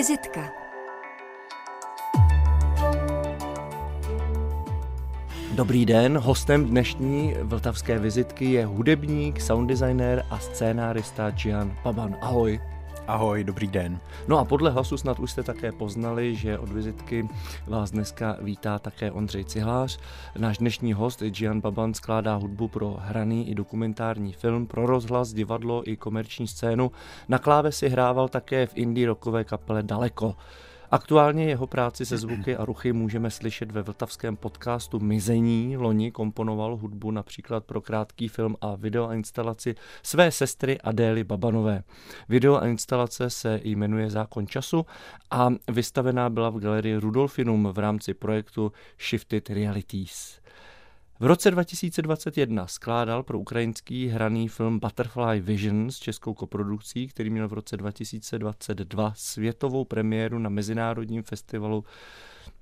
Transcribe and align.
Vizitka 0.00 0.52
Dobrý 5.52 5.86
den, 5.86 6.18
hostem 6.18 6.64
dnešní 6.64 7.34
vltavské 7.42 7.98
vizitky 7.98 8.44
je 8.44 8.66
hudebník, 8.66 9.40
sound 9.40 9.68
designer 9.68 10.26
a 10.30 10.38
scénárista 10.38 11.30
Gian 11.30 11.76
Paban. 11.82 12.16
Ahoj. 12.20 12.60
Ahoj, 13.10 13.44
dobrý 13.44 13.66
den. 13.66 14.00
No 14.28 14.38
a 14.38 14.44
podle 14.44 14.70
hlasu 14.70 14.96
snad 14.96 15.18
už 15.18 15.30
jste 15.30 15.42
také 15.42 15.72
poznali, 15.72 16.36
že 16.36 16.58
od 16.58 16.68
vizitky 16.68 17.28
vás 17.66 17.90
dneska 17.90 18.36
vítá 18.40 18.78
také 18.78 19.10
Ondřej 19.10 19.44
Cihlář. 19.44 19.98
Náš 20.38 20.58
dnešní 20.58 20.92
host 20.92 21.22
Gian 21.22 21.60
Baban 21.60 21.94
skládá 21.94 22.34
hudbu 22.34 22.68
pro 22.68 22.96
hraný 23.00 23.50
i 23.50 23.54
dokumentární 23.54 24.32
film, 24.32 24.66
pro 24.66 24.86
rozhlas, 24.86 25.32
divadlo 25.32 25.90
i 25.90 25.96
komerční 25.96 26.46
scénu. 26.46 26.92
Na 27.28 27.38
kláve 27.38 27.72
si 27.72 27.88
hrával 27.88 28.28
také 28.28 28.66
v 28.66 28.72
indie 28.74 29.06
rockové 29.06 29.44
kapele 29.44 29.82
Daleko. 29.82 30.36
Aktuálně 30.92 31.44
jeho 31.44 31.66
práci 31.66 32.06
se 32.06 32.18
zvuky 32.18 32.56
a 32.56 32.64
ruchy 32.64 32.92
můžeme 32.92 33.30
slyšet 33.30 33.72
ve 33.72 33.82
vltavském 33.82 34.36
podcastu 34.36 35.00
Mizení. 35.00 35.76
Loni 35.76 36.10
komponoval 36.10 36.76
hudbu 36.76 37.10
například 37.10 37.64
pro 37.64 37.80
krátký 37.80 38.28
film 38.28 38.56
a 38.60 38.74
video 38.74 39.08
a 39.08 39.14
instalaci 39.14 39.74
své 40.02 40.30
sestry 40.30 40.80
Adély 40.80 41.24
Babanové. 41.24 41.82
Video 42.28 42.56
a 42.56 42.66
instalace 42.66 43.30
se 43.30 43.60
jmenuje 43.64 44.10
Zákon 44.10 44.46
času 44.46 44.86
a 45.30 45.48
vystavená 45.68 46.30
byla 46.30 46.50
v 46.50 46.58
galerii 46.58 46.96
Rudolfinum 46.96 47.68
v 47.72 47.78
rámci 47.78 48.14
projektu 48.14 48.72
Shifted 49.08 49.50
Realities. 49.50 50.39
V 51.22 51.26
roce 51.26 51.50
2021 51.50 52.66
skládal 52.66 53.22
pro 53.22 53.38
ukrajinský 53.38 54.08
hraný 54.08 54.48
film 54.48 54.78
Butterfly 54.78 55.40
Vision 55.40 55.90
s 55.90 55.98
českou 55.98 56.34
koprodukcí, 56.34 57.08
který 57.08 57.30
měl 57.30 57.48
v 57.48 57.52
roce 57.52 57.76
2022 57.76 59.12
světovou 59.16 59.84
premiéru 59.84 60.38
na 60.38 60.50
mezinárodním 60.50 61.22
festivalu 61.22 61.84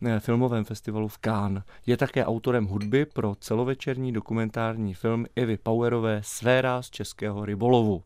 eh, 0.06 0.20
filmovém 0.20 0.64
festivalu 0.64 1.08
v 1.08 1.18
Cannes. 1.18 1.62
Je 1.86 1.96
také 1.96 2.24
autorem 2.24 2.66
hudby 2.66 3.06
pro 3.06 3.34
celovečerní 3.34 4.12
dokumentární 4.12 4.94
film 4.94 5.26
Evy 5.36 5.56
Powerové 5.56 6.20
Sféra 6.24 6.82
z 6.82 6.90
českého 6.90 7.44
rybolovu. 7.44 8.02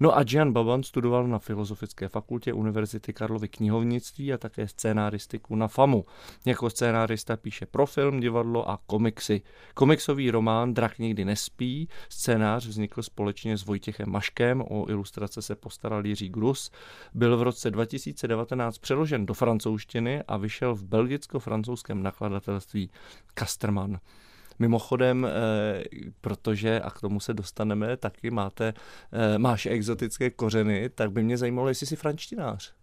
No 0.00 0.16
a 0.16 0.22
Gian 0.22 0.52
Baban 0.52 0.82
studoval 0.82 1.26
na 1.26 1.38
Filozofické 1.38 2.08
fakultě 2.08 2.52
Univerzity 2.52 3.12
Karlovy 3.12 3.48
knihovnictví 3.48 4.32
a 4.32 4.38
také 4.38 4.68
scénáristiku 4.68 5.56
na 5.56 5.68
FAMu. 5.68 6.04
Jako 6.46 6.70
scénárista 6.70 7.36
píše 7.36 7.66
pro 7.66 7.86
film, 7.86 8.20
divadlo 8.20 8.70
a 8.70 8.78
komiksy. 8.86 9.42
Komiksový 9.74 10.30
román 10.30 10.74
Drak 10.74 10.98
nikdy 10.98 11.24
nespí, 11.24 11.88
scénář 12.08 12.66
vznikl 12.66 13.02
společně 13.02 13.58
s 13.58 13.64
Vojtěchem 13.64 14.10
Maškem, 14.10 14.62
o 14.68 14.90
ilustrace 14.90 15.42
se 15.42 15.54
postaral 15.54 16.06
Jiří 16.06 16.28
Grus, 16.28 16.70
byl 17.14 17.36
v 17.36 17.42
roce 17.42 17.70
2019 17.70 18.78
přeložen 18.78 19.26
do 19.26 19.34
francouzštiny 19.34 20.22
a 20.22 20.36
vyšel 20.36 20.74
v 20.74 20.84
belgicko-francouzském 20.84 22.02
nakladatelství 22.02 22.90
Kasterman. 23.34 23.98
Mimochodem, 24.58 25.26
eh, 25.26 25.84
protože, 26.20 26.80
a 26.80 26.90
k 26.90 27.00
tomu 27.00 27.20
se 27.20 27.34
dostaneme, 27.34 27.96
taky 27.96 28.30
máte, 28.30 28.74
eh, 29.12 29.38
máš 29.38 29.66
exotické 29.66 30.30
kořeny, 30.30 30.88
tak 30.88 31.12
by 31.12 31.22
mě 31.22 31.38
zajímalo, 31.38 31.68
jestli 31.68 31.86
jsi 31.86 31.96
frančtinář. 31.96 32.74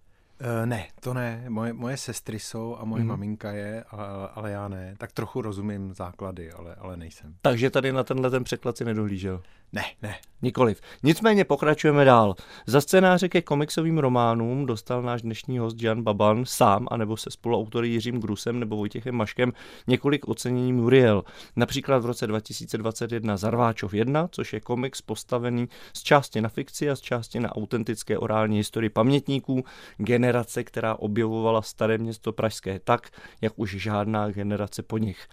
Uh, 0.42 0.66
ne, 0.66 0.88
to 1.00 1.14
ne. 1.14 1.46
Moje, 1.50 1.74
moje 1.74 1.98
sestry 1.98 2.40
jsou 2.40 2.78
a 2.80 2.86
moje 2.86 3.04
mm. 3.04 3.10
maminka 3.10 3.52
je, 3.52 3.84
ale, 3.90 4.06
ale 4.36 4.52
já 4.52 4.68
ne. 4.68 4.96
Tak 4.98 5.12
trochu 5.12 5.42
rozumím 5.42 5.94
základy, 5.94 6.52
ale, 6.52 6.76
ale 6.76 6.98
nejsem. 6.98 7.36
Takže 7.42 7.70
tady 7.70 7.92
na 7.92 8.04
tenhle 8.04 8.30
ten 8.30 8.44
překlad 8.44 8.78
si 8.78 8.86
nedohlížel? 8.86 9.42
Ne, 9.74 9.84
ne. 10.02 10.16
Nikoliv. 10.44 10.82
Nicméně 11.04 11.46
pokračujeme 11.46 12.06
dál. 12.06 12.36
Za 12.66 12.82
scénáře 12.82 13.30
ke 13.30 13.42
komiksovým 13.42 13.98
románům 13.98 14.66
dostal 14.66 15.02
náš 15.02 15.22
dnešní 15.22 15.58
host 15.60 15.82
Jan 15.82 16.04
Baban 16.04 16.46
sám, 16.46 16.88
anebo 16.92 17.18
se 17.18 17.32
spoluautory 17.32 17.88
Jiřím 17.88 18.20
Grusem 18.20 18.60
nebo 18.60 18.76
Vojtěchem 18.78 19.16
Maškem 19.16 19.54
několik 19.88 20.28
ocenění 20.28 20.74
Muriel. 20.74 21.24
Například 21.56 22.00
v 22.00 22.06
roce 22.06 22.28
2021 22.28 23.38
Zarváčov 23.38 23.94
1, 23.94 24.28
což 24.32 24.54
je 24.54 24.60
komiks 24.60 25.02
postavený 25.02 25.70
z 25.94 26.04
části 26.04 26.42
na 26.42 26.50
fikci 26.50 26.90
a 26.90 26.96
z 26.96 27.02
části 27.02 27.40
na 27.40 27.56
autentické 27.56 28.18
orální 28.18 28.58
historii 28.58 28.90
pamětníků 28.90 29.64
generace, 29.98 30.64
která 30.64 30.96
objevovala 30.96 31.62
staré 31.62 31.98
město 31.98 32.34
Pražské 32.34 32.80
tak, 32.80 33.10
jak 33.42 33.54
už 33.56 33.76
žádná 33.76 34.30
generace 34.30 34.84
po 34.84 34.98
nich 34.98 35.28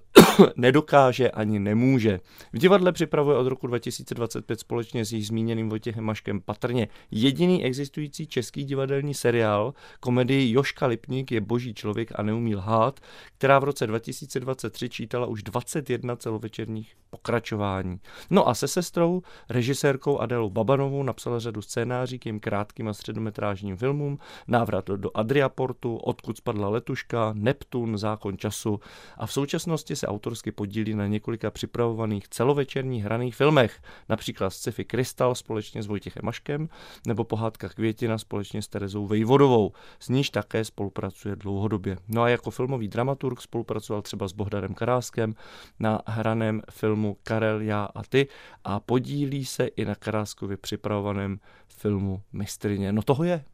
nedokáže 0.56 1.30
ani 1.30 1.58
nemůže. 1.58 2.20
V 2.52 2.58
divadle 2.58 2.92
připravuje 2.92 3.36
od 3.36 3.46
roku 3.46 3.66
2025 3.80 4.60
společně 4.60 5.04
s 5.04 5.12
již 5.12 5.26
zmíněným 5.26 5.68
Vojtěchem 5.68 6.04
Maškem 6.04 6.40
patrně 6.40 6.88
jediný 7.10 7.64
existující 7.64 8.26
český 8.26 8.64
divadelní 8.64 9.14
seriál, 9.14 9.74
komedii 10.00 10.52
Joška 10.52 10.86
Lipník 10.86 11.32
je 11.32 11.40
boží 11.40 11.74
člověk 11.74 12.12
a 12.14 12.22
neumí 12.22 12.56
lhát, 12.56 13.00
která 13.38 13.58
v 13.58 13.64
roce 13.64 13.86
2023 13.86 14.88
čítala 14.88 15.26
už 15.26 15.42
21 15.42 16.16
celovečerních 16.16 16.94
pokračování. 17.10 18.00
No 18.30 18.48
a 18.48 18.54
se 18.54 18.68
sestrou, 18.68 19.22
režisérkou 19.48 20.18
Adélou 20.18 20.50
Babanovou 20.50 21.02
napsala 21.02 21.38
řadu 21.38 21.62
scénáří 21.62 22.18
k 22.18 22.26
jim 22.26 22.40
krátkým 22.40 22.88
a 22.88 22.92
středometrážním 22.92 23.76
filmům, 23.76 24.18
návrat 24.48 24.86
do 24.86 25.10
Adriaportu, 25.14 25.96
odkud 25.96 26.36
spadla 26.36 26.68
letuška, 26.68 27.32
Neptun, 27.36 27.98
zákon 27.98 28.38
času 28.38 28.80
a 29.16 29.26
v 29.26 29.32
současnosti 29.32 29.96
se 29.96 30.06
autorsky 30.06 30.52
podílí 30.52 30.94
na 30.94 31.06
několika 31.06 31.50
připravovaných 31.50 32.28
celovečerních 32.28 33.04
hraných 33.04 33.34
filmech, 33.36 33.69
například 34.08 34.50
sci-fi 34.50 34.84
Krystal 34.84 35.34
společně 35.34 35.82
s 35.82 35.86
Vojtěchem 35.86 36.22
Maškem 36.24 36.68
nebo 37.06 37.24
Pohádka 37.24 37.68
Květina 37.68 38.18
společně 38.18 38.62
s 38.62 38.68
Terezou 38.68 39.06
Vejvodovou, 39.06 39.72
s 40.00 40.08
níž 40.08 40.30
také 40.30 40.64
spolupracuje 40.64 41.36
dlouhodobě. 41.36 41.96
No 42.08 42.22
a 42.22 42.28
jako 42.28 42.50
filmový 42.50 42.88
dramaturg 42.88 43.40
spolupracoval 43.40 44.02
třeba 44.02 44.28
s 44.28 44.32
Bohdarem 44.32 44.74
Karáskem 44.74 45.34
na 45.78 46.00
hraném 46.06 46.62
filmu 46.70 47.16
Karel, 47.22 47.60
já 47.60 47.84
a 47.84 48.02
ty 48.02 48.28
a 48.64 48.80
podílí 48.80 49.44
se 49.44 49.66
i 49.66 49.84
na 49.84 49.94
Karáskově 49.94 50.56
připravovaném 50.56 51.40
filmu 51.68 52.22
Mistrině. 52.32 52.92
No 52.92 53.02
toho 53.02 53.24
je. 53.24 53.44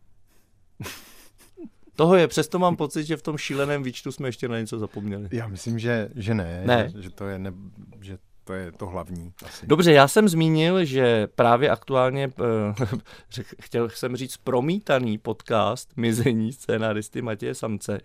Toho 1.97 2.16
je, 2.16 2.28
přesto 2.28 2.59
mám 2.59 2.77
pocit, 2.77 3.04
že 3.04 3.16
v 3.16 3.22
tom 3.22 3.38
šíleném 3.38 3.83
výčtu 3.83 4.12
jsme 4.12 4.28
ještě 4.28 4.48
na 4.48 4.59
něco 4.59 4.78
zapomněli. 4.78 5.28
Já 5.33 5.48
myslím, 5.48 5.78
že, 5.78 6.09
že 6.15 6.34
ne, 6.34 6.62
ne. 6.66 6.91
Že, 6.94 7.03
že 7.03 7.10
to 7.10 7.27
je 7.27 7.38
ne, 7.38 7.53
že 8.00 8.19
to 8.47 8.53
je 8.53 8.73
to 8.73 8.87
hlavní. 8.87 9.33
Asi. 9.45 9.67
Dobře, 9.67 9.93
já 9.93 10.09
jsem 10.09 10.29
zmínil, 10.29 10.84
že 10.84 11.27
právě 11.27 11.71
aktuálně, 11.71 12.33
eh, 12.41 13.43
chtěl 13.61 13.89
jsem 13.89 14.17
říct, 14.17 14.37
promítaný 14.37 15.19
podcast 15.19 15.97
Mizení 15.97 16.53
scénaristy 16.53 17.23
Matěje 17.23 17.55
Samce 17.55 18.01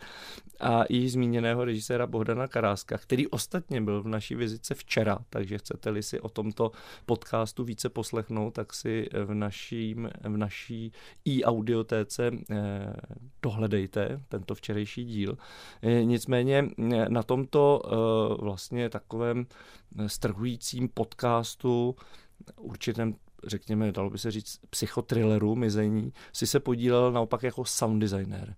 a 0.59 0.83
i 0.89 1.09
zmíněného 1.09 1.65
režiséra 1.65 2.07
Bohdana 2.07 2.47
Karáska, 2.47 2.97
který 2.97 3.27
ostatně 3.27 3.81
byl 3.81 4.03
v 4.03 4.07
naší 4.07 4.35
vizice 4.35 4.75
včera, 4.75 5.17
takže 5.29 5.57
chcete-li 5.57 6.03
si 6.03 6.19
o 6.19 6.29
tomto 6.29 6.71
podcastu 7.05 7.63
více 7.63 7.89
poslechnout, 7.89 8.51
tak 8.51 8.73
si 8.73 9.09
v, 9.25 9.33
naším, 9.33 10.09
v 10.23 10.37
naší 10.37 10.91
i-audiotéce 11.25 12.31
eh, 12.51 12.93
dohledejte 13.41 14.21
tento 14.27 14.55
včerejší 14.55 15.05
díl. 15.05 15.37
Eh, 15.81 16.05
nicméně 16.05 16.65
na 17.07 17.23
tomto 17.23 17.81
vlastně 18.41 18.89
takovém 18.89 19.45
strhujícím 20.07 20.89
podcastu, 20.89 21.95
určitém 22.57 23.15
řekněme, 23.47 23.91
dalo 23.91 24.09
by 24.09 24.17
se 24.17 24.31
říct, 24.31 24.59
psychotrilleru 24.69 25.55
mizení, 25.55 26.13
si 26.33 26.47
se 26.47 26.59
podílel 26.59 27.11
naopak 27.11 27.43
jako 27.43 27.65
sound 27.65 28.01
designer. 28.01 28.55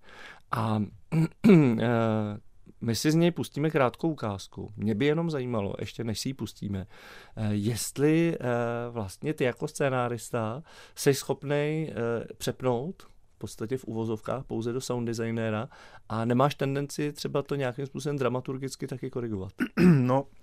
A 0.52 0.84
eh, 1.82 2.38
my 2.82 2.96
si 2.96 3.12
z 3.12 3.16
něj 3.16 3.32
pustíme 3.32 3.70
krátkou 3.70 4.10
ukázku. 4.12 4.74
Mě 4.78 4.96
by 4.96 5.06
jenom 5.06 5.30
zajímalo, 5.30 5.74
ještě 5.80 6.04
než 6.04 6.20
si 6.20 6.30
ji 6.30 6.34
pustíme, 6.34 6.88
eh, 7.36 7.50
jestli 7.54 8.38
eh, 8.40 8.46
vlastně 8.90 9.34
ty 9.34 9.44
jako 9.44 9.68
scénárista 9.68 10.64
jsi 10.96 11.14
schopný 11.14 11.92
přepnout 12.38 13.04
v 13.36 13.38
podstatě 13.38 13.78
v 13.78 13.86
uvozovkách 13.86 14.44
pouze 14.44 14.74
do 14.74 14.82
sound 14.82 15.08
designéra 15.08 15.70
a 16.10 16.26
nemáš 16.26 16.56
tendenci 16.56 17.14
třeba 17.14 17.42
to 17.42 17.56
nějakým 17.56 17.86
způsobem 17.86 18.18
dramaturgicky 18.18 18.88
taky 18.88 19.10
korigovat? 19.10 19.54
No, 19.86 20.26
Eh, 20.26 20.43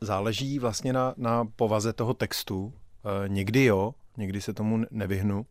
záleží 0.00 0.58
vlastně 0.58 0.92
na, 0.92 1.14
na 1.16 1.44
povaze 1.44 1.92
toho 1.92 2.14
textu. 2.14 2.72
Eh, 3.04 3.28
někdy 3.28 3.64
jo, 3.64 3.94
někdy 4.16 4.40
se 4.40 4.54
tomu 4.54 4.84
nevyhnu, 4.90 5.46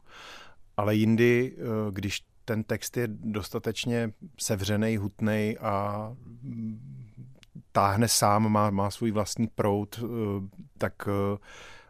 ale 0.78 0.96
jindy, 0.96 1.56
eh, 1.58 1.62
když 1.92 2.22
ten 2.46 2.64
text 2.64 2.98
je 2.98 3.08
dostatečně 3.08 4.14
sevřený, 4.40 4.98
hutný 4.98 5.58
a 5.58 6.08
mm, 6.42 6.80
táhne 7.72 8.08
sám, 8.08 8.52
má, 8.52 8.70
má 8.70 8.92
svůj 8.92 9.12
vlastní 9.12 9.48
prout, 9.48 10.04
tak 10.78 11.08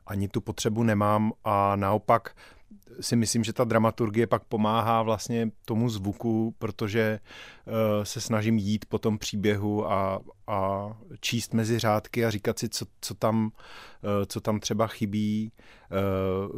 ani 0.05 0.27
tu 0.27 0.41
potřebu 0.41 0.83
nemám 0.83 1.33
a 1.43 1.75
naopak 1.75 2.35
si 2.99 3.15
myslím, 3.15 3.43
že 3.43 3.53
ta 3.53 3.63
dramaturgie 3.63 4.27
pak 4.27 4.43
pomáhá 4.43 5.01
vlastně 5.01 5.51
tomu 5.65 5.89
zvuku, 5.89 6.55
protože 6.59 7.19
uh, 7.65 7.73
se 8.03 8.21
snažím 8.21 8.57
jít 8.57 8.85
po 8.85 8.99
tom 8.99 9.17
příběhu 9.17 9.91
a, 9.91 10.19
a 10.47 10.89
číst 11.19 11.53
mezi 11.53 11.79
řádky 11.79 12.25
a 12.25 12.29
říkat 12.29 12.59
si, 12.59 12.69
co, 12.69 12.85
co, 13.01 13.13
tam, 13.13 13.45
uh, 13.45 14.25
co 14.25 14.41
tam 14.41 14.59
třeba 14.59 14.87
chybí. 14.87 15.51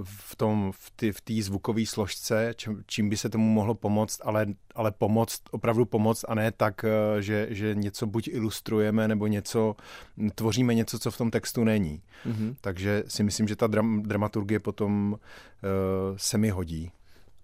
v 0.03 0.35
tom, 0.35 0.71
v 0.71 1.21
té 1.21 1.39
v 1.39 1.41
zvukové 1.41 1.85
složce, 1.85 2.53
čím, 2.55 2.83
čím 2.85 3.09
by 3.09 3.17
se 3.17 3.29
tomu 3.29 3.49
mohlo 3.49 3.75
pomoct, 3.75 4.21
ale, 4.23 4.45
ale 4.75 4.91
pomoct, 4.91 5.41
opravdu 5.51 5.85
pomoct 5.85 6.25
a 6.27 6.35
ne 6.35 6.51
tak, 6.51 6.85
že, 7.19 7.47
že 7.49 7.75
něco 7.75 8.05
buď 8.05 8.27
ilustrujeme, 8.27 9.07
nebo 9.07 9.27
něco, 9.27 9.75
tvoříme 10.35 10.73
něco, 10.73 10.99
co 10.99 11.11
v 11.11 11.17
tom 11.17 11.31
textu 11.31 11.63
není. 11.63 12.01
Mm-hmm. 12.25 12.55
Takže 12.61 13.03
si 13.07 13.23
myslím, 13.23 13.47
že 13.47 13.55
ta 13.55 13.67
dram, 13.67 14.03
dramaturgie 14.03 14.59
potom 14.59 15.17
se 16.23 16.37
mi 16.37 16.49
hodí 16.49 16.91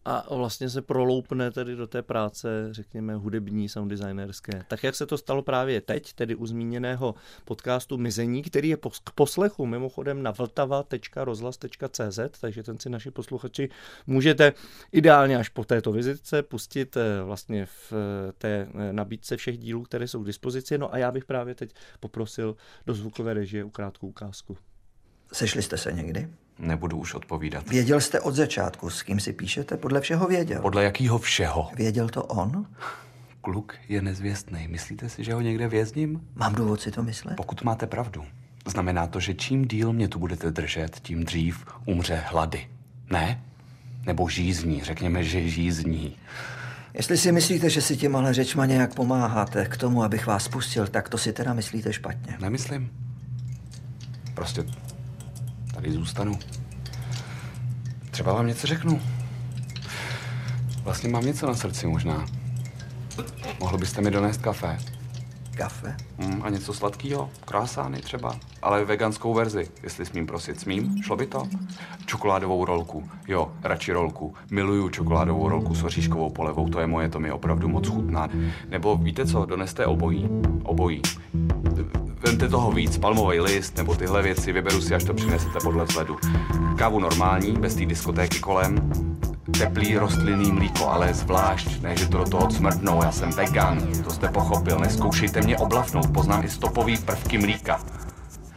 a 0.06 0.36
vlastně 0.36 0.70
se 0.70 0.82
proloupne 0.82 1.52
tedy 1.52 1.76
do 1.76 1.88
té 1.88 2.02
práce, 2.02 2.68
řekněme, 2.72 3.16
hudební, 3.16 3.70
sound 3.70 3.90
designerské. 3.90 4.64
Tak 4.68 4.84
jak 4.84 4.96
se 4.96 5.06
to 5.06 5.18
stalo 5.18 5.42
právě 5.42 5.82
teď, 5.82 6.14
tedy 6.14 6.36
u 6.36 6.46
zmíněného 6.46 7.16
podcastu 7.46 7.98
Mizení, 7.98 8.44
který 8.44 8.70
je 8.70 8.78
k 8.78 9.12
poslechu 9.16 9.66
mimochodem 9.66 10.24
na 10.24 10.32
vltava.rozhlas.cz, 10.32 12.20
takže 12.42 12.64
ten 12.64 12.80
si 12.80 12.90
naši 12.90 13.12
posluchači 13.12 13.70
můžete 14.08 14.54
ideálně 14.92 15.38
až 15.38 15.50
po 15.50 15.64
této 15.64 15.92
vizitce 15.92 16.44
pustit 16.44 16.98
eh, 16.98 17.24
vlastně 17.24 17.66
v 17.66 17.94
eh, 17.94 18.32
té 18.38 18.68
eh, 18.74 18.94
nabídce 18.94 19.38
všech 19.38 19.58
dílů, 19.58 19.84
které 19.84 20.08
jsou 20.08 20.24
k 20.24 20.28
dispozici. 20.28 20.78
No 20.78 20.94
a 20.94 20.98
já 20.98 21.12
bych 21.12 21.26
právě 21.26 21.56
teď 21.56 21.74
poprosil 22.00 22.56
do 22.86 22.94
zvukové 22.94 23.34
režie 23.34 23.64
u 23.64 23.70
krátkou 23.70 24.08
ukázku. 24.08 24.58
Sešli 25.32 25.62
jste 25.62 25.78
se 25.78 25.92
někdy? 25.92 26.28
Nebudu 26.60 26.98
už 26.98 27.14
odpovídat. 27.14 27.70
Věděl 27.70 28.02
jste 28.02 28.20
od 28.20 28.36
začátku, 28.36 28.90
s 28.90 29.04
kým 29.04 29.20
si 29.20 29.34
píšete? 29.34 29.78
Podle 29.78 30.02
všeho 30.02 30.28
věděl. 30.28 30.62
Podle 30.62 30.84
jakého 30.84 31.18
všeho? 31.18 31.70
Věděl 31.76 32.10
to 32.10 32.24
on? 32.24 32.66
Kluk 33.42 33.76
je 33.90 34.02
nezvěstný. 34.02 34.68
Myslíte 34.68 35.10
si, 35.10 35.24
že 35.24 35.34
ho 35.34 35.42
někde 35.42 35.68
vězním? 35.68 36.22
Mám 36.36 36.56
důvod 36.56 36.82
si 36.82 36.92
to 36.92 37.04
myslet? 37.04 37.36
Pokud 37.36 37.64
máte 37.64 37.88
pravdu. 37.88 38.26
Znamená 38.68 39.08
to, 39.08 39.20
že 39.20 39.34
čím 39.34 39.66
díl 39.66 39.94
mě 39.94 40.08
tu 40.08 40.20
budete 40.20 40.52
držet, 40.52 41.00
tím 41.00 41.24
dřív 41.24 41.66
umře 41.86 42.24
hlady. 42.28 42.68
Ne? 43.10 43.44
Nebo 44.06 44.30
žízní, 44.30 44.84
řekněme, 44.84 45.24
že 45.24 45.48
žízní. 45.50 46.16
Jestli 46.94 47.18
si 47.18 47.32
myslíte, 47.32 47.70
že 47.70 47.82
si 47.82 47.98
tím 47.98 48.16
ale 48.16 48.34
řečma 48.34 48.66
nějak 48.66 48.94
pomáháte 48.94 49.66
k 49.66 49.78
tomu, 49.78 50.04
abych 50.04 50.28
vás 50.28 50.48
pustil, 50.48 50.88
tak 50.88 51.10
to 51.10 51.18
si 51.18 51.34
teda 51.34 51.54
myslíte 51.54 51.94
špatně. 51.94 52.38
Nemyslím. 52.42 52.90
Prostě 54.34 54.66
Tady 55.80 55.92
zůstanu. 55.92 56.40
Třeba 58.12 58.34
vám 58.34 58.48
něco 58.48 58.68
řeknu. 58.68 59.02
Vlastně 60.84 61.10
mám 61.10 61.26
něco 61.26 61.48
na 61.48 61.56
srdci 61.56 61.88
možná. 61.88 62.26
Mohl 63.60 63.78
byste 63.78 64.02
mi 64.02 64.12
donést 64.12 64.42
kafe? 64.42 64.78
Kafe? 65.60 65.96
Mm, 66.18 66.42
a 66.44 66.50
něco 66.50 66.74
sladkého? 66.74 67.30
Krásány 67.46 68.02
třeba? 68.02 68.36
Ale 68.62 68.86
veganskou 68.86 69.34
verzi, 69.34 69.68
jestli 69.84 70.06
smím 70.06 70.28
prosit. 70.28 70.60
Smím? 70.60 71.04
Šlo 71.04 71.16
by 71.16 71.28
to? 71.28 71.44
Čokoládovou 72.06 72.66
rolku. 72.66 73.10
Jo, 73.28 73.52
radši 73.64 73.92
rolku. 73.92 74.34
Miluju 74.52 74.90
čokoládovou 74.90 75.50
rolku 75.50 75.76
s 75.76 75.84
oříškovou 75.84 76.30
polevou, 76.30 76.70
to 76.70 76.80
je 76.80 76.88
moje, 76.88 77.10
to 77.10 77.20
mi 77.20 77.32
opravdu 77.32 77.68
moc 77.68 77.88
chutná. 77.88 78.30
Nebo 78.70 78.96
víte 78.98 79.26
co, 79.26 79.46
doneste 79.46 79.86
obojí. 79.86 80.30
Obojí. 80.64 81.02
Vemte 82.26 82.50
toho 82.50 82.72
víc, 82.72 82.98
palmový 82.98 83.40
list 83.40 83.78
nebo 83.78 83.96
tyhle 83.96 84.22
věci, 84.22 84.52
vyberu 84.52 84.82
si, 84.82 84.96
až 84.96 85.04
to 85.04 85.14
přinesete 85.14 85.60
podle 85.64 85.86
vzhledu. 85.86 86.18
Kávu 86.78 87.00
normální, 87.00 87.52
bez 87.52 87.76
té 87.76 87.86
diskotéky 87.86 88.40
kolem, 88.40 88.92
teplý 89.58 89.98
rostlinný 89.98 90.52
mlíko, 90.52 90.90
ale 90.90 91.14
zvlášť, 91.14 91.82
ne, 91.82 91.98
že 91.98 92.08
to 92.08 92.18
do 92.18 92.24
toho 92.24 92.52
smrdnou, 92.52 93.04
já 93.04 93.12
jsem 93.12 93.30
vegan, 93.30 93.78
to 94.04 94.10
jste 94.10 94.28
pochopil, 94.28 94.80
neskoušejte 94.80 95.42
mě 95.42 95.58
oblafnout, 95.58 96.14
poznám 96.14 96.44
i 96.44 96.50
stopový 96.50 96.98
prvky 96.98 97.38
mlíka. 97.38 97.80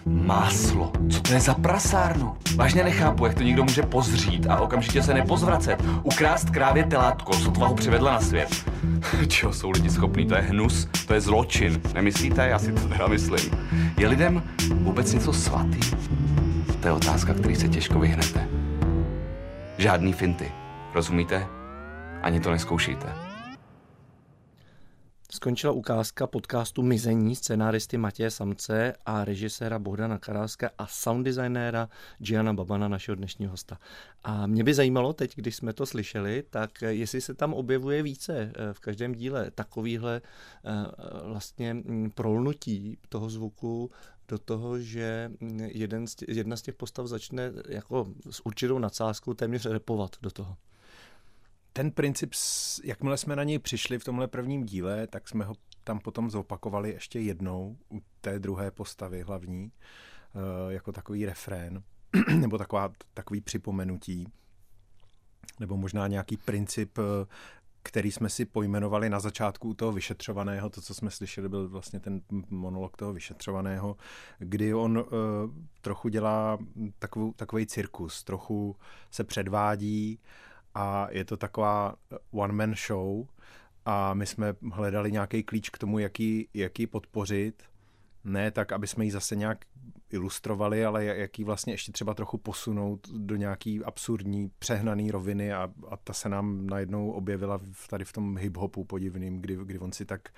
Máslo. 0.06 0.92
Co 1.10 1.20
to 1.20 1.32
je 1.32 1.40
za 1.40 1.54
prasárnu? 1.54 2.34
Vážně 2.56 2.84
nechápu, 2.84 3.26
jak 3.26 3.34
to 3.34 3.42
někdo 3.42 3.64
může 3.64 3.82
pozřít 3.82 4.46
a 4.46 4.60
okamžitě 4.60 5.02
se 5.02 5.14
nepozvracet. 5.14 5.84
Ukrást 6.02 6.50
krávě 6.50 6.84
telátko, 6.84 7.32
sotva 7.32 7.66
ho 7.66 7.74
přivedla 7.74 8.12
na 8.12 8.20
svět. 8.20 8.70
Čeho 9.28 9.52
jsou 9.52 9.70
lidi 9.70 9.90
schopní? 9.90 10.26
To 10.26 10.34
je 10.34 10.40
hnus, 10.40 10.88
to 11.06 11.14
je 11.14 11.20
zločin. 11.20 11.80
Nemyslíte? 11.94 12.48
Já 12.48 12.58
si 12.58 12.72
to 12.72 12.88
teda 12.88 13.06
myslím. 13.06 13.50
Je 13.98 14.08
lidem 14.08 14.42
vůbec 14.74 15.12
něco 15.12 15.32
svatý? 15.32 15.80
To 16.80 16.88
je 16.88 16.92
otázka, 16.92 17.34
který 17.34 17.56
se 17.56 17.68
těžko 17.68 17.98
vyhnete. 17.98 18.48
Žádný 19.78 20.12
finty. 20.12 20.61
Rozumíte? 20.94 21.46
Ani 22.22 22.40
to 22.40 22.50
neskoušejte. 22.50 23.06
Skončila 25.32 25.72
ukázka 25.72 26.26
podcastu 26.26 26.82
Mizení 26.82 27.36
scenáristy 27.36 27.96
Matěje 27.96 28.30
Samce 28.30 28.92
a 29.06 29.24
režiséra 29.24 29.78
Bohdana 29.78 30.18
Karáska 30.18 30.70
a 30.78 30.86
sound 30.86 31.24
designéra 31.24 31.88
Giana 32.18 32.52
Babana, 32.52 32.88
našeho 32.88 33.14
dnešního 33.16 33.50
hosta. 33.50 33.78
A 34.24 34.46
mě 34.46 34.64
by 34.64 34.74
zajímalo 34.74 35.12
teď, 35.12 35.36
když 35.36 35.56
jsme 35.56 35.72
to 35.72 35.86
slyšeli, 35.86 36.44
tak 36.50 36.82
jestli 36.82 37.20
se 37.20 37.34
tam 37.34 37.54
objevuje 37.54 38.02
více 38.02 38.52
eh, 38.54 38.72
v 38.72 38.80
každém 38.80 39.14
díle 39.14 39.50
takovýhle 39.50 40.20
eh, 40.64 40.70
vlastně 41.24 41.74
mm, 41.74 42.10
prolnutí 42.10 42.98
toho 43.08 43.30
zvuku 43.30 43.90
do 44.28 44.38
toho, 44.38 44.78
že 44.78 45.30
mm, 45.40 45.60
jeden 45.60 46.06
z 46.06 46.14
tě, 46.14 46.26
jedna 46.28 46.56
z 46.56 46.62
těch 46.62 46.74
postav 46.74 47.06
začne 47.06 47.52
jako 47.68 48.08
s 48.30 48.46
určitou 48.46 48.78
nadsázkou 48.78 49.34
téměř 49.34 49.66
repovat 49.66 50.16
do 50.22 50.30
toho 50.30 50.56
ten 51.72 51.90
princip, 51.90 52.32
jakmile 52.84 53.16
jsme 53.16 53.36
na 53.36 53.44
něj 53.44 53.58
přišli 53.58 53.98
v 53.98 54.04
tomhle 54.04 54.28
prvním 54.28 54.64
díle, 54.64 55.06
tak 55.06 55.28
jsme 55.28 55.44
ho 55.44 55.54
tam 55.84 55.98
potom 55.98 56.30
zopakovali 56.30 56.90
ještě 56.90 57.20
jednou 57.20 57.76
u 57.92 58.02
té 58.20 58.38
druhé 58.38 58.70
postavy 58.70 59.22
hlavní, 59.22 59.72
eh, 60.34 60.72
jako 60.72 60.92
takový 60.92 61.26
refrén, 61.26 61.82
nebo 62.36 62.58
taková, 62.58 62.92
takový 63.14 63.40
připomenutí, 63.40 64.28
nebo 65.60 65.76
možná 65.76 66.06
nějaký 66.06 66.36
princip, 66.36 66.98
eh, 66.98 67.26
který 67.84 68.12
jsme 68.12 68.28
si 68.28 68.44
pojmenovali 68.44 69.10
na 69.10 69.20
začátku 69.20 69.74
toho 69.74 69.92
vyšetřovaného, 69.92 70.70
to, 70.70 70.80
co 70.80 70.94
jsme 70.94 71.10
slyšeli, 71.10 71.48
byl 71.48 71.68
vlastně 71.68 72.00
ten 72.00 72.20
monolog 72.50 72.96
toho 72.96 73.12
vyšetřovaného, 73.12 73.96
kdy 74.38 74.74
on 74.74 74.98
uh, 74.98 75.04
trochu 75.80 76.08
dělá 76.08 76.58
takovou, 76.98 77.32
takový 77.32 77.66
cirkus, 77.66 78.24
trochu 78.24 78.76
se 79.10 79.24
předvádí, 79.24 80.18
uh, 80.18 80.51
a 80.74 81.08
je 81.10 81.24
to 81.24 81.36
taková 81.36 81.94
one-man 82.30 82.74
show 82.86 83.26
a 83.84 84.14
my 84.14 84.26
jsme 84.26 84.54
hledali 84.72 85.12
nějaký 85.12 85.42
klíč 85.42 85.70
k 85.70 85.78
tomu, 85.78 85.98
jaký, 85.98 86.48
jaký 86.54 86.86
podpořit. 86.86 87.62
Ne 88.24 88.50
tak, 88.50 88.72
aby 88.72 88.86
jsme 88.86 89.04
ji 89.04 89.10
zase 89.10 89.36
nějak 89.36 89.64
ilustrovali, 90.10 90.84
ale 90.84 91.04
jaký 91.04 91.44
vlastně 91.44 91.72
ještě 91.72 91.92
třeba 91.92 92.14
trochu 92.14 92.38
posunout 92.38 93.08
do 93.08 93.36
nějaký 93.36 93.84
absurdní, 93.84 94.50
přehnaný 94.58 95.10
roviny 95.10 95.52
a, 95.52 95.70
a 95.88 95.96
ta 95.96 96.12
se 96.12 96.28
nám 96.28 96.66
najednou 96.66 97.10
objevila 97.10 97.58
v, 97.72 97.88
tady 97.88 98.04
v 98.04 98.12
tom 98.12 98.38
hip-hopu 98.38 98.84
podivným, 98.84 99.40
kdy, 99.40 99.58
kdy 99.64 99.78
on 99.78 99.92
si 99.92 100.04
tak, 100.04 100.28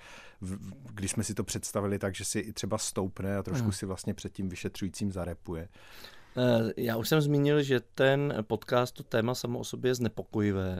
v, 0.41 0.73
když 0.93 1.11
jsme 1.11 1.23
si 1.23 1.33
to 1.33 1.43
představili 1.43 1.99
tak, 1.99 2.15
že 2.15 2.25
si 2.25 2.39
i 2.39 2.53
třeba 2.53 2.77
stoupne 2.77 3.37
a 3.37 3.43
trošku 3.43 3.63
hmm. 3.63 3.73
si 3.73 3.85
vlastně 3.85 4.13
před 4.13 4.33
tím 4.33 4.49
vyšetřujícím 4.49 5.11
zarepuje. 5.11 5.69
Eh, 6.37 6.73
já 6.77 6.97
už 6.97 7.09
jsem 7.09 7.21
zmínil, 7.21 7.63
že 7.63 7.79
ten 7.79 8.33
podcast, 8.47 8.95
to 8.95 9.03
téma 9.03 9.35
samo 9.35 9.59
o 9.59 9.63
sobě 9.63 9.89
je 9.89 9.95
znepokojivé. 9.95 10.79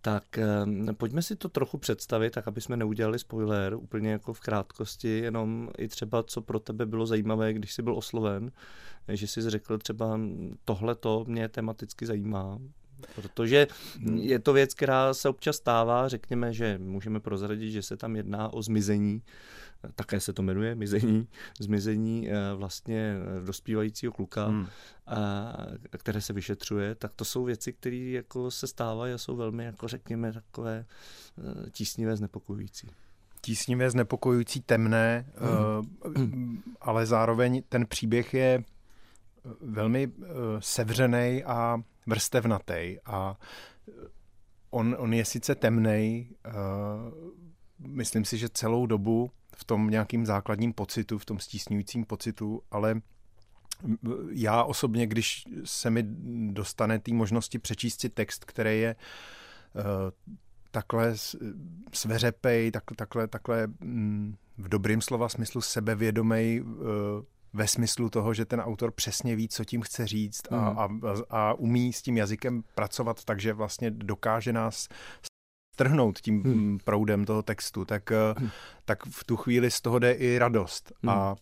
Tak 0.00 0.38
eh, 0.38 0.92
pojďme 0.92 1.22
si 1.22 1.36
to 1.36 1.48
trochu 1.48 1.78
představit, 1.78 2.30
tak 2.30 2.48
aby 2.48 2.60
jsme 2.60 2.76
neudělali 2.76 3.18
spoiler 3.18 3.74
úplně 3.74 4.10
jako 4.10 4.32
v 4.32 4.40
krátkosti, 4.40 5.18
jenom 5.18 5.70
i 5.78 5.88
třeba, 5.88 6.22
co 6.22 6.42
pro 6.42 6.60
tebe 6.60 6.86
bylo 6.86 7.06
zajímavé, 7.06 7.52
když 7.52 7.72
jsi 7.72 7.82
byl 7.82 7.96
osloven, 7.96 8.52
že 9.08 9.26
jsi 9.26 9.50
řekl 9.50 9.78
třeba 9.78 10.20
tohle 10.64 10.94
to 10.94 11.24
mě 11.28 11.48
tematicky 11.48 12.06
zajímá, 12.06 12.58
protože 13.14 13.66
je 14.14 14.38
to 14.38 14.52
věc, 14.52 14.74
která 14.74 15.14
se 15.14 15.28
občas 15.28 15.56
stává, 15.56 16.08
řekněme, 16.08 16.52
že 16.52 16.78
můžeme 16.78 17.20
prozradit, 17.20 17.72
že 17.72 17.82
se 17.82 17.96
tam 17.96 18.16
jedná 18.16 18.52
o 18.52 18.62
zmizení 18.62 19.22
také 19.94 20.20
se 20.20 20.32
to 20.32 20.42
jmenuje 20.42 20.74
Mizení, 20.74 21.28
zmizení 21.60 22.30
eh, 22.30 22.34
vlastně 22.54 23.16
eh, 23.16 23.44
dospívajícího 23.46 24.12
kluka, 24.12 24.46
hmm. 24.46 24.66
a, 25.06 25.52
které 25.98 26.20
se 26.20 26.32
vyšetřuje, 26.32 26.94
tak 26.94 27.14
to 27.14 27.24
jsou 27.24 27.44
věci, 27.44 27.72
které 27.72 27.96
jako 27.96 28.50
se 28.50 28.66
stávají 28.66 29.14
a 29.14 29.18
jsou 29.18 29.36
velmi, 29.36 29.64
jako 29.64 29.88
řekněme, 29.88 30.32
takové 30.32 30.84
eh, 31.38 31.70
tísnivé, 31.70 32.16
znepokojující. 32.16 32.88
Tísnivé, 33.40 33.90
znepokojující, 33.90 34.60
temné, 34.60 35.26
hmm. 36.16 36.62
ale 36.80 37.06
zároveň 37.06 37.62
ten 37.68 37.86
příběh 37.86 38.34
je 38.34 38.64
velmi 39.60 40.12
sevřený 40.58 41.44
a 41.44 41.82
vrstevnatý 42.06 42.96
a 43.04 43.36
on, 44.70 44.96
on 44.98 45.14
je 45.14 45.24
sice 45.24 45.54
temný, 45.54 46.30
myslím 47.78 48.24
si, 48.24 48.38
že 48.38 48.48
celou 48.48 48.86
dobu 48.86 49.30
v 49.56 49.64
tom 49.64 49.90
nějakým 49.90 50.26
základním 50.26 50.72
pocitu, 50.72 51.18
v 51.18 51.24
tom 51.24 51.38
stísňujícím 51.38 52.04
pocitu, 52.04 52.62
ale 52.70 53.00
já 54.30 54.64
osobně, 54.64 55.06
když 55.06 55.44
se 55.64 55.90
mi 55.90 56.02
dostane 56.52 56.98
té 56.98 57.12
možnosti 57.12 57.58
přečíst 57.58 58.00
si 58.00 58.08
text, 58.08 58.44
který 58.44 58.80
je 58.80 58.96
uh, 59.74 59.82
takhle 60.70 61.14
sveřepej, 61.92 62.70
tak, 62.70 62.84
takhle, 62.96 63.28
takhle 63.28 63.66
mm, 63.80 64.36
v 64.58 64.68
dobrým 64.68 65.00
slova 65.00 65.28
smyslu 65.28 65.60
sebevědomej, 65.60 66.60
uh, 66.60 66.78
ve 67.52 67.68
smyslu 67.68 68.10
toho, 68.10 68.34
že 68.34 68.44
ten 68.44 68.60
autor 68.60 68.92
přesně 68.92 69.36
ví, 69.36 69.48
co 69.48 69.64
tím 69.64 69.82
chce 69.82 70.06
říct 70.06 70.52
a, 70.52 70.86
Mm. 70.86 71.00
a, 71.06 71.14
a 71.30 71.52
umí 71.54 71.92
s 71.92 72.02
tím 72.02 72.16
jazykem 72.16 72.62
pracovat, 72.74 73.24
takže 73.24 73.52
vlastně 73.52 73.90
dokáže 73.90 74.52
nás 74.52 74.88
strhnout 75.74 76.18
tím 76.20 76.42
Hmm. 76.42 76.52
hmm. 76.52 76.78
proudem 76.84 77.24
toho 77.24 77.42
textu, 77.42 77.84
tak, 77.84 78.12
eh, 78.12 78.34
Hmm. 78.38 78.50
tak 78.84 79.06
v 79.06 79.24
tu 79.24 79.36
chvíli 79.36 79.70
z 79.70 79.80
toho 79.80 79.98
jde 79.98 80.12
i 80.12 80.38
radost. 80.38 80.92
Hmm. 81.02 81.10
A, 81.10 81.34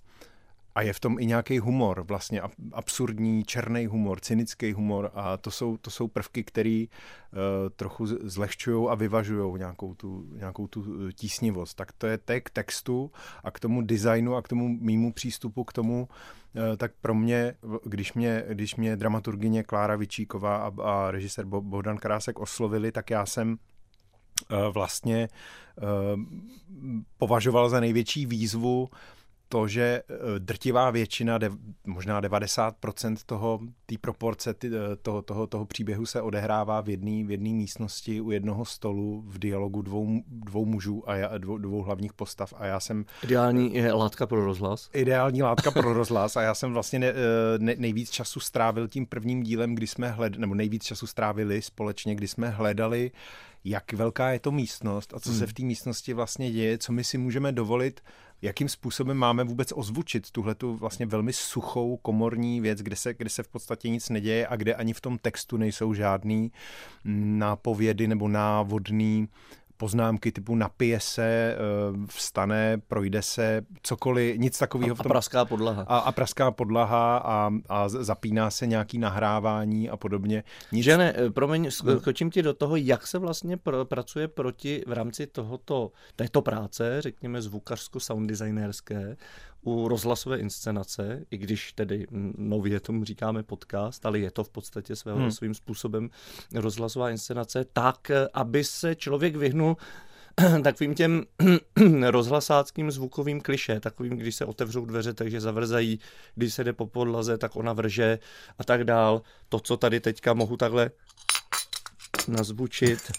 a 0.75 0.83
je 0.83 0.93
v 0.93 1.00
tom 1.00 1.19
i 1.19 1.27
nějaký 1.27 1.59
humor, 1.59 2.05
vlastně 2.09 2.43
ab- 2.43 2.71
absurdní, 2.73 3.45
černý 3.45 3.87
humor, 3.87 4.21
cynický 4.21 4.73
humor 4.73 5.11
a 5.15 5.37
to 5.37 5.50
jsou, 5.50 5.77
to 5.77 5.91
jsou 5.91 6.09
prvky, 6.09 6.45
které 6.45 6.85
uh, 6.87 7.39
trochu 7.77 8.07
zlehčují 8.07 8.89
a 8.89 8.95
vyvažují 8.95 9.59
nějakou 9.59 9.95
tu, 9.95 10.27
nějakou 10.33 10.67
tu 10.67 11.09
eh, 11.09 11.12
tísnivost. 11.12 11.77
Tak 11.77 11.93
to 11.93 12.07
je 12.07 12.19
tak 12.19 12.50
textu 12.50 13.11
a 13.45 13.50
k 13.50 13.61
tomu 13.61 13.83
designu 13.83 14.37
a 14.37 14.43
k 14.43 14.49
tomu 14.49 14.69
mýmu 14.69 15.12
přístupu 15.12 15.65
k 15.65 15.73
tomu, 15.73 16.09
eh, 16.57 16.77
tak 16.77 16.93
pro 17.00 17.15
mě, 17.15 17.55
když 17.85 18.12
mě, 18.12 18.45
když 18.49 18.77
mě 18.77 18.97
dramaturgině 18.97 19.62
Klára 19.62 19.97
Vičíková 19.97 20.57
a, 20.57 20.83
a 20.83 21.11
režisér 21.11 21.45
Bo- 21.45 21.61
Bohdan 21.61 21.97
Krásek 21.97 22.39
oslovili, 22.39 22.93
tak 22.93 23.11
já 23.11 23.27
jsem 23.27 23.57
eh, 24.50 24.57
vlastně 24.71 25.29
eh, 25.79 25.83
považoval 27.19 27.69
za 27.69 27.81
největší 27.81 28.27
výzvu 28.27 28.89
to, 29.52 29.69
že 29.69 29.83
eh, 29.83 30.14
drtivá 30.38 30.90
většina, 30.90 31.38
možná 31.87 32.21
90% 32.21 33.16
toho, 33.26 33.61
té 33.87 33.95
proporce 34.00 34.54
eh, 34.64 34.69
toho, 35.02 35.23
toho, 35.23 35.47
toho 35.47 35.64
příběhu 35.64 36.07
se 36.07 36.23
odehrává 36.23 36.80
v 36.80 36.88
jedné 36.88 37.25
v 37.25 37.30
jedné 37.30 37.50
místnosti 37.50 38.21
u 38.21 38.30
jednoho 38.30 38.64
stolu 38.64 39.25
v 39.26 39.38
dialogu 39.38 39.83
dvou, 39.83 40.23
dvou 40.26 40.64
mužů 40.64 41.11
a 41.11 41.14
já, 41.14 41.38
dvou, 41.38 41.59
dvou 41.59 41.83
hlavních 41.83 42.12
postav 42.12 42.54
a 42.57 42.66
já 42.66 42.80
jsem 42.80 43.04
Ideální 43.23 43.75
je 43.75 43.92
látka 43.92 44.26
pro 44.26 44.45
rozhlas. 44.45 44.90
ideální 44.92 45.42
látka 45.42 45.71
pro 45.71 45.92
rozhlas 46.00 46.37
a 46.37 46.42
já 46.42 46.54
jsem 46.54 46.73
vlastně 46.73 46.99
ne, 46.99 47.12
ne, 47.59 47.75
nejvíc 47.78 48.11
času 48.11 48.40
strávil 48.40 48.88
tím 48.88 49.07
prvním 49.07 49.42
dílem, 49.42 49.75
kdy 49.75 49.87
jsme 49.87 50.11
hledali, 50.11 50.40
nebo 50.40 50.54
nejvíc 50.54 50.85
času 50.85 51.07
strávili 51.07 51.62
společně, 51.62 52.14
kdy 52.14 52.28
jsme 52.28 52.49
hledali, 52.49 53.11
jak 53.64 53.92
velká 53.92 54.30
je 54.30 54.40
to 54.40 54.50
místnost 54.50 55.14
a 55.14 55.21
co 55.21 55.30
hmm. 55.30 55.38
se 55.38 55.47
v 55.47 55.52
té 55.52 55.62
místnosti 55.62 56.12
vlastně 56.12 56.50
děje, 56.50 56.78
co 56.78 56.92
my 56.92 57.04
si 57.04 57.19
můžeme 57.19 57.52
dovolit, 57.52 58.00
jakým 58.42 58.68
způsobem 58.68 59.16
máme 59.16 59.44
vůbec 59.44 59.73
ozvučit 59.73 60.30
tuhle 60.30 60.54
tu 60.54 60.76
vlastně 60.76 61.06
velmi 61.06 61.32
suchou 61.32 61.97
komorní 61.97 62.61
věc, 62.61 62.78
kde 62.78 62.97
se, 62.97 63.14
kde 63.14 63.30
se 63.30 63.42
v 63.42 63.49
podstatě 63.49 63.88
nic 63.88 64.09
neděje 64.09 64.47
a 64.47 64.56
kde 64.56 64.75
ani 64.75 64.92
v 64.92 65.00
tom 65.00 65.18
textu 65.18 65.56
nejsou 65.56 65.94
žádný 65.94 66.52
nápovědy 67.04 68.09
nebo 68.09 68.28
návodný 68.28 69.28
poznámky 69.80 70.32
typu 70.32 70.54
napije 70.54 71.00
se, 71.00 71.56
eh, 71.56 71.56
vstane, 72.06 72.78
projde 72.88 73.22
se, 73.22 73.62
cokoliv, 73.82 74.38
nic 74.38 74.58
takového. 74.58 74.96
A, 74.99 75.00
a 75.00 75.08
praská 75.08 75.44
podlaha. 75.44 75.84
A, 75.88 75.99
a 75.99 76.12
praská 76.12 76.50
podlaha 76.50 77.18
a, 77.18 77.50
a 77.68 77.88
zapíná 77.88 78.50
se 78.50 78.66
nějaký 78.66 78.99
nahrávání 78.99 79.90
a 79.90 79.96
podobně. 79.96 80.44
Nic... 80.72 80.84
Že 80.84 80.99
ne, 80.99 81.14
promiň, 81.30 81.70
skočím 81.70 82.30
ti 82.30 82.42
do 82.42 82.54
toho, 82.54 82.76
jak 82.76 83.06
se 83.06 83.18
vlastně 83.18 83.56
pr- 83.56 83.84
pracuje 83.84 84.28
proti 84.28 84.84
v 84.87 84.92
rámci 84.92 85.26
tohoto, 85.26 85.92
této 86.16 86.42
práce, 86.42 87.02
řekněme 87.02 87.42
zvukařsko-sound 87.42 88.28
designérské, 88.28 89.16
u 89.62 89.88
rozhlasové 89.88 90.38
inscenace, 90.38 91.25
i 91.31 91.38
když 91.38 91.73
tedy 91.73 92.07
nově 92.37 92.81
tomu 92.81 93.05
říkáme 93.05 93.43
podcast, 93.43 94.07
ale 94.07 94.19
je 94.19 94.31
to 94.31 94.45
v 94.45 94.49
podstatě 94.49 94.97
svého, 94.97 95.19
hmm. 95.19 95.31
svým 95.31 95.55
způsobem 95.55 96.11
rozhlasová 96.55 97.11
inscenace, 97.11 97.64
tak, 97.73 98.11
aby 98.35 98.64
se 98.64 98.95
člověk 98.95 99.37
vyhnul 99.37 99.76
takovým 100.62 100.95
těm 100.95 101.25
rozhlasáckým 102.11 102.90
zvukovým 102.90 103.40
kliše, 103.40 103.81
takovým, 103.81 104.17
když 104.17 104.35
se 104.35 104.45
otevřou 104.45 104.85
dveře, 104.85 105.14
takže 105.14 105.40
zavrzají, 105.40 106.00
když 106.35 106.55
se 106.55 106.64
jde 106.64 106.73
po 106.73 106.87
podlaze, 106.87 107.38
tak 107.38 107.57
ona 107.57 107.73
vrže 107.73 108.19
a 108.59 108.64
tak 108.64 108.85
dál. 108.85 109.23
To, 109.49 109.61
co 109.61 109.76
tady 109.76 110.00
teďka 110.00 110.35
mohu 110.35 110.57
takhle 110.57 110.90
nazvučit, 112.29 113.12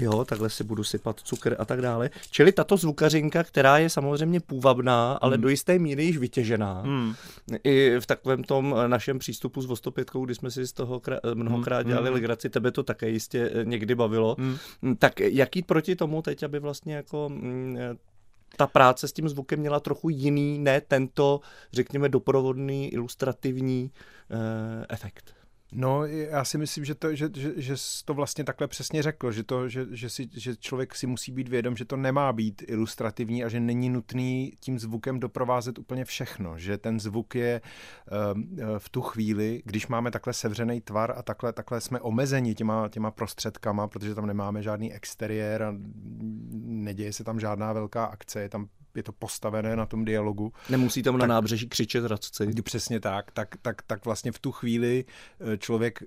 Jo, 0.00 0.24
takhle 0.24 0.50
si 0.50 0.64
budu 0.64 0.84
sypat 0.84 1.20
cukr 1.20 1.56
a 1.58 1.64
tak 1.64 1.82
dále. 1.82 2.10
Čili 2.30 2.52
tato 2.52 2.76
zvukařinka, 2.76 3.44
která 3.44 3.78
je 3.78 3.90
samozřejmě 3.90 4.40
půvabná, 4.40 5.12
ale 5.12 5.36
hmm. 5.36 5.42
do 5.42 5.48
jisté 5.48 5.78
míry 5.78 6.04
již 6.04 6.18
vytěžená. 6.18 6.82
Hmm. 6.82 7.14
I 7.64 8.00
v 8.00 8.06
takovém 8.06 8.44
tom 8.44 8.74
našem 8.86 9.18
přístupu 9.18 9.62
s 9.62 9.66
Vostopětkou, 9.66 10.24
kdy 10.24 10.34
jsme 10.34 10.50
si 10.50 10.66
z 10.66 10.72
toho 10.72 11.02
mnohokrát 11.34 11.82
dělali 11.82 12.06
hmm. 12.06 12.14
legraci, 12.14 12.50
tebe 12.50 12.70
to 12.70 12.82
také 12.82 13.08
jistě 13.08 13.50
někdy 13.64 13.94
bavilo. 13.94 14.36
Hmm. 14.38 14.96
Tak 14.98 15.20
jak 15.20 15.56
jít 15.56 15.66
proti 15.66 15.96
tomu 15.96 16.22
teď, 16.22 16.42
aby 16.42 16.58
vlastně 16.58 16.94
jako 16.94 17.30
ta 18.56 18.66
práce 18.66 19.08
s 19.08 19.12
tím 19.12 19.28
zvukem 19.28 19.60
měla 19.60 19.80
trochu 19.80 20.08
jiný, 20.08 20.58
ne 20.58 20.80
tento, 20.80 21.40
řekněme, 21.72 22.08
doprovodný, 22.08 22.88
ilustrativní 22.94 23.90
uh, 24.30 24.38
efekt? 24.88 25.34
No, 25.72 26.06
já 26.06 26.44
si 26.44 26.58
myslím, 26.58 26.84
že 26.84 26.94
to, 26.94 27.14
že, 27.14 27.30
že, 27.34 27.52
že 27.56 27.74
to 28.04 28.14
vlastně 28.14 28.44
takhle 28.44 28.68
přesně 28.68 29.02
řekl, 29.02 29.32
že, 29.32 29.42
to, 29.42 29.68
že, 29.68 29.86
že, 29.90 30.10
si, 30.10 30.28
že 30.32 30.56
člověk 30.56 30.94
si 30.94 31.06
musí 31.06 31.32
být 31.32 31.48
vědom, 31.48 31.76
že 31.76 31.84
to 31.84 31.96
nemá 31.96 32.32
být 32.32 32.62
ilustrativní 32.66 33.44
a 33.44 33.48
že 33.48 33.60
není 33.60 33.90
nutný 33.90 34.52
tím 34.60 34.78
zvukem 34.78 35.20
doprovázet 35.20 35.78
úplně 35.78 36.04
všechno, 36.04 36.58
že 36.58 36.78
ten 36.78 37.00
zvuk 37.00 37.34
je 37.34 37.60
uh, 37.60 38.18
v 38.78 38.88
tu 38.88 39.02
chvíli, 39.02 39.62
když 39.64 39.86
máme 39.86 40.10
takhle 40.10 40.32
sevřený 40.32 40.80
tvar 40.80 41.14
a 41.16 41.22
takhle, 41.22 41.52
takhle 41.52 41.80
jsme 41.80 42.00
omezeni 42.00 42.54
těma, 42.54 42.88
těma 42.88 43.10
prostředkama, 43.10 43.88
protože 43.88 44.14
tam 44.14 44.26
nemáme 44.26 44.62
žádný 44.62 44.92
exteriér 44.92 45.62
a 45.62 45.74
neděje 46.60 47.12
se 47.12 47.24
tam 47.24 47.40
žádná 47.40 47.72
velká 47.72 48.04
akce, 48.04 48.40
je 48.40 48.48
tam 48.48 48.68
je 48.94 49.02
to 49.02 49.12
postavené 49.12 49.76
na 49.76 49.86
tom 49.86 50.04
dialogu. 50.04 50.52
Nemusí 50.70 51.02
tam 51.02 51.14
tak, 51.14 51.20
na 51.20 51.34
nábřeží 51.34 51.68
křičet 51.68 52.04
radci. 52.04 52.62
Přesně 52.62 53.00
tak, 53.00 53.30
tak, 53.30 53.56
tak, 53.62 53.82
tak 53.82 54.04
vlastně 54.04 54.32
v 54.32 54.38
tu 54.38 54.52
chvíli 54.52 55.04
člověk 55.60 56.02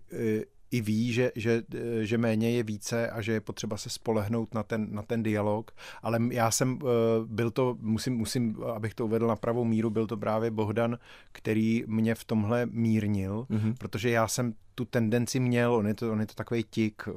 i 0.73 0.81
ví, 0.81 1.13
že, 1.13 1.31
že, 1.35 1.63
že 2.01 2.17
méně 2.17 2.51
je 2.51 2.63
více 2.63 3.09
a 3.09 3.21
že 3.21 3.31
je 3.31 3.41
potřeba 3.41 3.77
se 3.77 3.89
spolehnout 3.89 4.53
na 4.53 4.63
ten, 4.63 4.87
na 4.91 5.01
ten 5.01 5.23
dialog, 5.23 5.71
ale 6.01 6.19
já 6.31 6.51
jsem 6.51 6.79
byl 7.25 7.51
to, 7.51 7.77
musím, 7.79 8.17
musím, 8.17 8.63
abych 8.75 8.93
to 8.93 9.05
uvedl 9.05 9.27
na 9.27 9.35
pravou 9.35 9.65
míru, 9.65 9.89
byl 9.89 10.07
to 10.07 10.17
právě 10.17 10.51
Bohdan, 10.51 10.97
který 11.31 11.83
mě 11.87 12.15
v 12.15 12.23
tomhle 12.23 12.65
mírnil, 12.65 13.47
mm-hmm. 13.49 13.75
protože 13.77 14.09
já 14.09 14.27
jsem 14.27 14.53
tu 14.75 14.85
tendenci 14.85 15.39
měl, 15.39 15.75
on 15.75 15.87
je 15.87 15.93
to, 15.93 16.11
on 16.11 16.19
je 16.19 16.25
to 16.25 16.33
takový 16.33 16.63
tik 16.63 17.09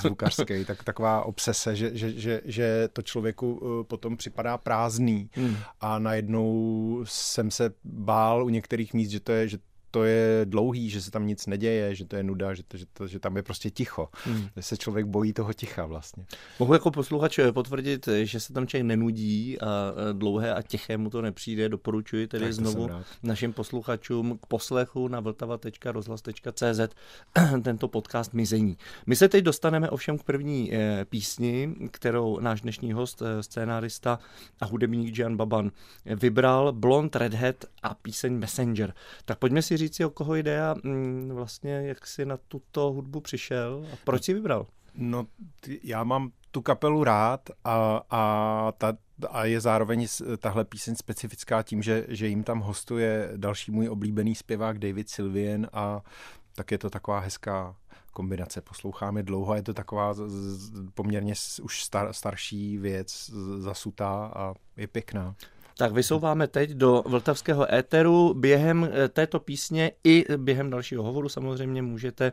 zvukařský, 0.00 0.64
tak, 0.66 0.84
taková 0.84 1.24
obsese, 1.24 1.76
že, 1.76 1.90
že, 1.96 2.12
že, 2.12 2.40
že 2.44 2.88
to 2.92 3.02
člověku 3.02 3.60
potom 3.88 4.16
připadá 4.16 4.58
prázdný 4.58 5.30
mm. 5.36 5.56
a 5.80 5.98
najednou 5.98 7.00
jsem 7.04 7.50
se 7.50 7.72
bál 7.84 8.44
u 8.44 8.48
některých 8.48 8.94
míst, 8.94 9.10
že 9.10 9.20
to 9.20 9.32
je, 9.32 9.48
že 9.48 9.58
to 9.90 10.04
je 10.04 10.40
dlouhý, 10.44 10.90
že 10.90 11.02
se 11.02 11.10
tam 11.10 11.26
nic 11.26 11.46
neděje, 11.46 11.94
že 11.94 12.04
to 12.04 12.16
je 12.16 12.22
nuda, 12.22 12.54
že, 12.54 12.62
to, 12.62 12.76
že, 12.76 12.86
to, 12.92 13.06
že 13.06 13.18
tam 13.18 13.36
je 13.36 13.42
prostě 13.42 13.70
ticho. 13.70 14.08
Hmm. 14.24 14.48
Že 14.56 14.62
se 14.62 14.76
člověk 14.76 15.06
bojí 15.06 15.32
toho 15.32 15.52
ticha 15.52 15.86
vlastně. 15.86 16.24
Mohu 16.58 16.72
jako 16.72 16.90
posluchač 16.90 17.38
potvrdit, 17.52 18.08
že 18.22 18.40
se 18.40 18.52
tam 18.52 18.66
člověk 18.66 18.86
nenudí 18.86 19.60
a 19.60 19.92
dlouhé 20.12 20.54
a 20.54 20.62
tiché 20.62 20.96
mu 20.96 21.10
to 21.10 21.22
nepřijde. 21.22 21.68
Doporučuji 21.68 22.26
tedy 22.26 22.44
tak 22.44 22.52
znovu 22.52 22.90
našim 23.22 23.52
posluchačům 23.52 24.38
k 24.42 24.46
poslechu 24.46 25.08
na 25.08 25.20
vltava.rozhlas.cz 25.20 26.80
tento 27.62 27.88
podcast 27.88 28.34
Mizení. 28.34 28.76
My 29.06 29.16
se 29.16 29.28
teď 29.28 29.44
dostaneme 29.44 29.90
ovšem 29.90 30.18
k 30.18 30.22
první 30.22 30.72
písni, 31.08 31.74
kterou 31.90 32.40
náš 32.40 32.60
dnešní 32.60 32.92
host, 32.92 33.22
scénárista 33.40 34.18
a 34.60 34.66
hudebník 34.66 35.18
Jan 35.18 35.36
Baban 35.36 35.70
vybral 36.04 36.72
Blond 36.72 37.16
Redhead 37.16 37.64
a 37.82 37.94
píseň 37.94 38.32
Messenger. 38.32 38.94
Tak 39.24 39.38
pojďme 39.38 39.62
si 39.62 39.76
říci, 39.80 40.04
o 40.04 40.10
koho 40.10 40.34
jde 40.34 40.62
a 40.62 40.74
mm, 40.84 41.30
vlastně 41.34 41.72
jak 41.72 42.06
jsi 42.06 42.24
na 42.24 42.36
tuto 42.36 42.92
hudbu 42.92 43.20
přišel 43.20 43.86
a 43.92 43.96
proč 44.04 44.24
jsi 44.24 44.34
vybral? 44.34 44.66
No, 44.94 45.26
ty, 45.60 45.80
já 45.82 46.04
mám 46.04 46.30
tu 46.50 46.62
kapelu 46.62 47.04
rád 47.04 47.50
a, 47.64 48.02
a, 48.10 48.72
ta, 48.78 48.92
a 49.30 49.44
je 49.44 49.60
zároveň 49.60 50.06
tahle 50.38 50.64
píseň 50.64 50.94
specifická 50.94 51.62
tím, 51.62 51.82
že, 51.82 52.06
že 52.08 52.28
jim 52.28 52.44
tam 52.44 52.60
hostuje 52.60 53.32
další 53.36 53.70
můj 53.70 53.88
oblíbený 53.88 54.34
zpěvák 54.34 54.78
David 54.78 55.10
Sylvian 55.10 55.66
a 55.72 56.00
tak 56.54 56.70
je 56.70 56.78
to 56.78 56.90
taková 56.90 57.18
hezká 57.18 57.76
kombinace. 58.12 58.60
Posloucháme 58.60 59.22
dlouho, 59.22 59.54
je 59.54 59.62
to 59.62 59.74
taková 59.74 60.14
z, 60.14 60.28
z, 60.28 60.90
poměrně 60.94 61.34
už 61.62 61.84
star, 61.84 62.12
starší 62.12 62.78
věc, 62.78 63.30
zasutá 63.58 64.32
a 64.36 64.54
je 64.76 64.86
pěkná. 64.86 65.34
Tak 65.80 65.92
vysouváme 65.92 66.46
teď 66.46 66.70
do 66.70 67.02
vltavského 67.06 67.74
éteru. 67.74 68.34
Během 68.34 68.88
této 69.12 69.40
písně 69.40 69.92
i 70.04 70.24
během 70.36 70.70
dalšího 70.70 71.02
hovoru 71.02 71.28
samozřejmě 71.28 71.82
můžete 71.82 72.32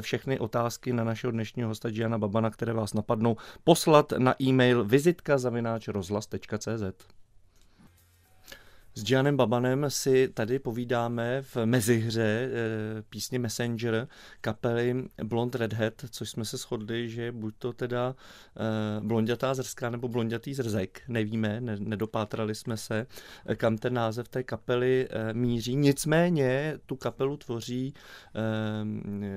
všechny 0.00 0.38
otázky 0.38 0.92
na 0.92 1.04
našeho 1.04 1.30
dnešního 1.30 1.68
hosta 1.68 1.90
Giana 1.90 2.18
Babana, 2.18 2.50
které 2.50 2.72
vás 2.72 2.94
napadnou, 2.94 3.36
poslat 3.64 4.12
na 4.18 4.34
e-mail 4.42 4.84
vizitka 4.84 5.38
rozhlas.cz. 5.88 7.16
S 8.98 9.04
Gianem 9.04 9.36
Babanem 9.36 9.84
si 9.88 10.28
tady 10.28 10.58
povídáme 10.58 11.42
v 11.42 11.56
mezihře 11.64 12.22
eh, 12.22 13.02
písně 13.02 13.38
Messenger 13.38 14.08
kapely 14.40 15.04
Blond 15.24 15.54
Redhead, 15.54 15.94
což 16.10 16.30
jsme 16.30 16.44
se 16.44 16.56
shodli, 16.56 17.08
že 17.08 17.32
buď 17.32 17.54
to 17.58 17.72
teda 17.72 18.14
eh, 18.56 19.00
blondětá 19.00 19.54
zrská 19.54 19.90
nebo 19.90 20.08
blondětý 20.08 20.54
zrzek, 20.54 21.02
nevíme, 21.08 21.60
nedopátrali 21.60 22.54
jsme 22.54 22.76
se, 22.76 23.06
eh, 23.46 23.56
kam 23.56 23.78
ten 23.78 23.94
název 23.94 24.28
té 24.28 24.42
kapely 24.42 25.08
míří. 25.32 25.76
Nicméně 25.76 26.78
tu 26.86 26.96
kapelu 26.96 27.36
tvoří 27.36 27.94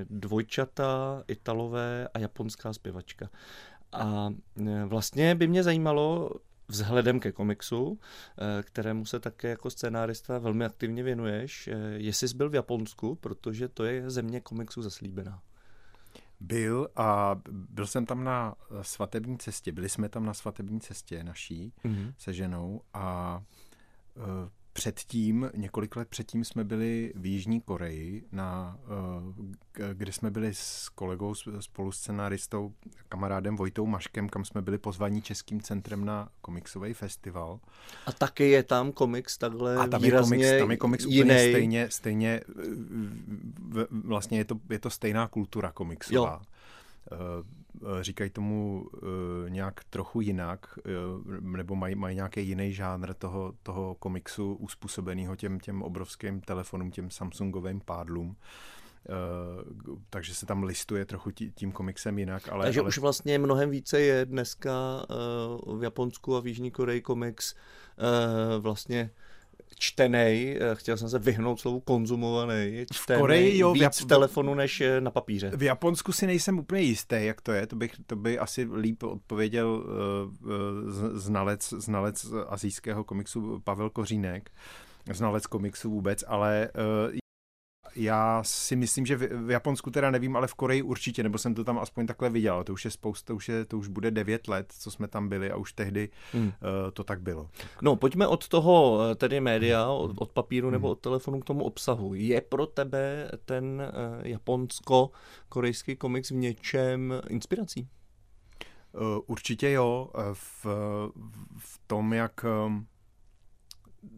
dvojčata, 0.09 1.23
italové 1.27 2.07
a 2.13 2.19
japonská 2.19 2.73
zpěvačka. 2.73 3.29
A 3.91 4.29
vlastně 4.85 5.35
by 5.35 5.47
mě 5.47 5.63
zajímalo, 5.63 6.31
vzhledem 6.69 7.19
ke 7.19 7.31
komiksu, 7.31 7.99
eh, 8.37 8.63
kterému 8.63 9.05
se 9.05 9.19
také 9.19 9.49
jako 9.49 9.69
scénárista 9.69 10.37
velmi 10.37 10.65
aktivně 10.65 11.03
věnuješ. 11.03 11.67
Eh, 11.67 11.73
jestli 11.95 12.27
jsi 12.27 12.35
byl 12.35 12.49
v 12.49 12.55
Japonsku, 12.55 13.15
protože 13.15 13.67
to 13.67 13.83
je 13.83 14.09
země 14.09 14.41
komiksu 14.41 14.81
zaslíbená. 14.81 15.41
Byl 16.39 16.89
a 16.95 17.39
byl 17.51 17.87
jsem 17.87 18.05
tam 18.05 18.23
na 18.23 18.55
svatební 18.81 19.37
cestě. 19.37 19.71
Byli 19.71 19.89
jsme 19.89 20.09
tam 20.09 20.25
na 20.25 20.33
svatební 20.33 20.79
cestě 20.79 21.23
naší 21.23 21.73
mm-hmm. 21.85 22.13
se 22.17 22.33
ženou 22.33 22.81
a 22.93 23.41
eh, 24.17 24.49
předtím, 24.73 25.49
několik 25.55 25.95
let 25.95 26.07
předtím 26.07 26.43
jsme 26.43 26.63
byli 26.63 27.13
v 27.15 27.25
Jižní 27.25 27.61
Koreji, 27.61 28.25
na, 28.31 28.79
eh, 29.79 29.93
kde 29.93 30.11
jsme 30.13 30.31
byli 30.31 30.53
s 30.53 30.89
kolegou, 30.89 31.33
spolu 31.59 31.91
scenáristou, 31.91 32.73
kamarádem 33.09 33.55
Vojtou 33.55 33.85
Maškem, 33.85 34.29
kam 34.29 34.45
jsme 34.45 34.61
byli 34.61 34.77
pozvaní 34.77 35.21
Českým 35.21 35.61
centrem 35.61 36.05
na 36.05 36.29
komiksový 36.41 36.93
festival. 36.93 37.59
A 38.05 38.11
taky 38.11 38.49
je 38.49 38.63
tam 38.63 38.91
komiks 38.91 39.37
takhle 39.37 39.75
A 39.75 39.87
tam 39.87 40.03
je 40.03 40.11
komiks, 40.11 40.47
tam 40.59 40.71
je 40.71 40.77
komiks 40.77 41.05
jiný. 41.05 41.19
úplně 41.21 41.39
stejně, 41.39 41.89
stejně, 41.89 42.41
vlastně 44.03 44.37
je 44.37 44.45
to, 44.45 44.55
je 44.69 44.79
to 44.79 44.89
stejná 44.89 45.27
kultura 45.27 45.71
komiksová. 45.71 46.41
Jo. 47.11 47.43
Eh, 47.83 47.99
Eh, 47.99 48.03
říkají 48.03 48.29
tomu 48.29 48.87
uh, 48.93 49.49
nějak 49.49 49.83
trochu 49.83 50.21
jinak, 50.21 50.79
uh, 51.25 51.35
nebo 51.39 51.75
mají, 51.75 51.95
mají 51.95 52.15
nějaký 52.15 52.47
jiný 52.47 52.73
žánr 52.73 53.13
toho, 53.13 53.53
toho 53.63 53.95
komiksu 53.95 54.53
uspůsobeného 54.53 55.35
těm, 55.35 55.59
těm 55.59 55.81
obrovským 55.81 56.41
telefonům, 56.41 56.91
těm 56.91 57.11
Samsungovým 57.11 57.81
pádlům. 57.85 58.35
Uh, 59.87 59.99
takže 60.09 60.35
se 60.35 60.45
tam 60.45 60.63
listuje 60.63 61.05
trochu 61.05 61.31
tí, 61.31 61.51
tím 61.51 61.71
komiksem 61.71 62.19
jinak. 62.19 62.49
Ale, 62.49 62.65
takže 62.65 62.79
ale... 62.79 62.87
už 62.87 62.97
vlastně 62.97 63.39
mnohem 63.39 63.69
více 63.69 64.01
je 64.01 64.25
dneska 64.25 65.05
uh, 65.65 65.79
v 65.79 65.83
Japonsku 65.83 66.35
a 66.35 66.39
v 66.39 66.47
Jižní 66.47 66.71
Koreji 66.71 67.01
komiks 67.01 67.53
uh, 67.53 68.63
vlastně 68.63 69.11
čtený, 69.79 70.55
eh, 70.55 70.75
chtěl 70.75 70.97
jsem 70.97 71.09
se 71.09 71.19
vyhnout 71.19 71.59
slovu 71.59 71.79
konzumovaný, 71.79 72.85
čtený 72.93 73.17
v 73.17 73.21
Koreji, 73.21 73.57
jo, 73.57 73.73
víc 73.73 73.83
v, 73.83 73.85
Jap- 73.85 74.03
v 74.03 74.07
telefonu 74.07 74.53
než 74.55 74.83
na 74.99 75.11
papíře. 75.11 75.51
V 75.55 75.63
Japonsku 75.63 76.11
si 76.11 76.27
nejsem 76.27 76.59
úplně 76.59 76.81
jistý, 76.81 77.15
jak 77.19 77.41
to 77.41 77.51
je, 77.51 77.67
to, 77.67 77.75
bych, 77.75 77.91
to 78.07 78.15
by 78.15 78.39
asi 78.39 78.69
líp 78.75 79.03
odpověděl 79.03 79.69
uh, 79.69 80.51
znalec, 81.13 81.69
znalec 81.69 82.25
azijského 82.47 83.03
komiksu 83.03 83.59
Pavel 83.63 83.89
Kořínek, 83.89 84.51
znalec 85.13 85.47
komiksu 85.47 85.89
vůbec, 85.89 86.23
ale 86.27 86.69
uh, 86.75 87.19
já 87.95 88.43
si 88.43 88.75
myslím, 88.75 89.05
že 89.05 89.15
v 89.17 89.51
Japonsku 89.51 89.91
teda 89.91 90.11
nevím, 90.11 90.35
ale 90.35 90.47
v 90.47 90.53
Koreji 90.53 90.81
určitě, 90.81 91.23
nebo 91.23 91.37
jsem 91.37 91.55
to 91.55 91.63
tam 91.63 91.79
aspoň 91.79 92.07
takhle 92.07 92.29
viděl. 92.29 92.63
To 92.63 92.73
už 92.73 92.85
je 92.85 92.91
spousta, 92.91 93.27
to 93.27 93.35
už, 93.35 93.49
je, 93.49 93.65
to 93.65 93.77
už 93.77 93.87
bude 93.87 94.11
devět 94.11 94.47
let, 94.47 94.73
co 94.79 94.91
jsme 94.91 95.07
tam 95.07 95.29
byli 95.29 95.51
a 95.51 95.57
už 95.57 95.73
tehdy 95.73 96.09
hmm. 96.33 96.47
uh, 96.47 96.51
to 96.93 97.03
tak 97.03 97.21
bylo. 97.21 97.49
No, 97.81 97.95
pojďme 97.95 98.27
od 98.27 98.47
toho, 98.47 98.99
eh, 99.11 99.15
tedy 99.15 99.41
média, 99.41 99.87
od, 99.87 100.11
od 100.17 100.31
papíru 100.31 100.67
hmm. 100.67 100.73
nebo 100.73 100.89
od 100.89 100.99
telefonu 100.99 101.39
k 101.39 101.45
tomu 101.45 101.63
obsahu. 101.63 102.13
Je 102.13 102.41
pro 102.41 102.65
tebe 102.65 103.31
ten 103.45 103.81
uh, 103.81 104.25
japonsko-korejský 104.27 105.95
komiks 105.95 106.31
v 106.31 106.35
něčem 106.35 107.13
inspirací? 107.29 107.87
Uh, 108.93 109.01
určitě 109.27 109.71
jo. 109.71 110.09
V, 110.33 110.65
v 111.57 111.79
tom, 111.87 112.13
jak 112.13 112.45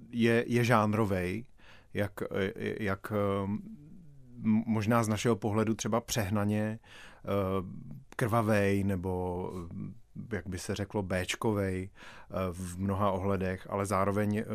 je, 0.10 0.46
je 0.48 0.63
žánrovej, 0.63 1.46
jak, 1.93 2.24
jak 2.79 3.13
možná 4.66 5.03
z 5.03 5.07
našeho 5.07 5.35
pohledu 5.35 5.74
třeba 5.74 6.01
přehnaně 6.01 6.79
eh, 6.79 7.27
krvavej 8.16 8.83
nebo 8.83 9.51
jak 10.33 10.48
by 10.48 10.59
se 10.59 10.75
řeklo 10.75 11.03
Bčkovej 11.03 11.89
eh, 11.89 12.33
v 12.51 12.79
mnoha 12.79 13.11
ohledech, 13.11 13.68
ale 13.70 13.85
zároveň 13.85 14.37
eh, 14.37 14.46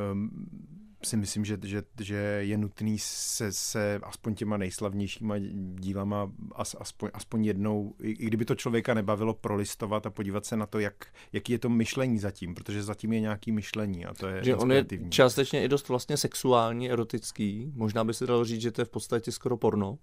si 1.04 1.16
myslím, 1.16 1.44
že, 1.44 1.58
že, 1.62 1.82
že 2.00 2.16
je 2.40 2.58
nutný 2.58 2.98
se, 2.98 3.52
se 3.52 4.00
aspoň 4.02 4.34
těma 4.34 4.56
nejslavnějšíma 4.56 5.34
dílama 5.74 6.32
as, 6.54 6.76
aspoň, 6.80 7.10
aspoň 7.14 7.44
jednou, 7.44 7.94
i, 8.00 8.10
i 8.10 8.26
kdyby 8.26 8.44
to 8.44 8.54
člověka 8.54 8.94
nebavilo, 8.94 9.34
prolistovat 9.34 10.06
a 10.06 10.10
podívat 10.10 10.46
se 10.46 10.56
na 10.56 10.66
to, 10.66 10.78
jak, 10.78 11.06
jaký 11.32 11.52
je 11.52 11.58
to 11.58 11.68
myšlení 11.68 12.18
zatím, 12.18 12.54
protože 12.54 12.82
zatím 12.82 13.12
je 13.12 13.20
nějaký 13.20 13.52
myšlení 13.52 14.06
a 14.06 14.14
to 14.14 14.28
je 14.28 14.44
Že 14.44 14.56
on 14.56 14.72
je 14.72 14.84
částečně 15.08 15.64
i 15.64 15.68
dost 15.68 15.88
vlastně 15.88 16.16
sexuální, 16.16 16.90
erotický. 16.90 17.72
Možná 17.74 18.04
by 18.04 18.14
se 18.14 18.26
dalo 18.26 18.44
říct, 18.44 18.60
že 18.60 18.72
to 18.72 18.80
je 18.80 18.84
v 18.84 18.90
podstatě 18.90 19.32
skoro 19.32 19.56
porno. 19.56 19.98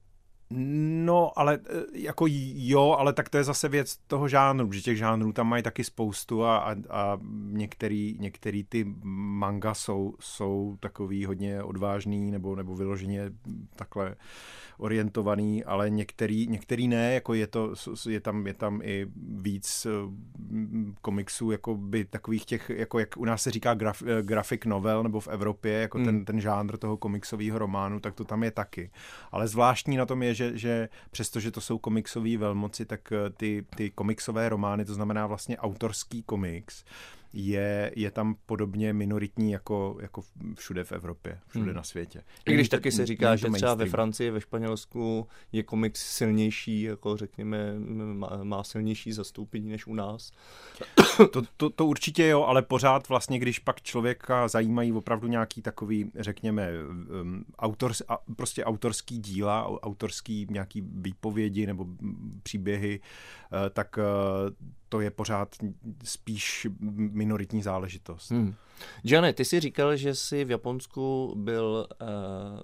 No, 0.56 1.40
ale 1.40 1.54
e, 1.56 1.60
jako 1.94 2.26
jo, 2.54 2.96
ale 3.00 3.14
tak 3.14 3.30
to 3.30 3.38
je 3.38 3.44
zase 3.44 3.70
věc 3.70 3.98
toho 4.08 4.28
žánru, 4.28 4.72
že 4.72 4.82
těch 4.82 4.98
žánrů 4.98 5.34
tam 5.34 5.48
mají 5.48 5.64
taky 5.64 5.84
spoustu 5.84 6.46
a, 6.46 6.58
a, 6.58 6.76
a 6.90 7.20
některý, 7.52 8.18
některý 8.20 8.64
ty 8.64 8.96
manga 9.04 9.74
jsou, 9.74 10.16
jsou 10.20 10.78
takový 10.80 11.26
hodně 11.26 11.64
odvážný 11.64 12.32
nebo, 12.32 12.56
nebo 12.56 12.76
vyloženě 12.76 13.32
takhle 13.76 14.16
orientovaný, 14.78 15.64
ale 15.64 15.90
některý, 15.90 16.48
některý 16.48 16.88
ne, 16.88 17.14
jako 17.14 17.34
je 17.34 17.48
to, 17.48 17.74
je 18.10 18.20
tam, 18.20 18.48
je 18.48 18.54
tam 18.54 18.82
i 18.84 19.08
víc 19.42 19.88
komiksů, 21.02 21.52
jako 21.52 21.76
by 21.76 22.06
takových 22.06 22.46
těch, 22.46 22.72
jako 22.76 23.00
jak 23.00 23.18
u 23.18 23.26
nás 23.26 23.44
se 23.44 23.52
říká 23.52 23.74
graf, 23.74 24.02
e, 24.02 24.22
graphic 24.22 24.62
novel, 24.66 25.04
nebo 25.04 25.20
v 25.20 25.28
Evropě, 25.28 25.74
jako 25.74 25.98
hmm. 25.98 26.06
ten, 26.06 26.26
ten 26.26 26.42
žánr 26.42 26.78
toho 26.78 26.98
komiksového 26.98 27.60
románu, 27.60 28.00
tak 28.00 28.14
to 28.14 28.24
tam 28.24 28.44
je 28.44 28.52
taky. 28.52 28.92
Ale 29.32 29.48
zvláštní 29.48 29.98
na 29.98 30.06
tom 30.06 30.24
je, 30.24 30.34
že, 30.34 30.43
že 30.54 30.90
přestože 31.12 31.52
to 31.52 31.62
jsou 31.62 31.78
komiksové 31.78 32.38
velmoci, 32.38 32.86
tak 32.86 33.12
eh, 33.12 33.30
ty, 33.30 33.66
ty 33.76 33.90
komiksové 33.90 34.50
romány, 34.50 34.86
to 34.86 34.94
znamená 34.94 35.28
vlastně 35.28 35.58
autorský 35.58 36.24
komiks, 36.24 36.84
je, 37.34 37.92
je 37.96 38.12
tam 38.12 38.36
podobně 38.46 38.94
minoritní 38.94 39.52
jako, 39.52 39.98
jako 40.02 40.22
všude 40.56 40.84
v 40.84 40.92
Evropě, 40.92 41.40
všude 41.48 41.66
hmm. 41.66 41.76
na 41.76 41.84
světě. 41.84 42.24
I 42.46 42.54
když 42.54 42.70
taky 42.70 42.92
se 42.92 43.06
říká, 43.06 43.36
že 43.36 43.50
třeba 43.50 43.74
ve 43.74 43.86
Francii, 43.86 44.32
ve 44.32 44.42
Španělsku 44.42 45.28
je 45.52 45.64
komiks 45.64 46.16
silnější, 46.18 46.82
jako 46.82 47.18
řekněme, 47.18 47.80
má, 48.44 48.64
silnější 48.64 49.12
zastoupení 49.12 49.70
než 49.70 49.88
u 49.88 49.94
nás. 49.94 50.32
To, 51.32 51.42
to, 51.58 51.70
to 51.70 51.86
určitě 51.86 52.28
jo, 52.28 52.44
ale 52.44 52.62
pořád 52.62 53.10
vlastně, 53.10 53.40
když 53.40 53.60
pak 53.60 53.82
člověka 53.82 54.48
zajímají 54.48 54.92
opravdu 54.92 55.28
nějaký 55.28 55.62
takový, 55.62 56.12
řekněme, 56.16 56.72
autor, 57.60 57.92
prostě 58.36 58.66
autorský 58.66 59.18
díla, 59.18 59.82
autorský 59.84 60.48
nějaký 60.50 60.82
výpovědi 60.82 61.68
nebo 61.68 61.86
příběhy, 62.44 63.00
uh, 63.00 63.58
tak 63.70 63.98
uh, 63.98 64.04
to 64.94 65.02
je 65.02 65.12
pořád 65.12 65.56
spíš 66.04 66.68
minoritní 67.12 67.62
záležitost. 67.64 68.32
Hmm. 68.32 68.56
Jane, 69.04 69.34
ty 69.34 69.46
jsi 69.46 69.60
říkal, 69.60 69.96
že 69.96 70.16
jsi 70.16 70.46
v 70.46 70.52
Japonsku 70.52 71.34
byl 71.38 71.88
uh, 72.02 72.08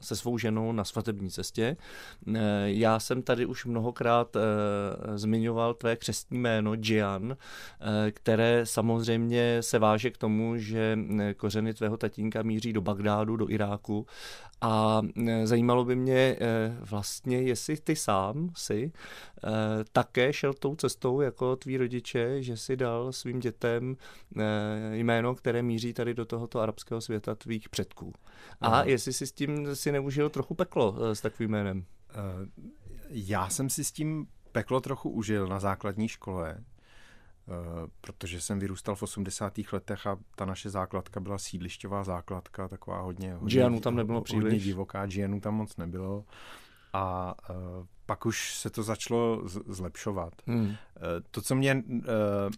se 0.01 0.15
svou 0.15 0.37
ženou 0.37 0.71
na 0.71 0.83
svatební 0.83 1.29
cestě. 1.29 1.77
Uh, 2.27 2.35
já 2.63 2.99
jsem 2.99 3.21
tady 3.21 3.45
už 3.45 3.65
mnohokrát 3.65 4.35
uh, 4.35 4.41
zmiňoval 5.15 5.73
tvé 5.73 5.95
křestní 5.95 6.37
jméno 6.37 6.73
Jian, 6.83 7.25
uh, 7.25 7.35
které 8.11 8.65
samozřejmě 8.65 9.57
se 9.61 9.79
váže 9.79 10.09
k 10.09 10.17
tomu, 10.17 10.57
že 10.57 10.97
kořeny 11.37 11.73
tvého 11.73 11.97
tatínka 11.97 12.43
míří 12.43 12.73
do 12.73 12.81
Bagdádu, 12.81 13.35
do 13.35 13.49
Iráku 13.49 14.05
a 14.61 15.01
zajímalo 15.43 15.85
by 15.85 15.95
mě 15.95 16.37
vlastně, 16.79 17.41
jestli 17.41 17.77
ty 17.77 17.95
sám 17.95 18.49
si 18.55 18.91
také 19.91 20.33
šel 20.33 20.53
tou 20.53 20.75
cestou 20.75 21.21
jako 21.21 21.55
tví 21.55 21.77
rodiče, 21.77 22.43
že 22.43 22.57
si 22.57 22.77
dal 22.77 23.11
svým 23.11 23.39
dětem 23.39 23.97
jméno, 24.91 25.35
které 25.35 25.63
míří 25.63 25.93
tady 25.99 26.13
do 26.13 26.25
tohoto 26.25 26.59
arabského 26.59 27.01
světa 27.01 27.35
tvých 27.35 27.69
předků. 27.69 28.13
A 28.61 28.67
Aha. 28.67 28.83
jestli 28.83 29.13
si 29.13 29.27
s 29.27 29.31
tím 29.31 29.75
si 29.75 29.91
neužil 29.91 30.29
trochu 30.29 30.53
peklo 30.53 30.97
eh, 30.99 31.15
s 31.15 31.21
takovým 31.21 31.51
jménem? 31.51 31.77
Uh, 31.77 32.47
já 33.09 33.49
jsem 33.49 33.69
si 33.69 33.83
s 33.83 33.91
tím 33.91 34.27
peklo 34.51 34.81
trochu 34.81 35.09
užil 35.09 35.47
na 35.47 35.59
základní 35.59 36.07
škole, 36.07 36.57
uh, 36.57 37.55
protože 38.01 38.41
jsem 38.41 38.59
vyrůstal 38.59 38.95
v 38.95 39.03
80. 39.03 39.53
letech 39.71 40.07
a 40.07 40.17
ta 40.35 40.45
naše 40.45 40.69
základka 40.69 41.19
byla 41.19 41.37
sídlišťová 41.37 42.03
základka, 42.03 42.67
taková 42.67 43.01
hodně... 43.01 43.33
hodně 43.33 43.49
Gianu 43.49 43.79
tam 43.79 43.95
nebylo 43.95 44.21
příliš. 44.21 44.43
Hodně 44.43 44.59
divoká, 44.59 45.05
Gianu 45.05 45.39
tam 45.39 45.55
moc 45.55 45.77
nebylo. 45.77 46.25
A 46.93 47.35
pak 48.09 48.25
už 48.25 48.53
se 48.55 48.69
to 48.69 48.83
začalo 48.83 49.41
zlepšovat. 49.67 50.33
Hmm. 50.47 50.65
Uh, 50.65 50.73
to, 51.31 51.41
co 51.41 51.55
mě... 51.55 51.83
Uh, 51.85 52.03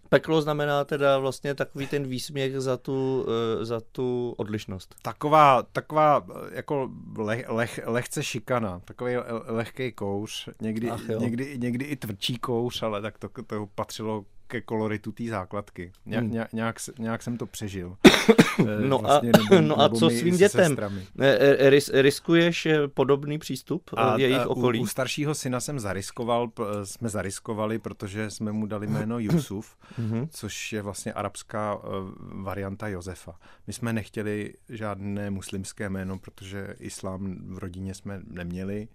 Peklo 0.09 0.41
znamená 0.41 0.83
teda 0.83 1.17
vlastně 1.17 1.55
takový 1.55 1.87
ten 1.87 2.07
výsměch 2.07 2.59
za 2.59 2.77
tu, 2.77 3.25
uh, 3.57 3.63
za 3.63 3.81
tu 3.91 4.33
odlišnost. 4.37 4.95
Taková, 5.01 5.63
taková 5.63 6.25
jako 6.51 6.91
leh, 7.17 7.49
leh, 7.49 7.79
lehce 7.85 8.23
šikana, 8.23 8.81
takový 8.85 9.15
lehký 9.45 9.91
kouř, 9.91 10.49
někdy, 10.61 10.91
někdy, 11.19 11.57
někdy 11.57 11.85
i 11.85 11.95
tvrdší 11.95 12.37
kouř, 12.37 12.83
ale 12.83 13.01
tak 13.01 13.17
to, 13.17 13.29
to 13.47 13.67
patřilo 13.75 14.25
ke 14.51 14.61
koloritu 14.61 15.11
té 15.11 15.23
základky. 15.29 15.91
Ně, 16.05 16.17
hmm. 16.17 16.31
nějak, 16.53 16.75
nějak 16.99 17.23
jsem 17.23 17.37
to 17.37 17.45
přežil. 17.45 17.97
Eh, 18.59 18.87
no, 18.87 18.97
vlastně, 18.97 19.31
a, 19.31 19.37
nebo, 19.37 19.67
no 19.67 19.81
a 19.81 19.89
co 19.89 20.09
svým 20.09 20.37
dětem? 20.37 20.77
Eh, 21.19 21.37
eh, 21.59 21.69
ris, 21.69 21.89
riskuješ 21.93 22.67
podobný 22.93 23.39
přístup 23.39 23.89
a, 23.97 24.17
jejich 24.17 24.47
okolí? 24.47 24.79
U, 24.79 24.83
u 24.83 24.87
staršího 24.87 25.35
syna 25.35 25.59
jsem 25.59 25.79
zariskoval, 25.79 26.51
jsme 26.83 27.09
zariskovali, 27.09 27.79
protože 27.79 28.29
jsme 28.29 28.51
mu 28.51 28.65
dali 28.65 28.87
jméno 28.87 29.19
Yusuf, 29.19 29.75
mhm. 29.97 30.27
což 30.31 30.73
je 30.73 30.81
vlastně 30.81 31.13
arabská 31.13 31.79
varianta 32.19 32.87
Josefa. 32.87 33.39
My 33.67 33.73
jsme 33.73 33.93
nechtěli 33.93 34.53
žádné 34.69 35.29
muslimské 35.29 35.89
jméno, 35.89 36.19
protože 36.19 36.75
islám 36.79 37.35
v 37.47 37.57
rodině 37.57 37.93
jsme 37.93 38.21
neměli. 38.27 38.87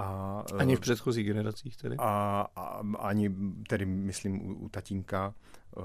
A, 0.00 0.44
ani 0.58 0.76
v 0.76 0.80
předchozích 0.80 1.26
generacích 1.26 1.76
tedy? 1.76 1.96
A, 1.98 2.46
a 2.56 2.82
ani, 2.98 3.30
tedy 3.68 3.86
myslím 3.86 4.50
u, 4.50 4.54
u 4.54 4.68
tatínka, 4.68 5.34
uh, 5.76 5.84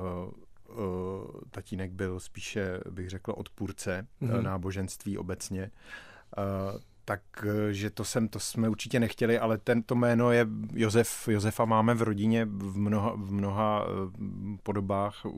uh, 0.77 1.25
tatínek 1.51 1.91
byl 1.91 2.19
spíše, 2.19 2.79
bych 2.89 3.09
řekl, 3.09 3.33
odpůrce 3.37 4.07
mm-hmm. 4.21 4.41
náboženství 4.41 5.17
obecně. 5.17 5.71
Uh, 6.37 6.81
takže 7.05 7.89
to, 7.89 8.03
jsem, 8.03 8.27
to 8.27 8.39
jsme 8.39 8.69
určitě 8.69 8.99
nechtěli, 8.99 9.39
ale 9.39 9.57
tento 9.57 9.95
jméno 9.95 10.31
je 10.31 10.47
Josef, 10.73 11.27
Josefa 11.27 11.65
máme 11.65 11.93
v 11.93 12.01
rodině 12.01 12.45
v 12.45 12.77
mnoha, 12.77 13.13
v 13.15 13.31
mnoha 13.31 13.87
podobách 14.63 15.25
u, 15.25 15.29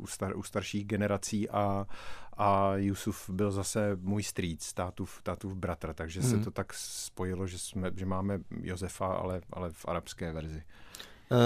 u, 0.00 0.06
star, 0.06 0.36
u 0.36 0.42
starších 0.42 0.86
generací 0.86 1.50
a, 1.50 1.86
a 2.36 2.76
Yusuf 2.76 3.30
byl 3.30 3.50
zase 3.50 3.98
můj 4.00 4.22
strýc, 4.22 4.72
tátův, 4.72 5.20
tátův 5.22 5.54
bratr, 5.54 5.94
takže 5.94 6.20
hmm. 6.20 6.30
se 6.30 6.36
mhm. 6.36 6.44
to 6.44 6.50
tak 6.50 6.72
spojilo, 6.74 7.46
že, 7.46 7.58
jsme, 7.58 7.90
že 7.96 8.06
máme 8.06 8.40
Josefa, 8.62 9.06
ale, 9.06 9.40
ale 9.52 9.70
v 9.70 9.84
arabské 9.88 10.32
verzi. 10.32 10.62
Uh, 11.30 11.38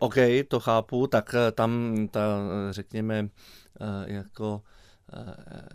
OK, 0.00 0.14
to 0.48 0.60
chápu, 0.60 1.06
tak 1.06 1.34
eh, 1.34 1.52
tam 1.52 1.94
ta, 2.10 2.20
řekněme, 2.70 3.22
uh, 3.22 3.28
jako 4.06 4.62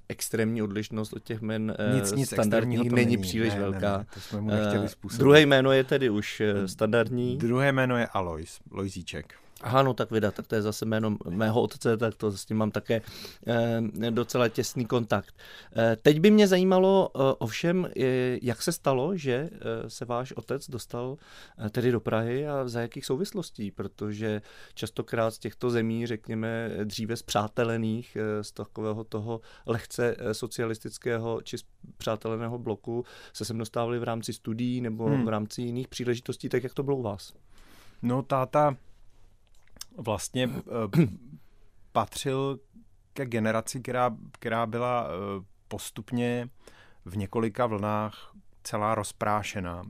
extrémní 0.10 0.62
odlišnost 0.62 1.14
od 1.14 1.24
těch 1.24 1.42
men 1.42 1.76
nic, 1.96 2.12
nic 2.12 2.30
standardních 2.30 2.80
není, 2.80 2.96
není 2.96 3.18
příliš 3.18 3.54
ne, 3.54 3.60
velká. 3.60 3.92
Ne, 3.92 3.98
ne, 3.98 4.06
to 4.14 4.20
jsme 4.20 4.42
mu 4.42 4.50
nechtěli 4.50 4.90
způsobit. 4.90 5.20
Druhé 5.20 5.42
jméno 5.42 5.72
je 5.72 5.84
tedy 5.84 6.10
už 6.10 6.42
standardní. 6.66 7.38
Druhé 7.38 7.72
jméno 7.72 7.98
je 7.98 8.08
Alois, 8.08 8.60
Lojzíček. 8.72 9.34
Aha, 9.62 9.84
no 9.84 9.94
tak 9.94 10.12
vydat, 10.12 10.36
tak 10.36 10.48
to 10.48 10.56
je 10.56 10.62
zase 10.62 10.86
jméno 10.86 11.18
mého 11.30 11.62
otce, 11.62 11.98
tak 11.98 12.16
to 12.16 12.32
s 12.32 12.46
tím 12.46 12.58
mám 12.58 12.72
také 12.72 13.02
eh, 13.48 14.12
docela 14.12 14.50
těsný 14.50 14.86
kontakt. 14.86 15.36
Eh, 15.76 15.98
teď 16.02 16.20
by 16.20 16.32
mě 16.32 16.48
zajímalo 16.48 17.10
eh, 17.16 17.20
ovšem, 17.38 17.90
eh, 18.00 18.38
jak 18.42 18.62
se 18.62 18.72
stalo, 18.72 19.18
že 19.18 19.34
eh, 19.34 19.90
se 19.90 20.06
váš 20.06 20.32
otec 20.32 20.70
dostal 20.70 21.18
eh, 21.66 21.70
tedy 21.70 21.92
do 21.92 22.00
Prahy 22.00 22.48
a 22.48 22.68
za 22.68 22.82
jakých 22.82 23.06
souvislostí, 23.06 23.72
protože 23.72 24.42
častokrát 24.74 25.34
z 25.34 25.40
těchto 25.40 25.70
zemí, 25.70 26.08
řekněme, 26.08 26.72
dříve 26.84 27.16
zpřátelených, 27.16 28.18
eh, 28.20 28.44
z 28.44 28.52
takového 28.52 29.04
toho 29.04 29.42
lehce 29.66 30.16
eh, 30.20 30.34
socialistického 30.34 31.42
či 31.42 31.58
přáteleného 31.98 32.58
bloku 32.58 33.06
se 33.34 33.46
sem 33.46 33.58
dostávali 33.58 34.00
v 34.00 34.04
rámci 34.04 34.34
studií 34.34 34.82
nebo 34.82 35.06
hmm. 35.06 35.26
v 35.26 35.30
rámci 35.30 35.62
jiných 35.62 35.88
příležitostí, 35.88 36.50
tak 36.50 36.64
jak 36.64 36.74
to 36.74 36.84
bylo 36.84 36.98
u 36.98 37.02
vás? 37.02 37.34
No 38.02 38.24
táta 38.24 38.78
vlastně 39.98 40.48
uh, 40.48 40.64
patřil 41.92 42.60
ke 43.14 43.26
generaci, 43.26 43.82
která, 43.82 44.16
která 44.32 44.66
byla 44.66 45.08
uh, 45.08 45.12
postupně 45.68 46.50
v 47.06 47.18
několika 47.18 47.66
vlnách 47.66 48.36
celá 48.64 48.96
rozprášená. 48.96 49.82
Uh, 49.82 49.90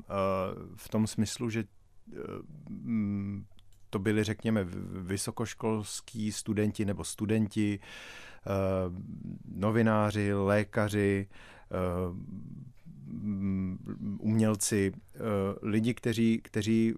v 0.75 0.89
tom 0.89 1.07
smyslu, 1.07 1.49
že 1.49 1.63
to 3.89 3.99
byli, 3.99 4.23
řekněme, 4.23 4.63
vysokoškolský 5.01 6.31
studenti 6.31 6.85
nebo 6.85 7.03
studenti, 7.03 7.79
novináři, 9.45 10.33
lékaři, 10.33 11.27
umělci, 14.19 14.91
lidi, 15.61 15.93
kteří, 15.93 16.41
kteří 16.43 16.93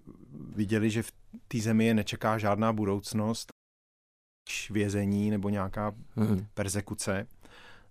viděli, 0.56 0.90
že 0.90 1.02
v 1.02 1.12
té 1.48 1.58
zemi 1.58 1.86
je 1.86 1.94
nečeká 1.94 2.38
žádná 2.38 2.72
budoucnost, 2.72 3.48
vězení 4.70 5.30
nebo 5.30 5.48
nějaká 5.48 5.94
hmm. 6.16 6.46
persekuce 6.54 7.26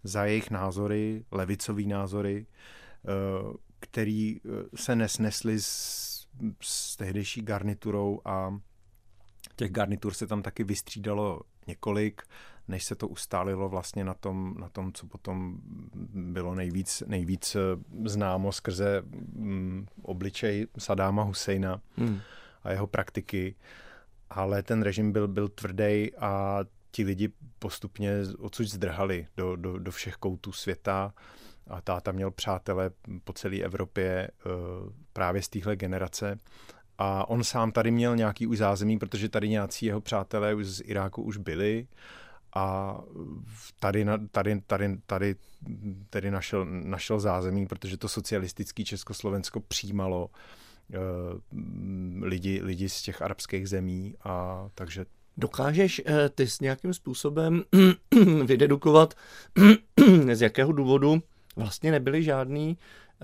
za 0.03 0.25
jejich 0.25 0.51
názory, 0.51 1.25
levicový 1.31 1.87
názory, 1.87 2.45
eh, 2.45 3.57
který 3.79 4.37
eh, 4.37 4.49
se 4.75 4.95
nesnesli 4.95 5.61
s, 5.61 6.27
s 6.61 6.95
tehdejší 6.95 7.41
garniturou 7.41 8.21
a 8.25 8.59
těch 9.55 9.71
garnitur 9.71 10.13
se 10.13 10.27
tam 10.27 10.41
taky 10.41 10.63
vystřídalo 10.63 11.41
několik, 11.67 12.21
než 12.67 12.83
se 12.83 12.95
to 12.95 13.07
ustálilo 13.07 13.69
vlastně 13.69 14.03
na 14.03 14.13
tom, 14.13 14.55
na 14.59 14.69
tom 14.69 14.93
co 14.93 15.07
potom 15.07 15.57
bylo 16.13 16.55
nejvíc, 16.55 17.03
nejvíc 17.07 17.55
eh, 17.55 17.59
známo 18.05 18.51
skrze 18.51 19.01
mm, 19.33 19.85
obličej 20.01 20.67
Sadáma 20.77 21.23
Husejna. 21.23 21.81
Hmm. 21.97 22.19
a 22.63 22.71
jeho 22.71 22.87
praktiky, 22.87 23.55
ale 24.29 24.63
ten 24.63 24.81
režim 24.81 25.11
byl, 25.11 25.27
byl 25.27 25.47
tvrdý 25.47 26.15
a 26.19 26.59
ti 26.91 27.03
lidi 27.03 27.29
postupně 27.59 28.11
odsud 28.39 28.67
zdrhali 28.67 29.27
do, 29.37 29.55
do, 29.55 29.79
do 29.79 29.91
všech 29.91 30.15
koutů 30.15 30.51
světa. 30.51 31.13
A 31.67 31.81
táta 31.81 32.11
měl 32.11 32.31
přátele 32.31 32.91
po 33.23 33.33
celé 33.33 33.57
Evropě 33.57 34.27
eh, 34.27 34.49
právě 35.13 35.41
z 35.41 35.49
téhle 35.49 35.75
generace. 35.75 36.39
A 36.97 37.29
on 37.29 37.43
sám 37.43 37.71
tady 37.71 37.91
měl 37.91 38.15
nějaký 38.15 38.47
už 38.47 38.57
zázemí, 38.57 38.99
protože 38.99 39.29
tady 39.29 39.49
nějací 39.49 39.85
jeho 39.85 40.01
přátelé 40.01 40.53
už 40.53 40.65
z 40.67 40.81
Iráku 40.85 41.21
už 41.21 41.37
byli 41.37 41.87
a 42.55 42.97
tady, 43.79 44.05
tady, 44.31 44.61
tady, 44.67 44.97
tady, 45.05 45.35
tady 46.09 46.31
našel, 46.31 46.65
našel 46.65 47.19
zázemí, 47.19 47.67
protože 47.67 47.97
to 47.97 48.07
socialistické 48.09 48.83
Československo 48.83 49.59
přijímalo 49.59 50.29
Eh, 50.93 50.97
lidi, 52.21 52.61
lidi 52.63 52.89
z 52.89 53.01
těch 53.01 53.21
arabských 53.21 53.69
zemí 53.69 54.15
a 54.23 54.65
takže 54.75 55.05
Dokážeš 55.39 56.01
eh, 56.05 56.29
ty 56.29 56.47
s 56.47 56.59
nějakým 56.59 56.93
způsobem 56.93 57.63
vydedukovat, 58.45 59.13
z 60.33 60.41
jakého 60.41 60.71
důvodu 60.71 61.23
vlastně 61.55 61.91
nebyly 61.91 62.23
žádný 62.23 62.77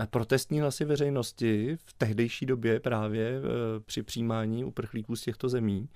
protestní 0.09 0.59
hlasy 0.59 0.85
veřejnosti 0.85 1.77
v 1.85 1.93
tehdejší 1.93 2.45
době 2.45 2.79
právě 2.79 3.27
eh, 3.27 3.79
při 3.85 4.03
přijímání 4.03 4.63
uprchlíků 4.63 5.15
z 5.15 5.21
těchto 5.21 5.49
zemí 5.49 5.89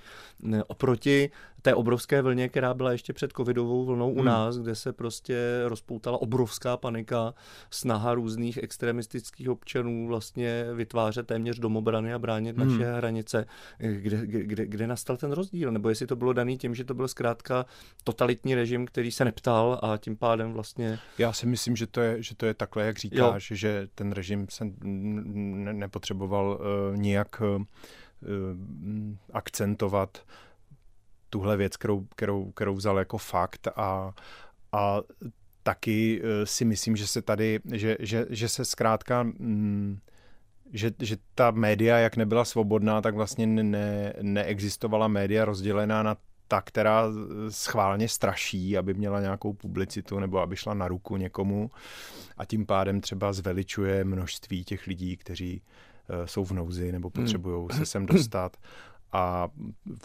eh, 0.53 0.63
oproti 0.63 1.29
té 1.61 1.75
obrovské 1.75 2.21
vlně, 2.21 2.49
která 2.49 2.73
byla 2.73 2.91
ještě 2.91 3.13
před 3.13 3.31
covidovou 3.37 3.85
vlnou 3.85 4.11
u 4.11 4.15
hmm. 4.15 4.25
nás, 4.25 4.57
kde 4.57 4.75
se 4.75 4.93
prostě 4.93 5.63
rozpoutala 5.65 6.21
obrovská 6.21 6.77
panika, 6.77 7.33
snaha 7.71 8.13
různých 8.13 8.57
extremistických 8.57 9.49
občanů 9.49 10.07
vlastně 10.07 10.65
vytvářet 10.73 11.27
téměř 11.27 11.59
domobrany 11.59 12.13
a 12.13 12.19
bránit 12.19 12.57
hmm. 12.57 12.69
naše 12.69 12.91
hranice. 12.91 13.45
Kde, 13.77 14.27
kde, 14.27 14.65
kde 14.65 14.87
nastal 14.87 15.17
ten 15.17 15.31
rozdíl? 15.31 15.71
Nebo 15.71 15.89
jestli 15.89 16.07
to 16.07 16.15
bylo 16.15 16.33
daný 16.33 16.57
tím, 16.57 16.75
že 16.75 16.83
to 16.83 16.93
byl 16.93 17.07
zkrátka 17.07 17.65
totalitní 18.03 18.55
režim, 18.55 18.85
který 18.85 19.11
se 19.11 19.25
neptal 19.25 19.79
a 19.83 19.97
tím 19.97 20.17
pádem 20.17 20.53
vlastně... 20.53 20.99
Já 21.17 21.33
si 21.33 21.45
myslím, 21.45 21.75
že 21.75 21.87
to 21.87 22.01
je, 22.01 22.23
že 22.23 22.35
to 22.35 22.45
je 22.45 22.53
takhle, 22.53 22.85
jak 22.85 22.99
říkáš, 22.99 23.51
jo. 23.51 23.57
že 23.57 23.86
ten 23.95 24.11
režim 24.11 24.47
se 24.49 24.65
nepotřeboval 25.73 26.59
uh, 26.59 26.97
nijak 26.97 27.41
uh, 27.41 27.63
akcentovat 29.33 30.25
tuhle 31.29 31.57
věc, 31.57 31.77
kterou, 31.77 32.05
kterou, 32.15 32.51
kterou 32.51 32.75
vzal 32.75 32.97
jako 32.99 33.17
fakt 33.17 33.67
a, 33.75 34.13
a 34.71 35.01
taky 35.63 36.21
si 36.43 36.65
myslím, 36.65 36.95
že 36.95 37.07
se 37.07 37.21
tady, 37.21 37.59
že, 37.73 37.97
že, 37.99 38.25
že 38.29 38.49
se 38.49 38.65
zkrátka 38.65 39.23
mm, 39.23 39.99
že, 40.73 40.91
že 40.99 41.17
ta 41.35 41.51
média, 41.51 41.97
jak 41.97 42.17
nebyla 42.17 42.45
svobodná, 42.45 43.01
tak 43.01 43.15
vlastně 43.15 43.47
ne, 43.47 44.13
neexistovala 44.21 45.07
média 45.07 45.45
rozdělená 45.45 46.03
na 46.03 46.17
ta, 46.47 46.61
která 46.61 47.03
schválně 47.49 48.07
straší, 48.07 48.77
aby 48.77 48.93
měla 48.93 49.21
nějakou 49.21 49.53
publicitu 49.53 50.19
nebo 50.19 50.39
aby 50.39 50.55
šla 50.55 50.73
na 50.73 50.87
ruku 50.87 51.17
někomu 51.17 51.71
a 52.37 52.45
tím 52.45 52.65
pádem 52.65 53.01
třeba 53.01 53.33
zveličuje 53.33 54.03
množství 54.03 54.63
těch 54.63 54.87
lidí, 54.87 55.17
kteří 55.17 55.61
uh, 56.09 56.25
jsou 56.25 56.45
v 56.45 56.51
nouzi 56.51 56.91
nebo 56.91 57.11
hmm. 57.15 57.23
potřebují 57.23 57.67
se 57.73 57.85
sem 57.85 58.05
dostat 58.05 58.57
a 59.11 59.49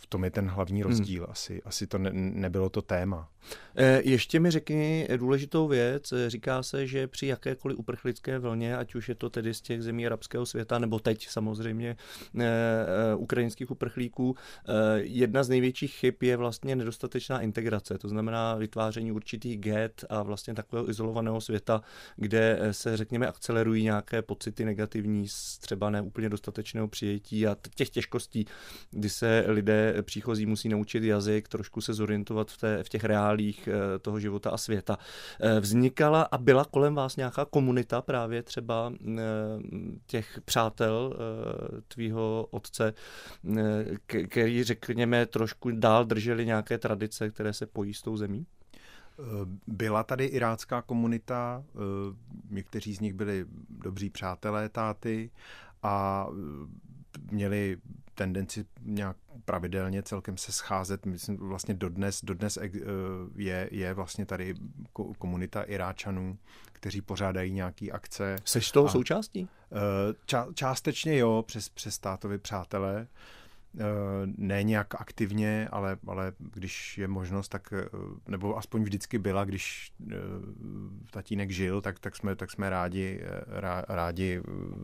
v 0.01 0.07
tom 0.07 0.25
je 0.25 0.31
ten 0.31 0.49
hlavní 0.49 0.83
hmm. 0.83 0.91
rozdíl. 0.91 1.23
Hmm. 1.23 1.33
Asi, 1.33 1.63
asi 1.63 1.87
to 1.87 1.99
ne, 1.99 2.11
nebylo 2.13 2.71
to 2.71 2.83
téma. 2.83 3.29
E, 3.75 4.01
ještě 4.05 4.41
mi 4.41 4.51
řekni 4.51 5.09
důležitou 5.17 5.69
věc. 5.69 6.15
Říká 6.27 6.63
se, 6.63 6.87
že 6.87 7.07
při 7.07 7.27
jakékoliv 7.27 7.79
uprchlické 7.79 8.39
vlně, 8.39 8.77
ať 8.77 8.95
už 8.95 9.09
je 9.09 9.15
to 9.15 9.31
tedy 9.31 9.55
z 9.55 9.61
těch 9.61 9.83
zemí 9.83 10.07
arabského 10.07 10.47
světa, 10.47 10.79
nebo 10.79 10.99
teď 10.99 11.29
samozřejmě 11.29 11.91
e, 11.91 12.45
e, 12.45 13.15
ukrajinských 13.15 13.71
uprchlíků, 13.71 14.37
jedna 14.97 15.43
z 15.43 15.49
největších 15.49 15.93
chyb 15.93 16.15
je 16.21 16.37
vlastně 16.37 16.77
nedostatečná 16.77 17.41
integrace. 17.41 17.99
To 17.99 18.09
znamená 18.09 18.55
vytváření 18.55 19.13
určitých 19.13 19.59
get 19.59 20.05
a 20.09 20.23
vlastně 20.23 20.55
takového 20.55 20.91
izolovaného 20.91 21.41
světa, 21.41 21.83
kde 22.17 22.59
se, 22.71 22.97
řekněme, 22.97 23.27
akcelerují 23.27 23.83
nějaké 23.83 24.23
pocity 24.23 24.65
negativní 24.65 25.29
z 25.29 25.59
třeba 25.59 25.91
neúplně 25.91 26.29
dostatečného 26.29 26.89
přijetí 26.89 27.47
a 27.47 27.57
těch 27.75 27.91
těžkostí, 27.91 28.47
kdy 28.93 29.09
se 29.09 29.45
lidé 29.49 30.03
příchozí 30.03 30.47
musí 30.47 30.69
naučit 30.69 31.05
jazyk, 31.05 31.49
trošku 31.49 31.81
se 31.81 31.95
zorientovat 31.95 32.51
v, 32.51 32.57
té, 32.59 32.85
v 32.85 32.89
těch 32.89 33.05
reálích 33.05 33.69
eh, 33.69 33.99
toho 33.99 34.21
života 34.21 34.51
a 34.51 34.57
světa. 34.57 34.99
Eh, 35.41 35.61
vznikala 35.61 36.23
a 36.23 36.39
byla 36.39 36.65
kolem 36.65 36.95
vás 36.95 37.17
nějaká 37.17 37.45
komunita 37.45 38.03
právě 38.03 38.43
třeba 38.43 38.93
eh, 38.93 39.23
těch 40.07 40.41
přátel 40.45 41.15
tvýho 41.89 42.47
otce, 42.51 42.95
který, 44.27 44.65
řekněme, 44.65 45.27
trošku 45.27 45.71
dál 45.71 46.05
drželi 46.05 46.47
nějaké 46.47 46.79
tradice, 46.79 47.31
které 47.31 47.53
se 47.53 47.67
pojí 47.67 47.95
s 47.95 48.03
tou 48.03 48.17
zemí? 48.17 48.47
Byla 49.67 50.03
tady 50.03 50.25
irácká 50.25 50.83
komunita, 50.83 51.65
někteří 52.51 52.95
z 52.95 53.01
nich 53.01 53.15
byli 53.15 53.47
dobří 53.69 54.11
přátelé 54.11 54.69
táty 54.69 55.31
a 55.83 56.27
měli 57.31 57.77
tendenci 58.15 58.65
nějak 58.81 59.17
pravidelně 59.45 60.03
celkem 60.03 60.37
se 60.37 60.53
scházet. 60.53 61.07
Myslím, 61.07 61.37
vlastně 61.37 61.75
dodnes, 61.75 62.21
dodnes 62.25 62.57
eh, 62.57 62.71
je, 63.37 63.69
je 63.73 63.95
vlastně 63.95 64.27
tady 64.27 64.55
komunita 65.19 65.63
Iráčanů, 65.63 66.39
kteří 66.73 67.01
pořádají 67.01 67.53
nějaké 67.53 67.91
akce. 67.91 68.37
Seš 68.45 68.71
toho 68.71 68.87
a, 68.87 68.91
součástí? 68.91 69.49
Eh, 69.73 70.15
ča, 70.27 70.47
částečně 70.55 71.19
jo, 71.19 71.45
přes, 71.47 71.69
přes 71.69 71.95
státovi 71.95 72.39
přátelé. 72.39 73.01
Eh, 73.01 73.07
ne 74.25 74.63
nějak 74.63 75.01
aktivně, 75.01 75.69
ale, 75.73 75.97
ale 76.07 76.33
když 76.39 76.99
je 76.99 77.09
možnost, 77.09 77.49
tak, 77.49 77.73
eh, 77.73 77.89
nebo 78.29 78.57
aspoň 78.57 78.83
vždycky 78.83 79.19
byla, 79.19 79.45
když 79.45 79.93
eh, 80.11 80.17
tatínek 81.11 81.51
žil, 81.51 81.81
tak, 81.81 81.99
tak, 81.99 82.17
jsme, 82.17 82.37
tak 82.37 82.51
jsme 82.51 82.71
rádi, 82.71 83.21
rádi 83.89 84.43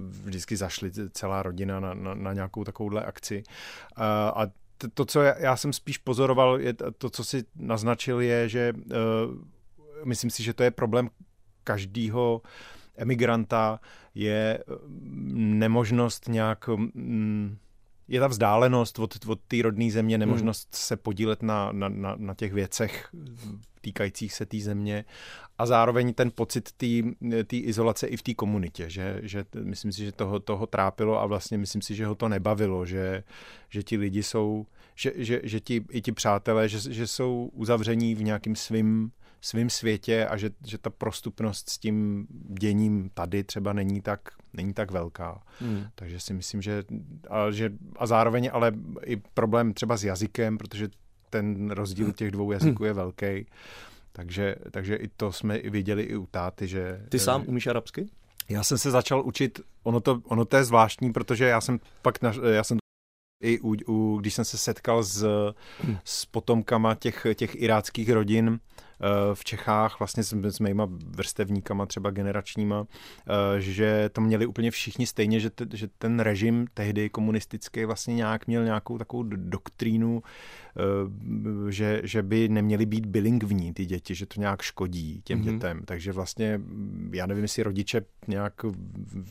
vždycky 0.09 0.57
zašli 0.57 0.91
celá 1.11 1.43
rodina 1.43 1.81
na, 1.81 1.95
na, 1.95 2.15
na 2.15 2.33
nějakou 2.33 2.65
takovouhle 2.65 3.05
akci. 3.05 3.43
A 4.35 4.47
to, 4.95 5.05
co 5.05 5.23
já 5.23 5.57
jsem 5.57 5.73
spíš 5.73 5.99
pozoroval, 5.99 6.61
je 6.61 6.75
to, 6.99 7.11
co 7.11 7.25
si 7.25 7.45
naznačil, 7.57 8.21
je, 8.21 8.49
že 8.49 8.73
myslím 10.05 10.31
si, 10.31 10.43
že 10.43 10.55
to 10.55 10.63
je 10.63 10.71
problém 10.71 11.11
každého 11.65 12.43
emigranta, 12.97 13.81
je 14.15 14.65
nemožnost 15.35 16.29
nějak 16.29 16.69
mm, 16.69 17.57
je 18.09 18.21
ta 18.21 18.27
vzdálenost 18.27 18.99
od, 18.99 19.27
od 19.27 19.41
té 19.49 19.63
rodné 19.63 19.91
země, 19.91 20.19
nemožnost 20.19 20.69
hmm. 20.73 20.79
se 20.79 20.97
podílet 20.97 21.43
na, 21.43 21.73
na, 21.73 21.89
na, 21.89 22.15
na 22.19 22.35
těch 22.35 22.53
věcech 22.53 23.09
týkajících 23.81 24.33
se 24.35 24.47
té 24.47 24.59
země 24.59 25.05
a 25.59 25.67
zároveň 25.67 26.15
ten 26.15 26.31
pocit 26.31 26.73
té 27.47 27.57
izolace 27.57 28.07
i 28.07 28.17
v 28.17 28.23
té 28.23 28.35
komunitě, 28.35 28.91
že, 28.91 29.21
že 29.23 29.45
myslím 29.63 29.93
si, 29.93 30.05
že 30.05 30.13
toho, 30.13 30.41
toho 30.41 30.67
trápilo 30.67 31.21
a 31.21 31.27
vlastně 31.27 31.59
myslím 31.59 31.83
si, 31.83 31.95
že 31.95 32.07
ho 32.07 32.15
to 32.15 32.29
nebavilo, 32.29 32.87
že, 32.87 33.25
že 33.69 33.83
ti 33.83 33.97
lidi 33.97 34.23
jsou, 34.23 34.67
že, 34.95 35.13
že, 35.17 35.41
že 35.45 35.61
ti, 35.61 35.85
i 35.91 36.03
ti 36.03 36.13
přátelé, 36.13 36.69
že, 36.69 36.93
že 36.93 37.07
jsou 37.07 37.51
uzavření 37.53 38.15
v 38.15 38.23
nějakým 38.23 38.57
svým 38.57 39.11
svým 39.41 39.71
světě 39.71 40.27
a 40.27 40.37
že, 40.37 40.51
že 40.67 40.79
ta 40.79 40.91
prostupnost 40.91 41.71
s 41.71 41.79
tím 41.79 42.27
děním 42.61 43.11
tady 43.15 43.45
třeba 43.45 43.73
není 43.73 44.01
tak, 44.01 44.21
není 44.53 44.75
tak 44.75 44.91
velká. 44.91 45.43
Hmm. 45.61 45.87
Takže 45.95 46.21
si 46.21 46.35
myslím, 46.35 46.63
že 46.63 46.85
a, 47.31 47.51
že 47.51 47.73
a 47.97 48.07
zároveň 48.07 48.51
ale 48.53 48.73
i 49.05 49.17
problém 49.17 49.75
třeba 49.75 49.97
s 49.97 50.05
jazykem, 50.05 50.59
protože 50.59 50.89
ten 51.31 51.71
rozdíl 51.71 52.13
těch 52.13 52.31
dvou 52.31 52.53
jazyků 52.53 52.85
je 52.85 52.93
velký. 52.93 53.47
Takže, 54.13 54.57
takže 54.71 54.97
i 54.97 55.09
to 55.09 55.33
jsme 55.33 55.57
i 55.57 55.71
viděli 55.71 56.03
i 56.03 56.17
u 56.17 56.27
táty, 56.27 56.69
že... 56.69 57.01
Ty 57.09 57.19
sám 57.19 57.45
umíš 57.47 57.67
arabsky? 57.67 58.09
Já 58.49 58.63
jsem 58.63 58.79
se 58.79 58.91
začal 58.91 59.23
učit, 59.27 59.61
ono 59.83 60.01
to, 60.01 60.21
ono 60.25 60.45
to 60.45 60.57
je 60.57 60.65
zvláštní, 60.65 61.13
protože 61.13 61.45
já 61.45 61.61
jsem 61.61 61.81
pak, 62.03 62.23
na, 62.23 62.33
já 62.53 62.65
jsem 62.65 62.79
i 63.43 63.61
u, 63.61 63.75
u, 63.87 64.19
když 64.21 64.35
jsem 64.35 64.45
se 64.45 64.59
setkal 64.59 65.03
s, 65.03 65.27
s 66.05 66.27
potomkama 66.27 66.95
těch, 66.95 67.27
těch 67.35 67.63
iráckých 67.63 68.11
rodin, 68.11 68.61
Eh, 68.81 68.88
v 69.35 69.45
Čechách 69.45 69.99
vlastně 69.99 70.23
s, 70.23 70.33
s 70.43 70.61
mýma 70.61 70.89
vrstevníkama, 71.07 71.87
třeba 71.87 72.11
generačníma, 72.11 72.87
eh, 72.87 73.61
že 73.61 74.11
to 74.13 74.21
měli 74.21 74.47
úplně 74.47 74.71
všichni 74.71 75.07
stejně, 75.07 75.41
že, 75.41 75.51
te, 75.51 75.67
že 75.77 75.89
ten 75.99 76.21
režim 76.21 76.67
tehdy 76.75 77.11
komunistický 77.11 77.85
vlastně 77.85 78.15
nějak 78.15 78.47
měl 78.47 78.65
nějakou 78.65 78.99
takovou 78.99 79.23
doktrínu, 79.23 80.23
eh, 80.77 81.73
že, 81.73 82.01
že 82.05 82.23
by 82.23 82.49
neměly 82.49 82.87
být 82.87 83.07
bilingvní 83.07 83.75
ty 83.75 83.87
děti, 83.87 84.15
že 84.15 84.27
to 84.27 84.41
nějak 84.41 84.63
škodí 84.63 85.21
těm 85.25 85.41
mm-hmm. 85.41 85.53
dětem. 85.53 85.83
Takže 85.85 86.13
vlastně 86.13 86.61
já 87.13 87.27
nevím, 87.27 87.45
jestli 87.45 87.63
rodiče 87.63 88.03
nějak 88.29 88.55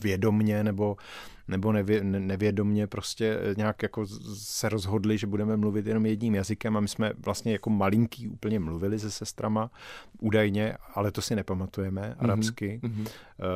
vědomně 0.02 0.64
nebo 0.64 0.96
nebo 1.48 1.72
nevě, 1.72 2.04
nevědomně 2.04 2.86
prostě 2.86 3.38
nějak 3.56 3.82
jako 3.82 4.06
se 4.34 4.68
rozhodli, 4.68 5.18
že 5.18 5.26
budeme 5.26 5.56
mluvit 5.56 5.86
jenom 5.86 6.06
jedním 6.06 6.34
jazykem 6.34 6.76
a 6.76 6.80
my 6.80 6.88
jsme 6.88 7.12
vlastně 7.24 7.52
jako 7.52 7.70
malinký 7.70 8.28
úplně 8.28 8.60
mluvili 8.60 8.98
se 8.98 9.10
sestrama 9.10 9.57
údajně, 10.20 10.76
ale 10.94 11.10
to 11.10 11.22
si 11.22 11.36
nepamatujeme 11.36 12.00
mm-hmm. 12.00 12.24
arabsky. 12.24 12.80
Mm-hmm. 12.82 13.08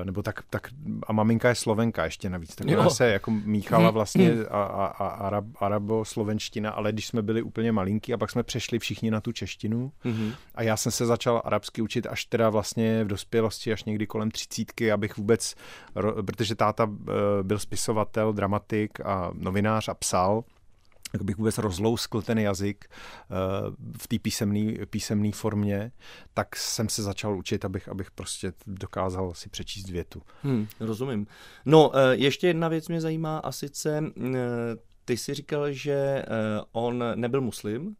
Nebo 0.04 0.22
tak, 0.22 0.42
tak 0.50 0.68
a 1.06 1.12
maminka 1.12 1.48
je 1.48 1.54
slovenka 1.54 2.04
ještě 2.04 2.30
navíc, 2.30 2.54
tak 2.54 2.66
ona 2.78 2.90
se 2.90 3.10
jako 3.10 3.30
míchala 3.30 3.84
mhm. 3.84 3.94
vlastně 3.94 4.32
a, 4.50 4.62
a, 4.62 4.86
a 4.86 5.08
arab, 5.08 5.44
arabo-slovenština, 5.60 6.70
ale 6.70 6.92
když 6.92 7.06
jsme 7.06 7.22
byli 7.22 7.42
úplně 7.42 7.72
malinký 7.72 8.14
a 8.14 8.18
pak 8.18 8.30
jsme 8.30 8.42
přešli 8.42 8.78
všichni 8.78 9.10
na 9.10 9.20
tu 9.20 9.32
češtinu 9.32 9.92
mm-hmm. 10.04 10.34
a 10.54 10.62
já 10.62 10.76
jsem 10.76 10.92
se 10.92 11.06
začal 11.06 11.42
arabsky 11.44 11.82
učit 11.82 12.06
až 12.06 12.24
teda 12.24 12.50
vlastně 12.50 13.04
v 13.04 13.06
dospělosti, 13.06 13.72
až 13.72 13.84
někdy 13.84 14.06
kolem 14.06 14.30
třicítky, 14.30 14.92
abych 14.92 15.16
vůbec, 15.16 15.54
protože 16.26 16.54
táta 16.54 16.90
eh, 16.90 17.12
byl 17.42 17.58
spisovatel, 17.58 18.32
dramatik 18.32 19.00
a 19.00 19.30
novinář 19.34 19.88
a 19.88 19.94
psal, 19.94 20.44
jak 21.12 21.22
bych 21.22 21.36
vůbec 21.36 21.58
rozlouskl 21.58 22.22
ten 22.22 22.38
jazyk 22.38 22.84
uh, 22.88 23.74
v 23.98 24.08
té 24.08 24.16
písemné 24.86 25.32
formě, 25.32 25.92
tak 26.34 26.56
jsem 26.56 26.88
se 26.88 27.02
začal 27.02 27.36
učit, 27.38 27.64
abych, 27.64 27.88
abych 27.88 28.10
prostě 28.10 28.52
dokázal 28.66 29.34
si 29.34 29.48
přečíst 29.48 29.88
větu. 29.88 30.22
Hmm, 30.42 30.66
rozumím. 30.80 31.26
No, 31.64 31.88
uh, 31.88 31.94
ještě 32.12 32.46
jedna 32.46 32.68
věc 32.68 32.88
mě 32.88 33.00
zajímá 33.00 33.38
a 33.38 33.52
sice 33.52 34.00
uh, 34.00 34.34
ty 35.04 35.16
si 35.16 35.34
říkal, 35.34 35.72
že 35.72 36.24
on 36.72 37.04
nebyl 37.14 37.40
muslim, 37.40 37.96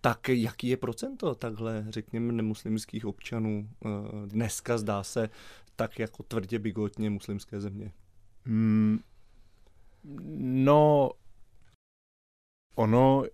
tak 0.00 0.28
jaký 0.28 0.68
je 0.68 0.76
procento 0.76 1.34
takhle, 1.34 1.86
řekněme, 1.88 2.32
nemuslimských 2.32 3.06
občanů 3.06 3.68
dneska 4.26 4.78
zdá 4.78 5.02
se 5.02 5.28
tak 5.76 5.98
jako 5.98 6.22
tvrdě 6.22 6.58
bigotně 6.58 7.10
muslimské 7.10 7.60
země? 7.60 7.92
Hmm, 8.46 8.98
no, 10.38 11.10
Ono 12.74 13.24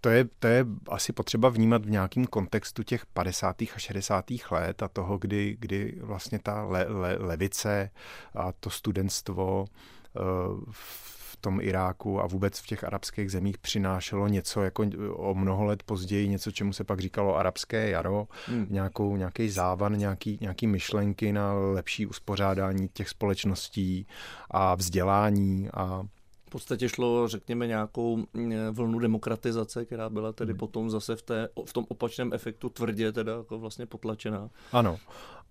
to 0.00 0.08
je, 0.08 0.24
to 0.38 0.46
je 0.46 0.66
asi 0.88 1.12
potřeba 1.12 1.48
vnímat 1.48 1.84
v 1.84 1.90
nějakém 1.90 2.26
kontextu 2.26 2.82
těch 2.82 3.06
50. 3.06 3.62
a 3.62 3.78
60. 3.78 4.24
let 4.50 4.82
a 4.82 4.88
toho, 4.88 5.18
kdy, 5.18 5.56
kdy 5.60 5.98
vlastně 6.02 6.38
ta 6.38 6.64
le, 6.64 6.86
le, 6.88 7.16
levice 7.18 7.90
a 8.34 8.52
to 8.52 8.70
studentstvo 8.70 9.64
uh, 9.64 10.24
v 10.70 11.36
tom 11.40 11.60
Iráku 11.60 12.20
a 12.20 12.26
vůbec 12.26 12.58
v 12.58 12.66
těch 12.66 12.84
arabských 12.84 13.32
zemích 13.32 13.58
přinášelo 13.58 14.28
něco 14.28 14.62
jako 14.62 14.86
o 15.12 15.34
mnoho 15.34 15.64
let 15.64 15.82
později, 15.82 16.28
něco, 16.28 16.50
čemu 16.50 16.72
se 16.72 16.84
pak 16.84 17.00
říkalo 17.00 17.36
arabské 17.36 17.90
jaro, 17.90 18.28
hmm. 18.46 18.66
nějakou, 18.70 19.16
nějaký 19.16 19.50
závan, 19.50 19.98
nějaký, 19.98 20.38
nějaký 20.40 20.66
myšlenky 20.66 21.32
na 21.32 21.52
lepší 21.52 22.06
uspořádání 22.06 22.88
těch 22.92 23.08
společností 23.08 24.06
a 24.50 24.74
vzdělání 24.74 25.68
a 25.74 26.02
v 26.50 26.52
podstatě 26.52 26.88
šlo, 26.88 27.28
řekněme, 27.28 27.66
nějakou 27.66 28.16
mm, 28.16 28.52
vlnu 28.70 28.98
demokratizace, 28.98 29.84
která 29.84 30.10
byla 30.10 30.32
tedy 30.32 30.52
hmm. 30.52 30.58
potom 30.58 30.90
zase 30.90 31.16
v, 31.16 31.22
té, 31.22 31.48
v 31.64 31.72
tom 31.72 31.84
opačném 31.88 32.32
efektu 32.32 32.68
tvrdě 32.68 33.12
teda 33.12 33.32
jako 33.36 33.58
vlastně 33.58 33.86
potlačená. 33.86 34.50
Ano. 34.72 34.98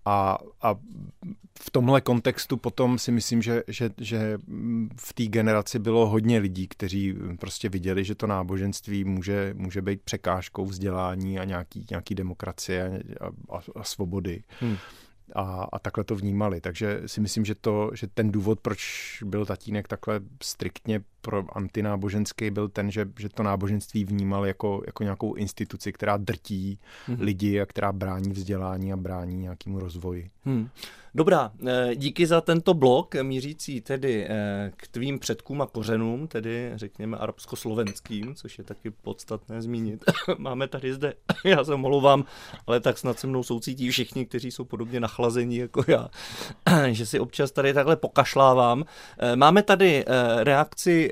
A, 0.04 0.38
a 0.62 0.74
v 1.60 1.70
tomhle 1.72 2.00
kontextu 2.00 2.56
potom 2.56 2.98
si 2.98 3.12
myslím, 3.12 3.42
že, 3.42 3.62
že, 3.68 3.90
že 3.98 4.38
v 4.96 5.12
té 5.12 5.24
generaci 5.24 5.78
bylo 5.78 6.06
hodně 6.06 6.38
lidí, 6.38 6.68
kteří 6.68 7.14
prostě 7.40 7.68
viděli, 7.68 8.04
že 8.04 8.14
to 8.14 8.26
náboženství 8.26 9.04
může, 9.04 9.54
může 9.56 9.82
být 9.82 10.02
překážkou 10.02 10.66
vzdělání 10.66 11.38
a 11.38 11.44
nějaký, 11.44 11.86
nějaký 11.90 12.14
demokracie 12.14 13.02
a, 13.20 13.56
a, 13.56 13.60
a 13.76 13.84
svobody. 13.84 14.42
Hmm 14.60 14.76
a, 15.34 15.68
a 15.72 15.78
takhle 15.78 16.04
to 16.04 16.16
vnímali. 16.16 16.60
Takže 16.60 17.02
si 17.06 17.20
myslím, 17.20 17.44
že, 17.44 17.54
to, 17.54 17.90
že 17.94 18.06
ten 18.06 18.32
důvod, 18.32 18.60
proč 18.60 18.82
byl 19.24 19.46
tatínek 19.46 19.88
takhle 19.88 20.20
striktně 20.42 21.00
pro 21.20 21.44
antináboženský 21.56 22.50
byl 22.50 22.68
ten, 22.68 22.90
že, 22.90 23.08
že 23.18 23.28
to 23.28 23.42
náboženství 23.42 24.04
vnímal 24.04 24.46
jako, 24.46 24.82
jako 24.86 25.02
nějakou 25.02 25.34
instituci, 25.34 25.92
která 25.92 26.16
drtí 26.16 26.78
hmm. 27.06 27.20
lidi 27.20 27.60
a 27.60 27.66
která 27.66 27.92
brání 27.92 28.30
vzdělání 28.30 28.92
a 28.92 28.96
brání 28.96 29.36
nějakému 29.36 29.78
rozvoji. 29.78 30.30
Hmm. 30.44 30.68
Dobrá, 31.14 31.52
eh, 31.66 31.90
díky 31.96 32.26
za 32.26 32.40
tento 32.40 32.74
blok 32.74 33.14
mířící 33.22 33.80
tedy 33.80 34.26
eh, 34.28 34.72
k 34.76 34.88
tvým 34.88 35.18
předkům 35.18 35.62
a 35.62 35.66
kořenům, 35.66 36.28
tedy 36.28 36.72
řekněme 36.74 37.16
arabsko-slovenským, 37.16 38.34
což 38.34 38.58
je 38.58 38.64
taky 38.64 38.90
podstatné 38.90 39.62
zmínit. 39.62 40.04
Máme 40.38 40.68
tady 40.68 40.94
zde, 40.94 41.14
já 41.44 41.64
se 41.64 41.74
omlouvám, 41.74 42.24
ale 42.66 42.80
tak 42.80 42.98
snad 42.98 43.18
se 43.18 43.26
mnou 43.26 43.42
soucítí 43.42 43.90
všichni, 43.90 44.26
kteří 44.26 44.50
jsou 44.50 44.64
podobně 44.64 45.00
nachlazení 45.00 45.56
jako 45.56 45.84
já, 45.88 46.08
že 46.90 47.06
si 47.06 47.20
občas 47.20 47.50
tady 47.50 47.74
takhle 47.74 47.96
pokašlávám. 47.96 48.84
Eh, 49.18 49.36
máme 49.36 49.62
tady 49.62 50.04
reakci 50.36 51.09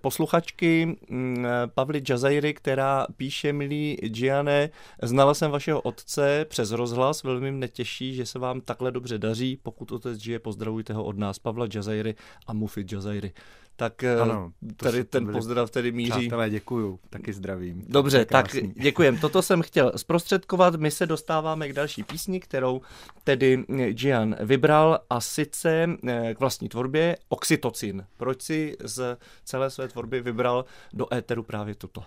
posluchačky 0.00 0.96
mm, 1.08 1.46
Pavly 1.74 2.02
Jazairy, 2.08 2.54
která 2.54 3.06
píše, 3.16 3.52
milý 3.52 3.94
Giane, 3.94 4.70
znala 5.02 5.34
jsem 5.34 5.50
vašeho 5.50 5.80
otce 5.80 6.46
přes 6.48 6.70
rozhlas, 6.70 7.22
velmi 7.22 7.52
mě 7.52 7.68
těší, 7.68 8.14
že 8.14 8.26
se 8.26 8.38
vám 8.38 8.60
takhle 8.60 8.92
dobře 8.92 9.18
daří. 9.18 9.58
Pokud 9.62 9.92
otec 9.92 10.18
žije, 10.18 10.38
pozdravujte 10.38 10.92
ho 10.92 11.04
od 11.04 11.18
nás, 11.18 11.38
Pavla 11.38 11.66
Jazairy 11.74 12.14
a 12.46 12.52
Mufid 12.52 12.92
Jazairy. 12.92 13.32
Tak 13.76 14.04
eh, 14.04 14.20
ano, 14.20 14.52
tady 14.76 15.04
ten 15.04 15.32
pozdrav 15.32 15.70
tedy 15.70 15.92
míří. 15.92 16.10
Přátelé, 16.10 16.50
děkuju, 16.50 16.98
taky 17.10 17.32
zdravím. 17.32 17.84
Dobře, 17.88 18.24
tak 18.24 18.46
děkujem. 18.76 19.18
Toto 19.18 19.42
jsem 19.42 19.62
chtěl 19.62 19.92
zprostředkovat. 19.96 20.74
My 20.74 20.90
se 20.90 21.06
dostáváme 21.06 21.68
k 21.68 21.72
další 21.72 22.02
písni, 22.02 22.40
kterou 22.40 22.80
tedy 23.24 23.64
Gian 23.90 24.36
vybral 24.40 25.00
a 25.10 25.20
sice 25.20 25.86
eh, 26.08 26.34
k 26.34 26.40
vlastní 26.40 26.68
tvorbě 26.68 27.16
Oxytocin. 27.28 28.06
Proč 28.16 28.42
si 28.42 28.76
z 28.84 29.16
celé 29.44 29.70
své 29.70 29.88
tvorby 29.88 30.20
vybral 30.20 30.64
do 30.92 31.14
éteru 31.14 31.42
právě 31.42 31.74
toto? 31.74 32.02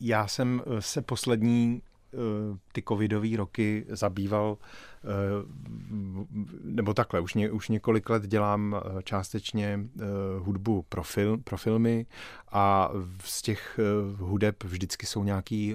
Já 0.00 0.26
jsem 0.26 0.62
se 0.78 1.02
poslední 1.02 1.82
ty 2.72 2.82
covidové 2.82 3.36
roky 3.36 3.84
zabýval 3.88 4.58
Eh, 5.04 5.08
nebo 6.62 6.94
takhle, 6.94 7.20
už, 7.20 7.34
ně, 7.34 7.50
už 7.50 7.68
několik 7.68 8.10
let 8.10 8.26
dělám 8.26 8.76
eh, 8.76 9.02
částečně 9.02 9.80
eh, 9.80 10.04
hudbu 10.38 10.84
pro, 10.88 11.02
film, 11.02 11.42
pro 11.42 11.56
filmy 11.56 12.06
a 12.52 12.90
z 13.24 13.42
těch 13.42 13.80
hudeb 14.16 14.64
vždycky 14.64 15.06
jsou 15.06 15.24
nějaký 15.24 15.74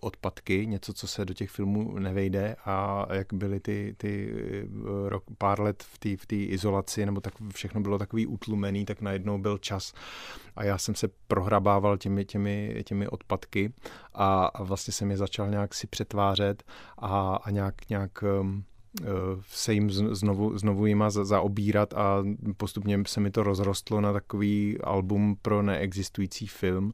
odpadky, 0.00 0.66
něco, 0.66 0.92
co 0.92 1.06
se 1.06 1.24
do 1.24 1.34
těch 1.34 1.50
filmů 1.50 1.98
nevejde 1.98 2.56
a 2.64 3.06
jak 3.12 3.32
byly 3.32 3.60
ty, 3.60 3.94
ty 3.98 4.34
rok, 5.08 5.24
pár 5.38 5.60
let 5.60 5.82
v 5.82 5.98
té 5.98 6.16
v 6.16 6.32
izolaci, 6.32 7.06
nebo 7.06 7.20
tak 7.20 7.34
všechno 7.54 7.80
bylo 7.80 7.98
takový 7.98 8.26
utlumený, 8.26 8.84
tak 8.84 9.00
najednou 9.00 9.38
byl 9.38 9.58
čas 9.58 9.92
a 10.56 10.64
já 10.64 10.78
jsem 10.78 10.94
se 10.94 11.08
prohrabával 11.28 11.98
těmi, 11.98 12.24
těmi, 12.24 12.82
těmi 12.86 13.08
odpadky 13.08 13.72
a, 14.16 14.62
vlastně 14.62 14.92
jsem 14.92 15.10
je 15.10 15.16
začal 15.16 15.50
nějak 15.50 15.74
si 15.74 15.86
přetvářet 15.86 16.62
a, 16.98 17.36
a 17.36 17.50
nějak, 17.50 17.88
nějak 17.88 18.24
um, 18.40 18.64
se 19.48 19.74
jim 19.74 19.90
znovu, 19.90 20.58
znovu 20.58 20.86
jima 20.86 21.10
zaobírat 21.10 21.94
a 21.94 22.24
postupně 22.56 23.02
se 23.06 23.20
mi 23.20 23.30
to 23.30 23.42
rozrostlo 23.42 24.00
na 24.00 24.12
takový 24.12 24.78
album 24.84 25.36
pro 25.42 25.62
neexistující 25.62 26.46
film. 26.46 26.92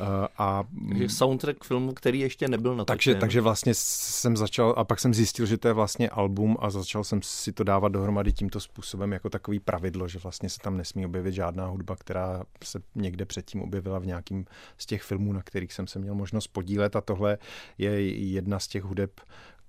Uh, 0.00 0.06
a 0.38 0.64
soundtrack 1.06 1.64
filmu, 1.64 1.92
který 1.92 2.20
ještě 2.20 2.48
nebyl 2.48 2.76
natočen. 2.76 2.96
Takže, 2.96 3.14
takže 3.14 3.40
vlastně 3.40 3.72
jsem 3.74 4.36
začal, 4.36 4.74
a 4.76 4.84
pak 4.84 5.00
jsem 5.00 5.14
zjistil, 5.14 5.46
že 5.46 5.58
to 5.58 5.68
je 5.68 5.74
vlastně 5.74 6.08
album 6.08 6.56
a 6.60 6.70
začal 6.70 7.04
jsem 7.04 7.22
si 7.22 7.52
to 7.52 7.64
dávat 7.64 7.88
dohromady 7.88 8.32
tímto 8.32 8.60
způsobem 8.60 9.12
jako 9.12 9.30
takový 9.30 9.60
pravidlo, 9.60 10.08
že 10.08 10.18
vlastně 10.18 10.48
se 10.48 10.58
tam 10.58 10.76
nesmí 10.76 11.06
objevit 11.06 11.34
žádná 11.34 11.66
hudba, 11.66 11.96
která 11.96 12.44
se 12.64 12.82
někde 12.94 13.24
předtím 13.24 13.62
objevila 13.62 13.98
v 13.98 14.06
nějakým 14.06 14.44
z 14.78 14.86
těch 14.86 15.02
filmů, 15.02 15.32
na 15.32 15.42
kterých 15.42 15.72
jsem 15.72 15.86
se 15.86 15.98
měl 15.98 16.14
možnost 16.14 16.46
podílet 16.46 16.96
a 16.96 17.00
tohle 17.00 17.38
je 17.78 18.02
jedna 18.10 18.58
z 18.58 18.68
těch 18.68 18.82
hudeb, 18.82 19.20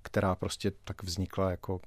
která 0.02 0.36
prostě 0.36 0.72
tak 0.84 1.04
vznikla 1.04 1.52
jako 1.52 1.82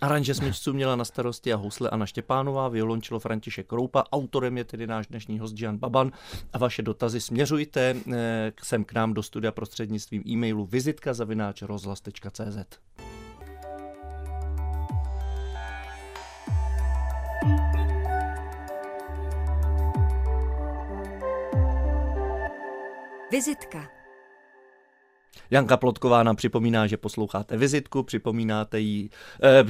Aranže 0.00 0.34
smyčců 0.34 0.72
měla 0.72 0.96
na 0.96 1.04
starosti 1.04 1.52
a 1.52 1.56
housle 1.56 1.90
Anna 1.90 2.06
Štěpánová, 2.06 2.68
violončilo 2.68 3.20
František 3.20 3.66
Kroupa, 3.66 4.04
autorem 4.12 4.58
je 4.58 4.64
tedy 4.64 4.86
náš 4.86 5.06
dnešní 5.06 5.38
host 5.38 5.60
Jan 5.60 5.78
Baban 5.78 6.12
a 6.52 6.58
vaše 6.58 6.82
dotazy 6.82 7.20
směřujte 7.20 7.96
eh, 8.12 8.52
sem 8.62 8.84
k 8.84 8.92
nám 8.92 9.14
do 9.14 9.22
studia 9.22 9.52
prostřednictvím 9.52 10.22
e-mailu 10.28 10.66
vizitka 10.66 11.14
zavináč 11.14 11.62
rozhlas.cz. 11.62 12.58
Vizitka. 23.30 23.93
Janka 25.54 25.76
Plotková 25.76 26.22
nám 26.22 26.36
připomíná, 26.36 26.86
že 26.86 26.96
posloucháte 26.96 27.56
vizitku, 27.56 28.02
připomínáte 28.02 28.80
jí, 28.80 29.10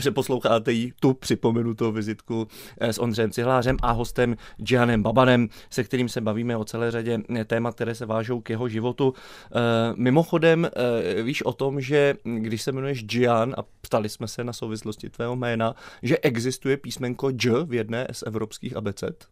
eh, 0.07 0.11
posloucháte 0.11 0.73
jí 0.73 0.93
tu 1.01 1.15
připomenutou 1.15 1.93
vizitku 1.93 2.49
eh, 2.79 2.93
s 2.93 2.99
Ondřejem 2.99 3.31
Cihlářem 3.31 3.77
a 3.83 3.91
hostem 3.93 4.37
Gianem 4.57 5.03
Babanem, 5.03 5.49
se 5.71 5.85
kterým 5.85 6.09
se 6.09 6.21
bavíme 6.21 6.57
o 6.57 6.65
celé 6.65 6.91
řadě 6.91 7.19
eh, 7.37 7.45
témat, 7.45 7.75
které 7.75 7.95
se 7.95 8.07
vážou 8.07 8.41
k 8.41 8.51
jeho 8.51 8.69
životu. 8.69 9.15
Eh, 9.15 9.61
mimochodem, 9.97 10.65
eh, 10.65 11.23
víš 11.23 11.43
o 11.43 11.53
tom, 11.53 11.81
že 11.81 12.15
když 12.25 12.63
se 12.63 12.71
jmenuješ 12.71 13.05
Gian 13.05 13.55
a 13.59 13.63
ptali 13.81 14.09
jsme 14.09 14.29
se 14.29 14.45
na 14.45 14.53
souvislosti 14.53 15.11
tvého 15.11 15.37
jména, 15.37 15.75
že 16.03 16.19
existuje 16.19 16.77
písmenko 16.77 17.31
J 17.31 17.65
v 17.65 17.75
jedné 17.75 18.07
z 18.13 18.23
evropských 18.27 18.77
abeced? 18.77 19.27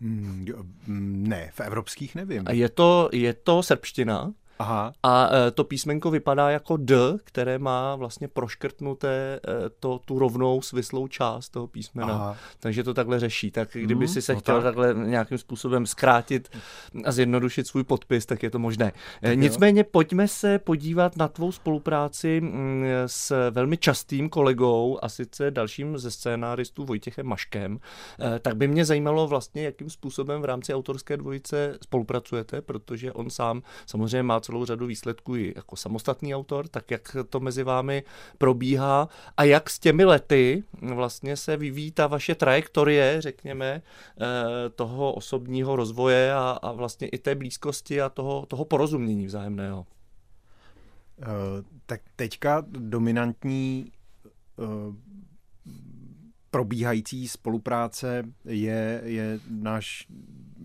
Mm, 0.00 0.46
ne, 1.28 1.50
v 1.54 1.60
evropských 1.60 2.14
nevím. 2.14 2.42
A 2.46 2.52
je 2.52 2.68
to, 2.68 3.08
je 3.12 3.34
to 3.34 3.62
srbština? 3.62 4.32
Aha. 4.58 4.92
A 5.02 5.30
e, 5.32 5.50
to 5.50 5.64
písmenko 5.64 6.10
vypadá 6.10 6.50
jako 6.50 6.76
D, 6.76 6.96
které 7.24 7.58
má 7.58 7.96
vlastně 7.96 8.28
proškrtnuté 8.28 9.34
e, 9.36 9.40
to, 9.80 10.00
tu 10.04 10.18
rovnou 10.18 10.62
svislou 10.62 11.08
část 11.08 11.48
toho 11.48 11.66
písmena. 11.66 12.14
Aha. 12.14 12.36
Takže 12.60 12.82
to 12.82 12.94
takhle 12.94 13.20
řeší. 13.20 13.50
Tak 13.50 13.68
kdyby 13.72 14.04
hmm, 14.04 14.14
si 14.14 14.22
se 14.22 14.34
no 14.34 14.40
chtěl 14.40 14.54
tak. 14.54 14.64
takhle 14.64 14.94
nějakým 14.94 15.38
způsobem 15.38 15.86
zkrátit 15.86 16.48
a 17.04 17.12
zjednodušit 17.12 17.66
svůj 17.66 17.84
podpis, 17.84 18.26
tak 18.26 18.42
je 18.42 18.50
to 18.50 18.58
možné. 18.58 18.92
E, 19.22 19.28
tak 19.28 19.38
Nicméně 19.38 19.80
jo. 19.80 19.86
pojďme 19.90 20.28
se 20.28 20.58
podívat 20.58 21.16
na 21.16 21.28
tvou 21.28 21.52
spolupráci 21.52 22.40
mm, 22.40 22.84
s 23.06 23.50
velmi 23.50 23.76
častým 23.76 24.28
kolegou 24.28 24.98
a 25.02 25.08
sice 25.08 25.50
dalším 25.50 25.98
ze 25.98 26.10
scénáristů 26.10 26.84
Vojtěchem 26.84 27.26
Maškem. 27.26 27.78
Tak 28.40 28.56
by 28.56 28.68
mě 28.68 28.84
zajímalo 28.84 29.26
vlastně, 29.26 29.62
jakým 29.62 29.90
způsobem 29.90 30.42
v 30.42 30.44
rámci 30.44 30.74
autorské 30.74 31.16
dvojice 31.16 31.78
spolupracujete, 31.82 32.62
protože 32.62 33.12
on 33.12 33.30
sám 33.30 33.62
samozřejmě 33.86 34.22
má 34.22 34.40
celou 34.48 34.64
řadu 34.64 34.86
výsledků 34.86 35.36
i 35.36 35.52
jako 35.56 35.76
samostatný 35.76 36.34
autor, 36.34 36.68
tak 36.68 36.90
jak 36.90 37.16
to 37.30 37.40
mezi 37.40 37.62
vámi 37.62 38.02
probíhá 38.38 39.08
a 39.36 39.44
jak 39.44 39.70
s 39.70 39.78
těmi 39.78 40.04
lety 40.04 40.64
vlastně 40.82 41.36
se 41.36 41.56
vyvíjí 41.56 41.90
ta 41.90 42.06
vaše 42.06 42.34
trajektorie, 42.34 43.20
řekněme, 43.20 43.82
eh, 43.82 44.24
toho 44.70 45.12
osobního 45.12 45.76
rozvoje 45.76 46.32
a, 46.32 46.58
a 46.62 46.72
vlastně 46.72 47.08
i 47.08 47.18
té 47.18 47.34
blízkosti 47.34 48.00
a 48.00 48.08
toho, 48.08 48.46
toho 48.46 48.64
porozumění 48.64 49.26
vzájemného. 49.26 49.86
Uh, 51.18 51.26
tak 51.86 52.00
teďka 52.16 52.64
dominantní 52.68 53.92
uh, 54.56 54.94
probíhající 56.50 57.28
spolupráce 57.28 58.22
je, 58.44 59.00
je 59.04 59.40
náš 59.50 60.06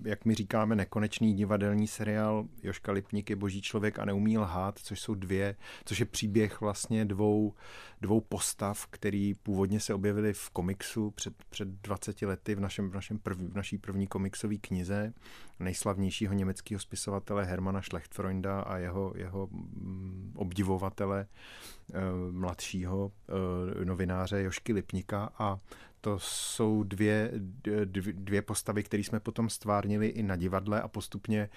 jak 0.06 0.26
my 0.26 0.36
říkáme, 0.36 0.76
nekonečný 0.76 1.34
divadelní 1.34 1.88
seriál 1.88 2.46
Joška 2.64 2.92
Lipník 2.92 3.32
boží 3.36 3.62
člověk 3.62 4.00
a 4.00 4.06
neumí 4.06 4.38
lhát, 4.38 4.80
což 4.80 5.00
jsou 5.00 5.16
dvě, 5.16 5.56
což 5.86 6.00
je 6.00 6.06
příběh 6.06 6.62
vlastně 6.62 7.06
dvou, 7.06 7.54
dvou 8.02 8.22
postav, 8.22 8.88
který 8.90 9.34
původně 9.34 9.80
se 9.80 9.94
objevily 9.94 10.34
v 10.34 10.50
komiksu 10.50 11.12
před, 11.12 11.34
před 11.50 11.68
20 11.68 12.22
lety 12.22 12.56
v, 12.56 12.60
našem, 12.60 12.90
v, 12.90 12.94
našem 12.94 13.20
prv, 13.20 13.38
v 13.38 13.56
naší 13.56 13.78
první 13.78 14.08
komiksové 14.08 14.56
knize 14.56 15.14
nejslavnějšího 15.60 16.34
německého 16.34 16.80
spisovatele 16.80 17.46
Hermana 17.46 17.82
Schlechtfreunda 17.82 18.62
a 18.62 18.78
jeho, 18.78 19.14
jeho 19.16 19.48
mm, 19.52 20.34
obdivovatele 20.36 21.28
eh, 21.94 22.00
mladšího 22.32 23.12
eh, 23.82 23.86
novináře 23.86 24.44
Jošky 24.44 24.74
Lipnika 24.74 25.30
a 25.38 25.60
to 26.04 26.20
jsou 26.20 26.84
dvě, 26.84 27.32
dvě 28.14 28.42
postavy, 28.42 28.84
které 28.84 29.04
jsme 29.04 29.20
potom 29.20 29.50
stvárnili 29.50 30.08
i 30.08 30.24
na 30.24 30.36
divadle 30.36 30.82
a 30.82 30.88
postupně 30.88 31.50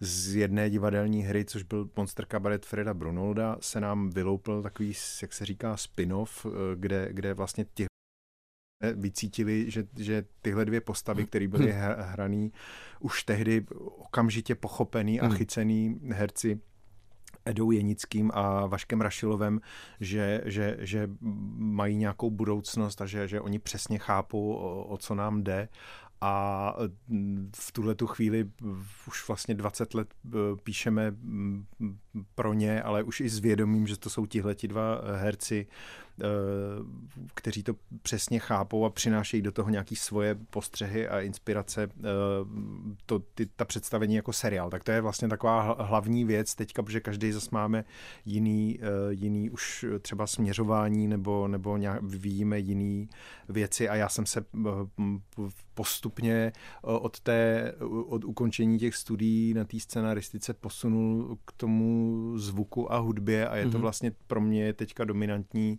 z 0.00 0.36
jedné 0.36 0.70
divadelní 0.70 1.22
hry, 1.22 1.44
což 1.44 1.62
byl 1.62 1.90
Monster 1.96 2.26
Cabaret 2.26 2.66
Freda 2.66 2.94
Brunolda, 2.94 3.56
se 3.60 3.80
nám 3.80 4.10
vyloupil 4.10 4.62
takový, 4.62 4.92
jak 5.22 5.32
se 5.32 5.46
říká, 5.46 5.76
spin-off, 5.76 6.46
eh, 6.46 6.50
kde, 6.76 7.08
kde 7.12 7.34
vlastně 7.34 7.64
ti 7.74 7.86
vycítili, 8.94 9.70
že, 9.70 9.84
že 9.96 10.24
tyhle 10.42 10.64
dvě 10.64 10.80
postavy, 10.80 11.26
které 11.26 11.48
byly 11.48 11.74
hraný 11.98 12.52
už 13.00 13.22
tehdy 13.22 13.66
okamžitě 13.96 14.54
pochopený 14.54 15.20
a 15.20 15.26
hmm. 15.26 15.36
chycený 15.36 16.00
herci 16.12 16.60
Edou 17.44 17.70
Jenickým 17.70 18.30
a 18.34 18.66
Vaškem 18.66 19.00
Rašilovem, 19.00 19.60
že, 20.00 20.40
že, 20.44 20.76
že 20.80 21.10
mají 21.56 21.96
nějakou 21.96 22.30
budoucnost 22.30 23.00
a 23.00 23.06
že, 23.06 23.28
že 23.28 23.40
oni 23.40 23.58
přesně 23.58 23.98
chápou, 23.98 24.52
o, 24.54 24.84
o 24.84 24.98
co 24.98 25.14
nám 25.14 25.42
jde. 25.42 25.68
A 26.24 26.74
v 27.56 27.72
tuhle 27.72 27.94
tu 27.94 28.06
chvíli 28.06 28.50
už 29.08 29.28
vlastně 29.28 29.54
20 29.54 29.94
let 29.94 30.14
píšeme 30.62 31.14
pro 32.34 32.54
ně, 32.54 32.82
ale 32.82 33.02
už 33.02 33.20
i 33.20 33.28
s 33.28 33.38
vědomím, 33.38 33.86
že 33.86 33.98
to 33.98 34.10
jsou 34.10 34.26
tihleti 34.26 34.68
dva 34.68 35.00
herci, 35.16 35.66
kteří 37.34 37.62
to 37.62 37.74
přesně 38.02 38.38
chápou 38.38 38.84
a 38.84 38.90
přinášejí 38.90 39.42
do 39.42 39.52
toho 39.52 39.70
nějaké 39.70 39.96
svoje 39.96 40.34
postřehy 40.34 41.08
a 41.08 41.20
inspirace, 41.20 41.82
eh, 41.82 42.02
to, 43.06 43.18
ty, 43.18 43.46
ta 43.46 43.64
představení 43.64 44.14
jako 44.14 44.32
seriál. 44.32 44.70
Tak 44.70 44.84
to 44.84 44.90
je 44.90 45.00
vlastně 45.00 45.28
taková 45.28 45.76
hlavní 45.80 46.24
věc 46.24 46.54
teďka, 46.54 46.82
protože 46.82 47.00
každý 47.00 47.32
zase 47.32 47.48
máme 47.52 47.84
jiný, 48.24 48.78
eh, 48.82 48.86
jiný 49.10 49.50
už 49.50 49.84
třeba 50.02 50.26
směřování 50.26 51.08
nebo, 51.08 51.48
nebo 51.48 51.76
nějak 51.76 52.02
vyvíjíme 52.02 52.58
jiný 52.58 53.08
věci 53.48 53.88
a 53.88 53.94
já 53.94 54.08
jsem 54.08 54.26
se 54.26 54.44
postupně 55.74 56.52
od, 56.82 57.20
té, 57.20 57.72
od 58.06 58.24
ukončení 58.24 58.78
těch 58.78 58.96
studií 58.96 59.54
na 59.54 59.64
té 59.64 59.80
scenaristice 59.80 60.54
posunul 60.54 61.38
k 61.44 61.52
tomu 61.52 62.32
zvuku 62.36 62.92
a 62.92 62.98
hudbě 62.98 63.48
a 63.48 63.56
je 63.56 63.64
to 63.64 63.70
mhm. 63.70 63.80
vlastně 63.80 64.12
pro 64.26 64.40
mě 64.40 64.72
teďka 64.72 65.04
dominantní 65.04 65.78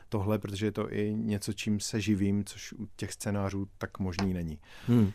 tohle, 0.11 0.39
protože 0.39 0.65
je 0.65 0.71
to 0.71 0.93
i 0.93 1.13
něco, 1.13 1.53
čím 1.53 1.79
se 1.79 2.01
živím, 2.01 2.45
což 2.45 2.73
u 2.73 2.87
těch 2.95 3.13
scénářů 3.13 3.67
tak 3.77 3.99
možný 3.99 4.33
není. 4.33 4.59
Hmm. 4.87 5.11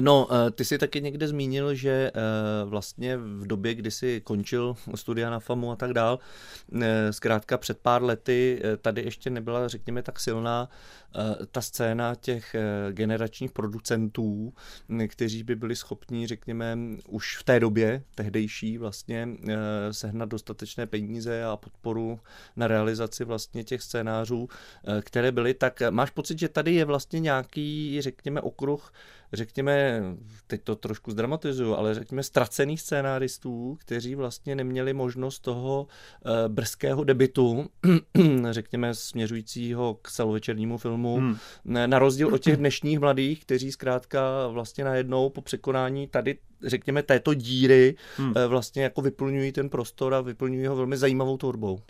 No, 0.00 0.28
eh, 0.30 0.50
ty 0.50 0.64
jsi 0.64 0.78
taky 0.78 1.00
někde 1.00 1.28
zmínil, 1.28 1.74
že 1.74 2.10
eh, 2.14 2.20
vlastně 2.64 3.16
v 3.16 3.46
době, 3.46 3.74
kdy 3.74 3.90
jsi 3.90 4.20
končil 4.24 4.76
studia 4.94 5.30
na 5.30 5.40
FAMu 5.40 5.72
a 5.72 5.76
tak 5.76 5.92
dál, 5.92 6.18
eh, 6.82 7.12
zkrátka 7.12 7.58
před 7.58 7.78
pár 7.78 8.02
lety 8.02 8.62
tady 8.82 9.02
ještě 9.02 9.30
nebyla, 9.30 9.68
řekněme, 9.68 10.02
tak 10.02 10.20
silná 10.20 10.68
ta 11.50 11.60
scéna 11.60 12.14
těch 12.14 12.56
generačních 12.90 13.52
producentů, 13.52 14.52
kteří 15.08 15.42
by 15.42 15.56
byli 15.56 15.76
schopni, 15.76 16.26
řekněme, 16.26 16.78
už 17.08 17.36
v 17.36 17.42
té 17.42 17.60
době, 17.60 18.02
tehdejší 18.14 18.78
vlastně, 18.78 19.28
sehnat 19.90 20.28
dostatečné 20.28 20.86
peníze 20.86 21.44
a 21.44 21.56
podporu 21.56 22.20
na 22.56 22.66
realizaci 22.66 23.24
vlastně 23.24 23.64
těch 23.64 23.82
scénářů 23.82 24.33
scénářů, 24.34 24.48
eh, 24.98 25.02
které 25.02 25.32
byly, 25.32 25.54
tak 25.54 25.82
máš 25.90 26.10
pocit, 26.10 26.38
že 26.38 26.48
tady 26.48 26.74
je 26.74 26.84
vlastně 26.84 27.20
nějaký, 27.20 27.96
řekněme, 28.00 28.40
okruh, 28.40 28.92
řekněme, 29.32 30.02
teď 30.46 30.62
to 30.64 30.76
trošku 30.76 31.10
zdramatizuju, 31.10 31.74
ale 31.74 31.94
řekněme 31.94 32.22
ztracených 32.22 32.80
scénáristů, 32.80 33.76
kteří 33.80 34.14
vlastně 34.14 34.54
neměli 34.54 34.92
možnost 34.92 35.38
toho 35.38 35.86
eh, 35.86 36.48
brzkého 36.48 37.04
debitu, 37.04 37.66
řekněme, 38.50 38.94
směřujícího 38.94 39.98
k 40.02 40.10
celovečernímu 40.10 40.78
filmu, 40.78 41.16
hmm. 41.16 41.36
na 41.86 41.98
rozdíl 41.98 42.34
od 42.34 42.38
těch 42.38 42.56
dnešních 42.56 43.00
mladých, 43.00 43.44
kteří 43.44 43.72
zkrátka 43.72 44.48
vlastně 44.48 44.84
najednou 44.84 45.30
po 45.30 45.40
překonání 45.40 46.08
tady 46.08 46.38
řekněme, 46.66 47.02
této 47.02 47.34
díry 47.34 47.94
hmm. 48.16 48.32
Eh, 48.36 48.46
vlastně 48.46 48.82
jako 48.82 49.00
vyplňují 49.02 49.52
ten 49.52 49.68
prostor 49.68 50.14
a 50.14 50.20
vyplňují 50.20 50.66
ho 50.66 50.76
velmi 50.76 50.96
zajímavou 50.96 51.36
tvorbou 51.36 51.80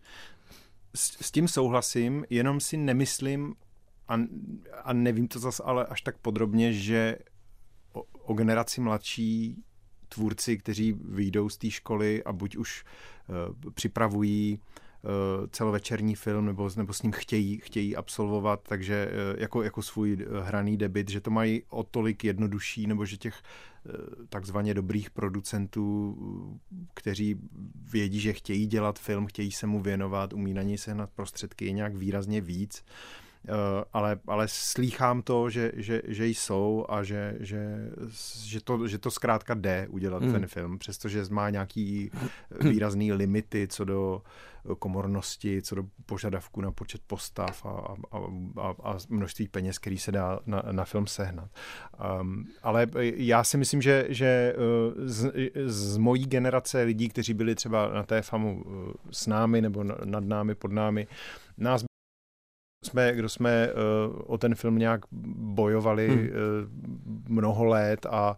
s, 0.96 1.26
s 1.26 1.30
tím 1.30 1.48
souhlasím, 1.48 2.24
jenom 2.30 2.60
si 2.60 2.76
nemyslím, 2.76 3.54
a, 4.08 4.14
a 4.82 4.92
nevím 4.92 5.28
to 5.28 5.38
zase 5.38 5.62
ale 5.62 5.86
až 5.86 6.00
tak 6.00 6.18
podrobně, 6.18 6.72
že 6.72 7.18
o, 7.92 8.02
o 8.02 8.34
generaci 8.34 8.80
mladší 8.80 9.64
tvůrci, 10.08 10.58
kteří 10.58 10.92
vyjdou 10.92 11.48
z 11.48 11.56
té 11.56 11.70
školy 11.70 12.24
a 12.24 12.32
buď 12.32 12.56
už 12.56 12.84
uh, 13.64 13.72
připravují 13.72 14.60
celovečerní 15.50 16.14
film 16.14 16.46
nebo, 16.46 16.70
nebo 16.76 16.92
s 16.92 17.02
ním 17.02 17.12
chtějí, 17.12 17.58
chtějí 17.58 17.96
absolvovat, 17.96 18.60
takže 18.62 19.08
uh, 19.08 19.40
jako, 19.40 19.62
jako 19.62 19.82
svůj 19.82 20.26
hraný 20.42 20.76
debit, 20.76 21.10
že 21.10 21.20
to 21.20 21.30
mají 21.30 21.62
o 21.68 21.82
tolik 21.82 22.24
jednodušší, 22.24 22.86
nebo 22.86 23.04
že 23.04 23.16
těch 23.16 23.34
Eh, 23.88 24.26
takzvaně 24.28 24.74
dobrých 24.74 25.10
producentů, 25.10 26.16
kteří 26.94 27.36
vědí, 27.92 28.20
že 28.20 28.32
chtějí 28.32 28.66
dělat 28.66 28.98
film, 28.98 29.26
chtějí 29.26 29.52
se 29.52 29.66
mu 29.66 29.80
věnovat, 29.80 30.32
umí 30.32 30.54
na 30.54 30.62
něj 30.62 30.78
sehnat 30.78 31.10
prostředky, 31.10 31.64
je 31.64 31.72
nějak 31.72 31.96
výrazně 31.96 32.40
víc. 32.40 32.84
Eh, 33.48 33.84
ale, 33.92 34.18
ale 34.26 34.48
slýchám 34.48 35.22
to, 35.22 35.50
že, 35.50 35.72
že, 35.76 36.02
že 36.06 36.26
jsou 36.26 36.86
a 36.88 37.02
že, 37.02 37.36
že, 37.40 37.90
že, 38.44 38.60
to, 38.60 38.88
že 38.88 38.98
to 38.98 39.10
zkrátka 39.10 39.54
jde 39.54 39.86
udělat 39.90 40.22
hmm. 40.22 40.32
ten 40.32 40.46
film, 40.46 40.78
přestože 40.78 41.24
má 41.30 41.50
nějaký 41.50 42.10
výrazný 42.60 43.12
limity 43.12 43.68
co 43.68 43.84
do 43.84 44.22
komornosti, 44.78 45.62
co 45.62 45.74
do 45.74 45.84
požadavku 46.06 46.60
na 46.60 46.72
počet 46.72 47.00
postav 47.06 47.66
a, 47.66 47.94
a, 48.12 48.18
a, 48.60 48.74
a 48.82 48.96
množství 49.08 49.48
peněz, 49.48 49.78
který 49.78 49.98
se 49.98 50.12
dá 50.12 50.40
na, 50.46 50.62
na 50.70 50.84
film 50.84 51.06
sehnat. 51.06 51.50
Um, 52.20 52.48
ale 52.62 52.86
já 53.16 53.44
si 53.44 53.56
myslím, 53.56 53.82
že, 53.82 54.06
že 54.08 54.54
eh, 54.56 55.08
z, 55.08 55.32
z 55.66 55.96
mojí 55.96 56.26
generace 56.26 56.82
lidí, 56.82 57.08
kteří 57.08 57.34
byli 57.34 57.54
třeba 57.54 57.88
na 57.88 58.02
té 58.02 58.22
famu 58.22 58.64
eh, 58.66 58.92
s 59.10 59.26
námi 59.26 59.62
nebo 59.62 59.84
nad 59.84 60.24
námi, 60.24 60.54
pod 60.54 60.72
námi, 60.72 61.06
nás 61.58 61.84
jsme, 62.84 63.12
kdo 63.14 63.28
jsme 63.28 63.68
uh, 63.72 64.20
o 64.26 64.38
ten 64.38 64.54
film 64.54 64.78
nějak 64.78 65.00
bojovali 65.36 66.08
hmm. 66.08 66.18
uh, 66.18 66.28
mnoho 67.28 67.64
let 67.64 68.06
a, 68.06 68.36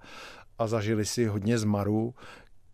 a 0.59 0.67
zažili 0.67 1.05
si 1.05 1.27
hodně 1.27 1.59
zmaru, 1.59 2.15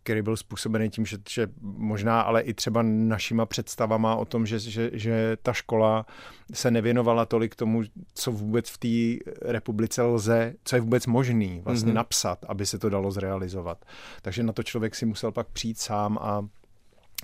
který 0.02 0.22
byl 0.22 0.36
způsobený 0.36 0.90
tím, 0.90 1.06
že, 1.06 1.16
že 1.28 1.48
možná 1.60 2.20
ale 2.20 2.40
i 2.42 2.54
třeba 2.54 2.82
našima 2.82 3.46
představama 3.46 4.16
o 4.16 4.24
tom, 4.24 4.46
že, 4.46 4.58
že, 4.58 4.90
že 4.92 5.36
ta 5.42 5.52
škola 5.52 6.06
se 6.52 6.70
nevěnovala 6.70 7.26
tolik 7.26 7.56
tomu, 7.56 7.82
co 8.14 8.32
vůbec 8.32 8.70
v 8.70 8.78
té 8.78 9.30
republice 9.50 10.02
lze, 10.02 10.54
co 10.64 10.76
je 10.76 10.80
vůbec 10.80 11.06
možný 11.06 11.60
vlastně 11.64 11.92
mm-hmm. 11.92 11.96
napsat, 11.96 12.44
aby 12.48 12.66
se 12.66 12.78
to 12.78 12.90
dalo 12.90 13.10
zrealizovat. 13.10 13.84
Takže 14.22 14.42
na 14.42 14.52
to 14.52 14.62
člověk 14.62 14.94
si 14.94 15.06
musel 15.06 15.32
pak 15.32 15.48
přijít 15.48 15.78
sám 15.78 16.18
a 16.20 16.46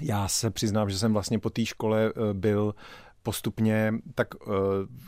já 0.00 0.28
se 0.28 0.50
přiznám, 0.50 0.90
že 0.90 0.98
jsem 0.98 1.12
vlastně 1.12 1.38
po 1.38 1.50
té 1.50 1.66
škole 1.66 2.12
eh, 2.16 2.34
byl 2.34 2.74
postupně, 3.28 3.94
tak 4.14 4.28
eh, 4.34 4.50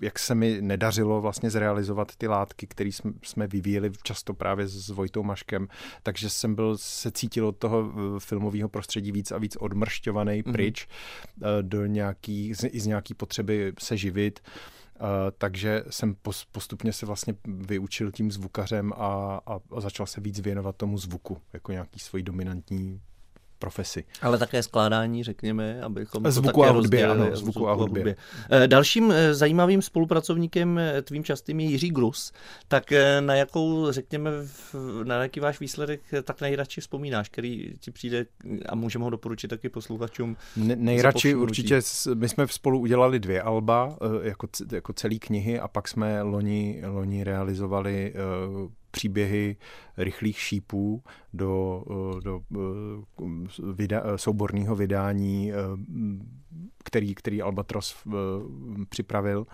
jak 0.02 0.18
se 0.18 0.34
mi 0.34 0.58
nedařilo 0.60 1.20
vlastně 1.20 1.50
zrealizovat 1.50 2.16
ty 2.16 2.28
látky, 2.28 2.66
které 2.66 2.90
jsme 3.22 3.46
vyvíjeli 3.46 3.92
často 4.02 4.34
právě 4.34 4.68
s 4.68 4.88
Vojtou 4.88 5.22
Maškem, 5.22 5.68
takže 6.02 6.30
jsem 6.30 6.54
byl, 6.54 6.78
se 6.78 7.10
cítil 7.10 7.48
od 7.48 7.56
toho 7.56 7.92
eh, 7.92 8.20
filmového 8.20 8.68
prostředí 8.68 9.12
víc 9.12 9.32
a 9.32 9.38
víc 9.38 9.56
odmršťovaný 9.56 10.42
mm-hmm. 10.42 10.52
pryč 10.52 10.88
do 11.62 11.86
nějaký, 11.86 12.52
i 12.70 12.80
z 12.80 12.86
nějaký 12.86 13.14
potřeby 13.14 13.72
se 13.78 13.96
živit. 13.96 14.40
Uh, 14.40 15.06
takže 15.38 15.82
jsem 15.90 16.16
postupně 16.52 16.92
se 16.92 17.06
vlastně 17.06 17.34
vyučil 17.46 18.12
tím 18.12 18.32
zvukařem 18.32 18.92
a, 18.92 19.40
a, 19.46 19.60
a 19.76 19.80
začal 19.80 20.06
se 20.06 20.20
víc 20.20 20.40
věnovat 20.40 20.76
tomu 20.76 20.98
zvuku 20.98 21.38
jako 21.52 21.72
nějaký 21.72 21.98
svojí 22.00 22.24
dominantní 22.24 23.00
profesi. 23.60 24.04
Ale 24.22 24.38
také 24.38 24.62
skládání, 24.62 25.24
řekněme, 25.24 25.82
abychom 25.82 26.30
zvuku 26.30 26.46
to 26.46 26.60
také 26.60 26.70
a 26.70 26.72
hudbě, 26.72 27.06
ano, 27.06 27.24
zvuku, 27.24 27.36
zvuku 27.36 27.68
a 27.68 27.72
hudbě. 27.72 28.02
hudbě. 28.02 28.16
Eh, 28.50 28.68
dalším 28.68 29.12
eh, 29.12 29.34
zajímavým 29.34 29.82
spolupracovníkem 29.82 30.78
eh, 30.78 31.02
tvým 31.02 31.24
častým 31.24 31.60
je 31.60 31.66
Jiří 31.66 31.90
Grus. 31.90 32.32
Tak 32.68 32.92
na 33.20 33.34
jakou, 33.34 33.92
řekněme, 33.92 34.30
na 35.04 35.22
jaký 35.22 35.40
váš 35.40 35.60
výsledek 35.60 36.00
tak 36.22 36.40
nejradši 36.40 36.80
vzpomínáš, 36.80 37.28
který 37.28 37.74
ti 37.80 37.90
přijde 37.90 38.26
a 38.68 38.74
můžeme 38.74 39.04
ho 39.04 39.10
doporučit 39.10 39.48
taky 39.48 39.68
posluchačům? 39.68 40.36
Ne, 40.56 40.76
nejradši 40.76 41.34
určitě, 41.34 41.80
my 42.14 42.28
jsme 42.28 42.48
spolu 42.48 42.78
udělali 42.78 43.20
dvě 43.20 43.42
alba, 43.42 43.96
jako, 44.22 44.48
jako 44.72 44.92
celý 44.92 45.18
knihy 45.18 45.60
a 45.60 45.68
pak 45.68 45.88
jsme 45.88 46.22
loni, 46.22 46.82
loni 46.86 47.24
realizovali 47.24 48.14
příběhy 48.90 49.56
rychlých 49.96 50.40
šípů 50.40 51.02
do, 51.32 51.84
do 52.24 52.40
vida, 53.72 54.02
souborného 54.16 54.76
vydání, 54.76 55.52
který, 56.84 57.14
který 57.14 57.42
Albatros 57.42 57.96
připravil. 58.88 59.46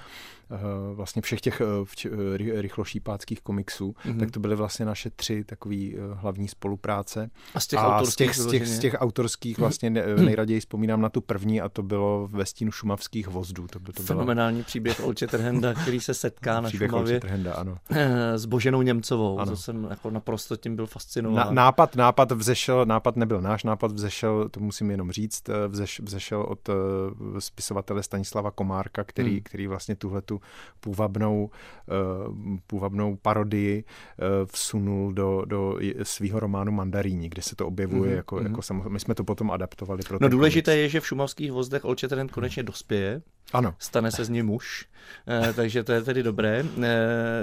Eh, 0.51 0.95
vlastně 0.95 1.23
všech 1.23 1.41
těch 1.41 1.61
eh, 1.61 2.09
eh, 2.09 2.63
rychlošípáckých 2.63 3.41
komiksů, 3.41 3.95
mm-hmm. 4.05 4.19
tak 4.19 4.31
to 4.31 4.41
byly 4.41 4.57
vlastně 4.57 4.87
naše 4.87 5.11
tři 5.11 5.45
takové 5.45 5.77
hlavní 6.13 6.49
spolupráce. 6.49 7.31
A 7.55 7.61
z 7.61 7.67
těch 7.67 7.79
a 7.79 7.97
autorských? 7.97 8.35
Z 8.35 8.37
těch, 8.37 8.47
z 8.47 8.51
těch, 8.51 8.69
z 8.69 8.79
těch 8.79 8.95
autorských 8.99 9.59
vlastně 9.59 9.91
mm-hmm. 9.91 10.25
nejraději 10.25 10.61
vzpomínám 10.61 11.01
na 11.01 11.09
tu 11.09 11.21
první 11.21 11.61
a 11.61 11.69
to 11.69 11.83
bylo 11.83 12.29
ve 12.33 12.47
stínu 12.47 12.73
šumavských 12.73 13.29
vozdů. 13.29 13.67
To, 13.67 13.81
by 13.81 13.93
to 13.93 14.03
Fenomenální 14.03 14.57
byla... 14.57 14.67
příběh 14.67 15.05
Olče 15.05 15.27
Trhenda, 15.27 15.75
který 15.75 16.01
se 16.01 16.15
setká 16.15 16.61
na 16.61 16.69
příběh 16.69 16.91
Šumavě 16.91 17.21
Trhenda, 17.21 17.55
ano. 17.55 17.79
s 18.35 18.45
Boženou 18.45 18.83
Němcovou. 18.83 19.39
Ano. 19.39 19.51
To 19.51 19.57
jsem 19.57 19.87
jako 19.91 20.11
naprosto 20.11 20.57
tím 20.57 20.77
byl 20.77 20.87
fascinován. 20.87 21.55
Na, 21.55 21.66
nápad, 21.67 21.97
nápad 21.97 22.33
vzešel, 22.33 22.87
nápad 22.87 23.17
nebyl 23.17 23.41
náš, 23.41 23.65
nápad 23.65 23.93
vzešel, 23.93 24.49
to 24.49 24.61
musím 24.61 24.91
jenom 24.91 25.11
říct, 25.11 25.43
vzeš, 25.69 26.01
vzešel 26.01 26.43
od 26.43 26.69
spisovatele 27.39 28.03
Stanislava 28.03 28.51
Komárka, 28.51 29.05
který, 29.05 29.31
hmm. 29.31 29.41
který 29.43 29.67
vlastně 29.67 29.97
tuhle 29.97 30.23
tu 30.23 30.41
půvabnou, 30.81 31.51
eh, 31.51 31.93
půvabnou 32.67 33.17
parodii 33.17 33.85
eh, 33.85 34.47
vsunul 34.47 35.13
do, 35.13 35.43
do 35.45 35.79
svého 36.03 36.41
románu 36.41 36.73
Mandaríni, 36.73 37.29
kde 37.29 37.43
se 37.43 37.57
to 37.57 37.67
objevuje 37.67 38.11
mm-hmm. 38.11 38.17
jako, 38.17 38.37
mm-hmm. 38.37 38.49
jako 38.49 38.63
samozřejmě. 38.63 38.89
My 38.89 39.01
jsme 39.01 39.15
to 39.15 39.25
potom 39.25 39.51
adaptovali. 39.51 40.03
Pro 40.09 40.19
no 40.21 40.29
důležité 40.29 40.71
komiks. 40.71 40.83
je, 40.83 40.89
že 40.89 41.01
v 41.01 41.07
šumavských 41.07 41.53
vozdech 41.53 41.85
Olčetren 41.85 42.29
konečně 42.29 42.63
dospěje 42.63 43.23
Ano. 43.53 43.75
Stane 43.79 44.11
se 44.11 44.25
z 44.25 44.29
něj 44.29 44.43
muž, 44.43 44.87
eh, 45.29 45.53
takže 45.53 45.85
to 45.85 45.93
je 45.93 46.03
tedy 46.03 46.23
dobré. 46.23 46.65
Eh, 46.83 46.89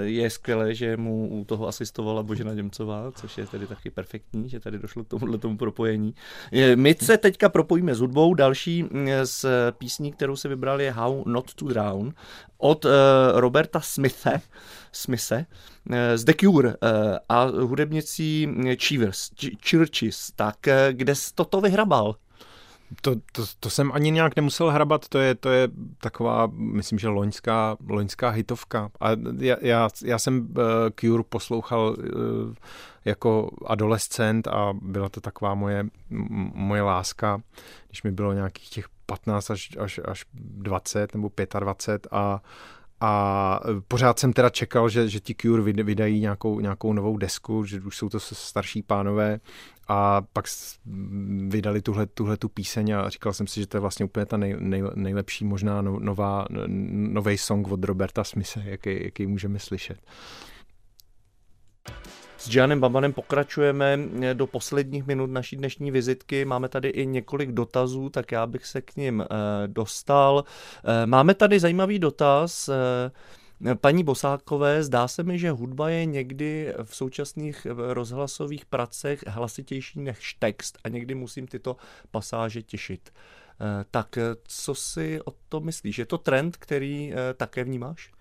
je 0.02 0.30
skvělé, 0.30 0.74
že 0.74 0.96
mu 0.96 1.28
u 1.28 1.44
toho 1.44 1.68
asistovala 1.68 2.22
Božena 2.22 2.54
Němcová, 2.54 3.12
což 3.12 3.38
je 3.38 3.46
tedy 3.46 3.66
taky 3.66 3.90
perfektní, 3.90 4.48
že 4.48 4.60
tady 4.60 4.78
došlo 4.78 5.04
k 5.04 5.08
tomuhle 5.08 5.38
tomu 5.38 5.56
propojení. 5.56 6.14
My 6.74 6.96
se 7.00 7.18
teďka 7.18 7.48
propojíme 7.48 7.94
s 7.94 8.00
hudbou. 8.00 8.34
Další 8.34 8.82
mm, 8.82 9.08
z 9.24 9.46
písní, 9.78 10.12
kterou 10.12 10.36
si 10.36 10.48
vybral, 10.48 10.80
je 10.80 10.90
How 10.90 11.22
Not 11.26 11.54
to 11.54 11.64
Drown 11.64 12.12
od 12.58 12.86
Roberta 13.34 13.80
Smithe, 13.80 14.40
Smise 14.92 15.46
z 16.14 16.24
The 16.24 16.32
Cure 16.40 16.74
a 17.28 17.44
hudebnicí 17.44 18.48
Cheevers, 18.88 19.30
Churches. 19.70 20.32
Tak 20.36 20.56
kde 20.92 21.14
jsi 21.14 21.30
toto 21.34 21.60
vyhrabal? 21.60 22.16
To, 23.00 23.14
to, 23.32 23.44
to 23.60 23.70
jsem 23.70 23.92
ani 23.92 24.10
nějak 24.10 24.36
nemusel 24.36 24.70
hrabat, 24.70 25.08
to 25.08 25.18
je, 25.18 25.34
to 25.34 25.50
je 25.50 25.68
taková, 25.98 26.48
myslím, 26.52 26.98
že 26.98 27.08
loňská, 27.08 27.76
loňská 27.88 28.28
hitovka. 28.28 28.90
A 29.00 29.10
já, 29.38 29.56
já, 29.60 29.88
já 30.04 30.18
jsem 30.18 30.38
uh, 30.40 30.64
Cure 31.00 31.22
poslouchal 31.28 31.96
uh, 31.98 32.54
jako 33.04 33.50
adolescent 33.66 34.48
a 34.48 34.72
byla 34.82 35.08
to 35.08 35.20
taková 35.20 35.54
moje, 35.54 35.86
moje 36.54 36.82
láska, 36.82 37.42
když 37.88 38.02
mi 38.02 38.12
bylo 38.12 38.32
nějakých 38.32 38.68
těch 38.68 38.88
15 39.06 39.50
až, 39.50 39.76
až, 39.80 40.00
až 40.04 40.24
20 40.34 41.14
nebo 41.14 41.30
25 41.60 42.08
a 42.10 42.42
a 43.00 43.60
pořád 43.88 44.18
jsem 44.18 44.32
teda 44.32 44.50
čekal, 44.50 44.88
že, 44.88 45.08
že 45.08 45.20
ti 45.20 45.34
Cure 45.34 45.62
vydají 45.62 46.20
nějakou, 46.20 46.60
nějakou 46.60 46.92
novou 46.92 47.16
desku, 47.16 47.64
že 47.64 47.80
už 47.80 47.96
jsou 47.96 48.08
to 48.08 48.20
starší 48.20 48.82
pánové 48.82 49.40
a 49.88 50.22
pak 50.32 50.44
vydali 51.48 51.82
tuhle, 51.82 52.06
tuhle 52.06 52.36
tu 52.36 52.48
píseň 52.48 52.90
a 52.90 53.08
říkal 53.08 53.32
jsem 53.32 53.46
si, 53.46 53.60
že 53.60 53.66
to 53.66 53.76
je 53.76 53.80
vlastně 53.80 54.04
úplně 54.04 54.26
ta 54.26 54.36
nej, 54.36 54.56
nej, 54.58 54.82
nejlepší 54.94 55.44
možná 55.44 55.82
no, 55.82 55.98
nová, 55.98 56.46
nový 56.68 57.38
song 57.38 57.68
od 57.68 57.84
Roberta 57.84 58.24
Smise, 58.24 58.62
jaký, 58.64 59.04
jaký 59.04 59.26
můžeme 59.26 59.58
slyšet. 59.58 59.98
S 62.36 62.54
Janem 62.54 62.80
Babanem 62.80 63.12
pokračujeme 63.12 63.98
do 64.32 64.46
posledních 64.46 65.06
minut 65.06 65.30
naší 65.30 65.56
dnešní 65.56 65.90
vizitky. 65.90 66.44
Máme 66.44 66.68
tady 66.68 66.88
i 66.88 67.06
několik 67.06 67.52
dotazů, 67.52 68.08
tak 68.08 68.32
já 68.32 68.46
bych 68.46 68.66
se 68.66 68.80
k 68.82 68.96
ním 68.96 69.20
eh, 69.22 69.26
dostal. 69.66 70.44
Eh, 70.84 71.06
máme 71.06 71.34
tady 71.34 71.60
zajímavý 71.60 71.98
dotaz. 71.98 72.70
Eh, 73.66 73.74
Paní 73.74 74.04
Bosákové, 74.04 74.82
zdá 74.82 75.08
se 75.08 75.22
mi, 75.22 75.38
že 75.38 75.50
hudba 75.50 75.88
je 75.88 76.04
někdy 76.04 76.74
v 76.84 76.96
současných 76.96 77.66
rozhlasových 77.76 78.66
pracech 78.66 79.24
hlasitější 79.26 80.00
než 80.00 80.34
text 80.34 80.78
a 80.84 80.88
někdy 80.88 81.14
musím 81.14 81.46
tyto 81.46 81.76
pasáže 82.10 82.62
těšit. 82.62 83.12
Eh, 83.60 83.84
tak 83.90 84.18
co 84.44 84.74
si 84.74 85.20
o 85.24 85.30
to 85.48 85.60
myslíš? 85.60 85.98
Je 85.98 86.06
to 86.06 86.18
trend, 86.18 86.56
který 86.56 87.12
eh, 87.12 87.34
také 87.34 87.64
vnímáš? 87.64 88.12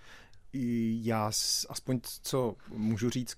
Já 1.02 1.32
aspoň 1.70 2.00
co 2.24 2.56
můžu 2.70 3.10
říct 3.10 3.36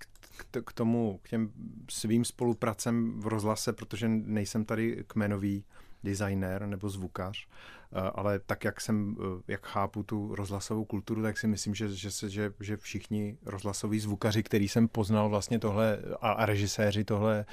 k 0.66 0.74
tomu, 0.74 1.20
k 1.24 1.30
těm 1.30 1.52
svým 1.90 2.26
spolupracem 2.26 3.20
v 3.20 3.28
rozhlase, 3.28 3.74
protože 3.74 4.08
nejsem 4.08 4.66
tady 4.66 5.04
kmenový 5.08 5.64
designer 6.04 6.66
nebo 6.66 6.90
zvukař, 6.90 7.48
Eh, 7.85 7.85
ale 8.16 8.40
tak, 8.40 8.64
jak 8.64 8.82
jsem, 8.82 9.16
eh, 9.20 9.44
jak 9.48 9.68
chápu 9.68 10.04
tu 10.04 10.36
rozhlasovou 10.36 10.86
kulturu, 10.86 11.22
tak 11.22 11.38
si 11.38 11.48
myslím, 11.48 11.76
že, 11.76 11.90
že, 11.90 12.30
že, 12.30 12.52
že 12.60 12.78
všichni 12.78 13.38
rozhlasoví 13.46 14.00
zvukaři, 14.00 14.44
který 14.44 14.68
jsem 14.68 14.88
poznal 14.88 15.30
vlastně 15.30 15.60
tohle 15.60 16.00
a, 16.22 16.32
a 16.32 16.46
režiséři 16.46 17.04
tohle 17.04 17.46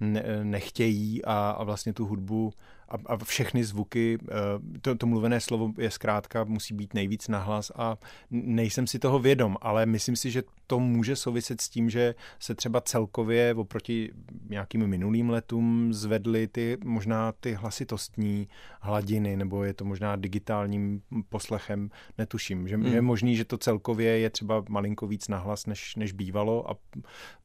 ne, 0.00 0.24
nechtějí 0.42 1.24
a, 1.24 1.50
a 1.50 1.64
vlastně 1.64 1.92
tu 1.92 2.06
hudbu 2.06 2.52
a, 2.90 2.96
a 3.06 3.16
všechny 3.16 3.64
zvuky, 3.64 4.18
eh, 4.22 4.34
to, 4.80 4.94
to 4.94 5.06
mluvené 5.06 5.40
slovo 5.40 5.72
je 5.78 5.90
zkrátka, 5.90 6.44
musí 6.44 6.74
být 6.74 6.94
nejvíc 6.94 7.28
nahlas 7.28 7.72
a 7.76 7.98
nejsem 8.30 8.86
si 8.86 8.98
toho 8.98 9.18
vědom, 9.18 9.56
ale 9.60 9.86
myslím 9.86 10.16
si, 10.16 10.30
že 10.30 10.42
to 10.66 10.80
může 10.80 11.16
souviset 11.16 11.60
s 11.60 11.68
tím, 11.68 11.90
že 11.90 12.14
se 12.38 12.54
třeba 12.54 12.80
celkově 12.80 13.54
oproti 13.54 14.12
nějakým 14.48 14.86
minulým 14.86 15.30
letům 15.30 15.92
zvedly 15.92 16.48
ty 16.48 16.78
možná 16.84 17.32
ty 17.32 17.52
hlasitostní 17.52 18.48
hladiny, 18.80 19.36
nebo 19.36 19.64
je 19.64 19.74
to 19.74 19.84
možná 19.84 20.16
digitálním 20.16 21.02
poslechem, 21.28 21.90
netuším. 22.18 22.68
Že 22.68 22.76
hmm. 22.76 22.86
je 22.86 23.02
možný, 23.02 23.36
že 23.36 23.44
to 23.44 23.58
celkově 23.58 24.18
je 24.18 24.30
třeba 24.30 24.64
malinko 24.68 25.06
víc 25.06 25.28
nahlas, 25.28 25.66
než, 25.66 25.96
než 25.96 26.12
bývalo 26.12 26.70
a 26.70 26.76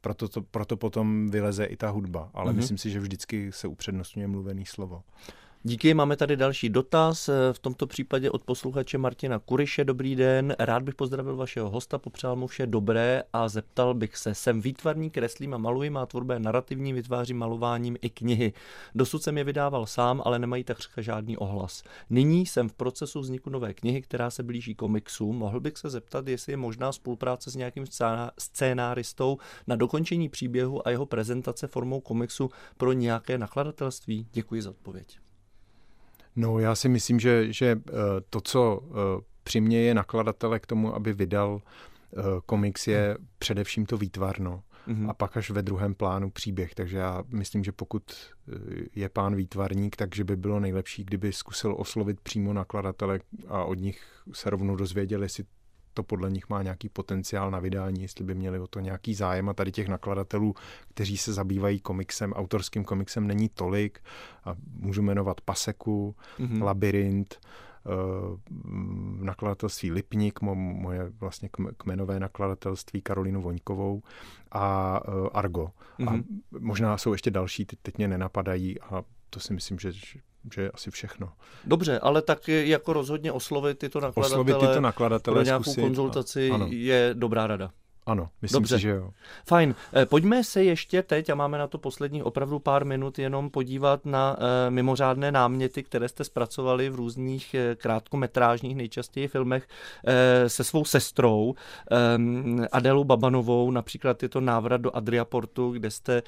proto, 0.00 0.28
to, 0.28 0.42
proto 0.42 0.76
potom 0.76 1.30
vyleze 1.30 1.64
i 1.64 1.76
ta 1.76 1.90
hudba. 1.90 2.30
Ale 2.34 2.50
hmm. 2.50 2.56
myslím 2.56 2.78
si, 2.78 2.90
že 2.90 3.00
vždycky 3.00 3.52
se 3.52 3.68
upřednostňuje 3.68 4.28
mluvený 4.28 4.66
slovo. 4.66 5.02
Díky, 5.68 5.94
máme 5.94 6.16
tady 6.16 6.36
další 6.36 6.68
dotaz, 6.68 7.28
eh, 7.28 7.52
v 7.52 7.58
tomto 7.58 7.86
případě 7.86 8.30
od 8.30 8.44
posluchače 8.44 8.98
Martina 8.98 9.38
Kuriše. 9.38 9.84
Dobrý 9.84 10.16
den, 10.16 10.56
rád 10.58 10.82
bych 10.82 10.94
pozdravil 10.94 11.36
vašeho 11.36 11.70
hosta, 11.70 11.98
popřál 11.98 12.36
mu 12.36 12.46
vše 12.46 12.66
dobré 12.66 13.22
a 13.32 13.48
zeptal 13.48 13.94
bych 13.94 14.16
se, 14.16 14.34
jsem 14.34 14.60
výtvarník, 14.60 15.14
kreslím 15.14 15.54
a 15.54 15.58
maluji, 15.58 15.90
má 15.90 16.06
tvorba 16.06 16.38
narrativní, 16.38 16.92
vytvářím 16.92 17.38
malováním 17.38 17.96
i 18.02 18.10
knihy. 18.10 18.52
Dosud 18.94 19.22
jsem 19.22 19.38
je 19.38 19.44
vydával 19.44 19.86
sám, 19.86 20.22
ale 20.24 20.38
nemají 20.38 20.64
takřka 20.64 21.02
žádný 21.02 21.36
ohlas. 21.36 21.82
Nyní 22.10 22.46
jsem 22.46 22.68
v 22.68 22.74
procesu 22.74 23.20
vzniku 23.20 23.50
nové 23.50 23.74
knihy, 23.74 24.02
která 24.02 24.30
se 24.30 24.42
blíží 24.42 24.74
komiksu. 24.74 25.32
Mohl 25.32 25.60
bych 25.60 25.76
se 25.76 25.90
zeptat, 25.90 26.28
jestli 26.28 26.52
je 26.52 26.56
možná 26.56 26.92
spolupráce 26.92 27.50
s 27.50 27.56
nějakým 27.56 27.84
scénáristou 28.38 29.38
na 29.66 29.76
dokončení 29.76 30.28
příběhu 30.28 30.88
a 30.88 30.90
jeho 30.90 31.06
prezentace 31.06 31.66
formou 31.66 32.00
komiksu 32.00 32.50
pro 32.76 32.92
nějaké 32.92 33.38
nakladatelství? 33.38 34.26
Děkuji 34.32 34.62
za 34.62 34.70
odpověď. 34.70 35.25
No, 36.36 36.58
já 36.58 36.74
si 36.74 36.88
myslím, 36.88 37.20
že, 37.20 37.52
že 37.52 37.66
eh, 37.88 37.92
to, 38.30 38.40
co 38.40 38.82
eh, 38.84 39.22
přiměje 39.42 39.94
nakladatele 39.94 40.60
k 40.60 40.66
tomu, 40.66 40.94
aby 40.94 41.12
vydal 41.12 41.62
eh, 41.62 42.22
komiks, 42.46 42.86
je 42.86 43.16
hmm. 43.18 43.26
především 43.38 43.86
to 43.86 43.96
výtvarno. 43.96 44.62
Mm-hmm. 44.88 45.10
A 45.10 45.14
pak 45.14 45.36
až 45.36 45.50
ve 45.50 45.62
druhém 45.62 45.94
plánu 45.94 46.30
příběh. 46.30 46.74
Takže 46.74 46.98
já 46.98 47.24
myslím, 47.28 47.64
že 47.64 47.72
pokud 47.72 48.02
je 48.94 49.08
pán 49.08 49.34
výtvarník, 49.34 49.96
takže 49.96 50.24
by 50.24 50.36
bylo 50.36 50.60
nejlepší, 50.60 51.04
kdyby 51.04 51.32
zkusil 51.32 51.74
oslovit 51.78 52.20
přímo 52.20 52.52
nakladatele 52.52 53.20
a 53.48 53.64
od 53.64 53.74
nich 53.74 54.02
se 54.32 54.50
rovnou 54.50 54.76
dozvěděli, 54.76 55.24
jestli 55.24 55.44
to 55.96 56.02
podle 56.02 56.30
nich 56.30 56.48
má 56.48 56.62
nějaký 56.62 56.88
potenciál 56.88 57.50
na 57.50 57.60
vydání, 57.60 58.02
jestli 58.02 58.24
by 58.24 58.34
měli 58.34 58.58
o 58.58 58.66
to 58.66 58.80
nějaký 58.80 59.14
zájem 59.14 59.48
a 59.48 59.54
tady 59.54 59.72
těch 59.72 59.88
nakladatelů, 59.88 60.54
kteří 60.88 61.16
se 61.16 61.32
zabývají 61.32 61.80
komiksem, 61.80 62.32
autorským 62.32 62.84
komiksem 62.84 63.26
není 63.26 63.48
tolik. 63.48 64.00
A 64.44 64.54
můžu 64.72 65.02
jmenovat 65.02 65.40
Paseku, 65.40 66.16
mm-hmm. 66.38 66.62
Labyrint, 66.62 67.40
eh, 67.40 67.90
nakladatelství 69.24 69.92
Lipník, 69.92 70.40
moje 70.40 71.12
vlastně 71.20 71.48
kmenové 71.76 72.20
nakladatelství 72.20 73.02
Karolinu 73.02 73.42
Voňkovou 73.42 74.02
a 74.52 75.00
eh, 75.04 75.28
Argo. 75.32 75.64
Mm-hmm. 75.98 76.08
A 76.08 76.12
mhm. 76.12 76.24
možná 76.58 76.98
jsou 76.98 77.12
ještě 77.12 77.30
další, 77.30 77.64
teď 77.64 77.98
mě 77.98 78.08
nenapadají 78.08 78.80
a 78.80 79.02
to 79.30 79.40
si 79.40 79.54
myslím, 79.54 79.78
že 79.78 79.92
že 80.54 80.62
je 80.62 80.70
asi 80.70 80.90
všechno. 80.90 81.32
Dobře, 81.64 81.98
ale 81.98 82.22
tak 82.22 82.48
jako 82.48 82.92
rozhodně 82.92 83.32
oslovit 83.32 83.78
tyto 83.78 84.00
nakladatele, 84.00 84.40
oslovit 84.40 84.68
tyto 84.68 84.80
nakladatele 84.80 85.34
pro 85.34 85.44
nějakou 85.44 85.62
zkusit, 85.62 85.80
konzultaci 85.80 86.50
ano. 86.50 86.66
je 86.70 87.10
dobrá 87.14 87.46
rada. 87.46 87.70
Ano, 88.06 88.28
myslím 88.42 88.62
Dobře. 88.62 88.76
si, 88.76 88.82
že 88.82 88.88
jo. 88.88 89.10
Fajn. 89.46 89.74
Eh, 89.92 90.06
pojďme 90.06 90.44
se 90.44 90.64
ještě 90.64 91.02
teď, 91.02 91.30
a 91.30 91.34
máme 91.34 91.58
na 91.58 91.66
to 91.66 91.78
posledních 91.78 92.24
opravdu 92.24 92.58
pár 92.58 92.84
minut, 92.84 93.18
jenom 93.18 93.50
podívat 93.50 94.06
na 94.06 94.36
e, 94.38 94.70
mimořádné 94.70 95.32
náměty, 95.32 95.82
které 95.82 96.08
jste 96.08 96.24
zpracovali 96.24 96.90
v 96.90 96.94
různých 96.94 97.54
e, 97.54 97.74
krátkometrážních, 97.74 98.76
nejčastěji 98.76 99.28
filmech 99.28 99.68
se 100.46 100.64
svou 100.64 100.84
sestrou 100.84 101.54
Adelou 102.72 103.04
Babanovou, 103.04 103.70
například 103.70 104.22
je 104.22 104.28
to 104.28 104.40
návrat 104.40 104.80
do 104.80 104.96
Adriaportu, 104.96 105.70
kde 105.70 105.90
jste 105.90 106.22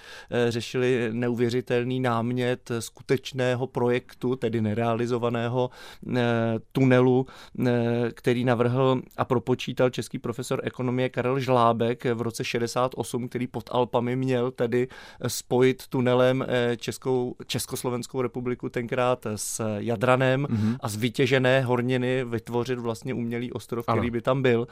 řešili 0.49 1.09
neuvěřitelný 1.13 2.01
námět 2.01 2.71
skutečného 2.79 3.67
projektu, 3.67 4.37
tedy 4.37 4.61
nerealizovaného 4.61 5.71
tunelu, 6.73 7.27
který 8.15 8.45
navrhl 8.45 9.03
a 9.17 9.25
propočítal 9.25 9.91
český 9.91 10.19
profesor 10.19 10.61
ekonomie 10.65 11.09
Karel 11.09 11.41
Žlá 11.41 11.68
Drábek 11.69 12.05
v 12.05 12.23
roce 12.23 12.45
68, 12.45 13.29
který 13.29 13.47
pod 13.47 13.71
Alpami 13.73 14.17
měl 14.17 14.51
tedy 14.51 14.89
spojit 15.27 15.87
tunelem 15.87 16.45
eh, 16.49 16.77
Českou, 16.77 17.35
Československou 17.47 18.23
republiku 18.23 18.69
tenkrát 18.69 19.27
s 19.37 19.77
Jadranem 19.79 20.47
mm-hmm. 20.47 20.77
a 20.81 20.89
z 20.89 20.97
vytěžené 20.97 21.61
horniny 21.61 22.25
vytvořit 22.25 22.79
vlastně 22.79 23.15
umělý 23.15 23.53
ostrov, 23.53 23.85
ano. 23.89 23.97
který 23.97 24.11
by 24.11 24.21
tam 24.21 24.43
byl. 24.43 24.69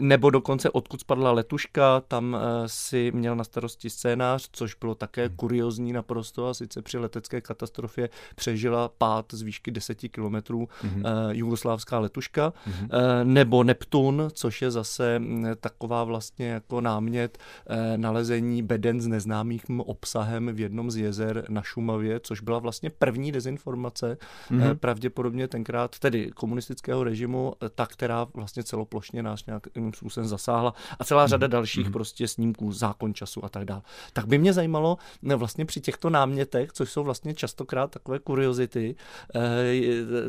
Nebo 0.00 0.30
dokonce 0.30 0.70
odkud 0.70 1.00
spadla 1.00 1.32
letuška, 1.32 2.02
tam 2.08 2.36
eh, 2.36 2.68
si 2.68 3.12
měl 3.14 3.36
na 3.36 3.44
starosti 3.44 3.90
scénář, 3.90 4.48
což 4.52 4.74
bylo 4.74 4.94
také 4.94 5.28
mm. 5.28 5.36
kuriozní 5.36 5.92
naprosto 5.92 6.48
a 6.48 6.54
sice 6.54 6.82
při 6.82 6.98
letecké 6.98 7.40
katastrofě 7.40 8.08
přežila 8.34 8.88
pád 8.98 9.26
z 9.32 9.42
výšky 9.42 9.70
10 9.70 9.94
kilometrů 9.94 10.68
mm-hmm. 10.84 11.30
jugoslávská 11.30 11.98
letuška. 11.98 12.50
Mm-hmm. 12.50 13.24
Nebo 13.24 13.64
Neptun, 13.64 14.28
což 14.32 14.62
je 14.62 14.70
zase 14.70 15.20
taková 15.60 16.04
vlastně 16.04 16.15
vlastně 16.16 16.48
jako 16.48 16.80
námět 16.80 17.38
eh, 17.66 17.98
nalezení 17.98 18.62
beden 18.62 19.00
s 19.00 19.06
neznámým 19.06 19.80
obsahem 19.80 20.48
v 20.52 20.60
jednom 20.60 20.90
z 20.90 20.96
jezer 20.96 21.44
na 21.48 21.62
Šumavě, 21.62 22.20
což 22.20 22.40
byla 22.40 22.58
vlastně 22.58 22.90
první 22.90 23.32
dezinformace, 23.32 24.16
mm-hmm. 24.50 24.74
pravděpodobně 24.74 25.48
tenkrát 25.48 25.98
tedy 25.98 26.30
komunistického 26.30 27.04
režimu, 27.04 27.54
ta, 27.74 27.86
která 27.86 28.26
vlastně 28.34 28.64
celoplošně 28.64 29.22
nás 29.22 29.46
nějakým 29.46 29.92
způsobem 29.92 30.28
zasáhla 30.28 30.74
a 30.98 31.04
celá 31.04 31.26
řada 31.26 31.46
mm-hmm. 31.46 31.50
dalších 31.50 31.86
mm-hmm. 31.86 31.92
prostě 31.92 32.28
snímků, 32.28 32.72
zákon 32.72 33.14
času 33.14 33.44
a 33.44 33.48
tak 33.48 33.64
dále. 33.64 33.82
Tak 34.12 34.26
by 34.26 34.38
mě 34.38 34.52
zajímalo 34.52 34.98
vlastně 35.36 35.64
při 35.64 35.80
těchto 35.80 36.10
námětech, 36.10 36.72
což 36.72 36.90
jsou 36.90 37.04
vlastně 37.04 37.34
častokrát 37.34 37.90
takové 37.90 38.18
kuriozity, 38.18 38.96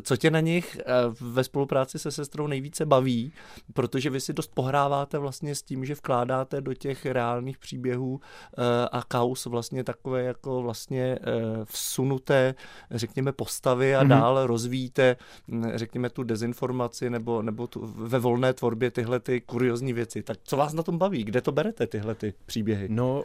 co 0.02 0.18
tě 0.18 0.32
na 0.32 0.40
nich 0.40 0.78
ve 1.20 1.44
spolupráci 1.44 2.00
se 2.00 2.12
sestrou 2.12 2.48
nejvíce 2.48 2.86
baví, 2.86 3.34
protože 3.74 4.10
vy 4.10 4.20
si 4.22 4.34
dost 4.34 4.52
pohráváte 4.54 5.18
vlastně 5.18 5.56
s 5.56 5.62
tím, 5.62 5.77
že 5.86 5.96
vkládáte 5.96 6.62
do 6.62 6.74
těch 6.74 7.06
reálných 7.06 7.58
příběhů 7.58 8.20
eh, 8.22 8.64
a 8.92 9.04
kaus 9.04 9.46
vlastně 9.46 9.84
takové 9.84 10.24
jako 10.24 10.62
vlastně 10.62 11.04
eh, 11.04 11.20
vsunuté, 11.64 12.56
řekněme, 12.92 13.32
postavy 13.32 13.96
a 13.96 14.04
mm-hmm. 14.04 14.08
dál 14.08 14.48
rozvíjíte, 14.48 15.16
hm, 15.48 15.64
řekněme, 15.76 16.10
tu 16.10 16.24
dezinformaci 16.24 17.10
nebo, 17.10 17.42
nebo 17.42 17.68
tu, 17.68 17.94
ve 17.96 18.20
volné 18.20 18.54
tvorbě 18.54 18.92
tyhle 18.92 19.20
ty 19.20 19.42
kuriozní 19.42 19.94
věci. 19.94 20.24
Tak 20.24 20.38
co 20.44 20.58
vás 20.58 20.74
na 20.74 20.84
tom 20.84 20.98
baví? 20.98 21.24
Kde 21.24 21.42
to 21.42 21.52
berete, 21.52 21.88
tyhle 21.88 22.16
ty 22.16 22.34
příběhy? 22.46 22.88
No, 22.90 23.24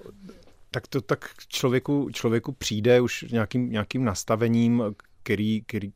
tak 0.71 0.87
to 0.87 1.01
tak 1.01 1.31
člověku, 1.49 2.09
člověku 2.13 2.53
přijde 2.53 3.01
už 3.01 3.25
nějakým, 3.33 3.71
nějakým 3.71 4.05
nastavením, 4.05 4.83
který, 5.23 5.63
který, 5.63 5.93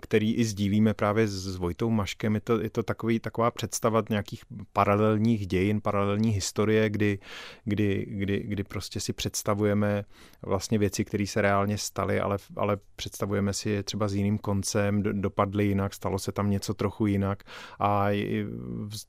který 0.00 0.34
i 0.34 0.44
sdílíme 0.44 0.94
právě 0.94 1.28
s 1.28 1.56
Vojtou 1.56 1.90
Maškem. 1.90 2.34
Je 2.34 2.40
to, 2.40 2.60
je 2.60 2.70
to 2.70 2.82
takový, 2.82 3.20
taková 3.20 3.50
představa 3.50 4.02
nějakých 4.10 4.44
paralelních 4.72 5.46
dějin, 5.46 5.80
paralelní 5.80 6.30
historie, 6.30 6.90
kdy, 6.90 7.18
kdy, 7.64 8.06
kdy, 8.08 8.42
kdy 8.46 8.64
prostě 8.64 9.00
si 9.00 9.12
představujeme 9.12 10.04
vlastně 10.42 10.78
věci, 10.78 11.04
které 11.04 11.26
se 11.26 11.42
reálně 11.42 11.78
staly, 11.78 12.20
ale, 12.20 12.36
ale 12.56 12.78
představujeme 12.96 13.52
si 13.52 13.70
je 13.70 13.82
třeba 13.82 14.08
s 14.08 14.14
jiným 14.14 14.38
koncem, 14.38 15.02
dopadly 15.02 15.64
jinak, 15.64 15.94
stalo 15.94 16.18
se 16.18 16.32
tam 16.32 16.50
něco 16.50 16.74
trochu 16.74 17.06
jinak. 17.06 17.42
A 17.80 18.08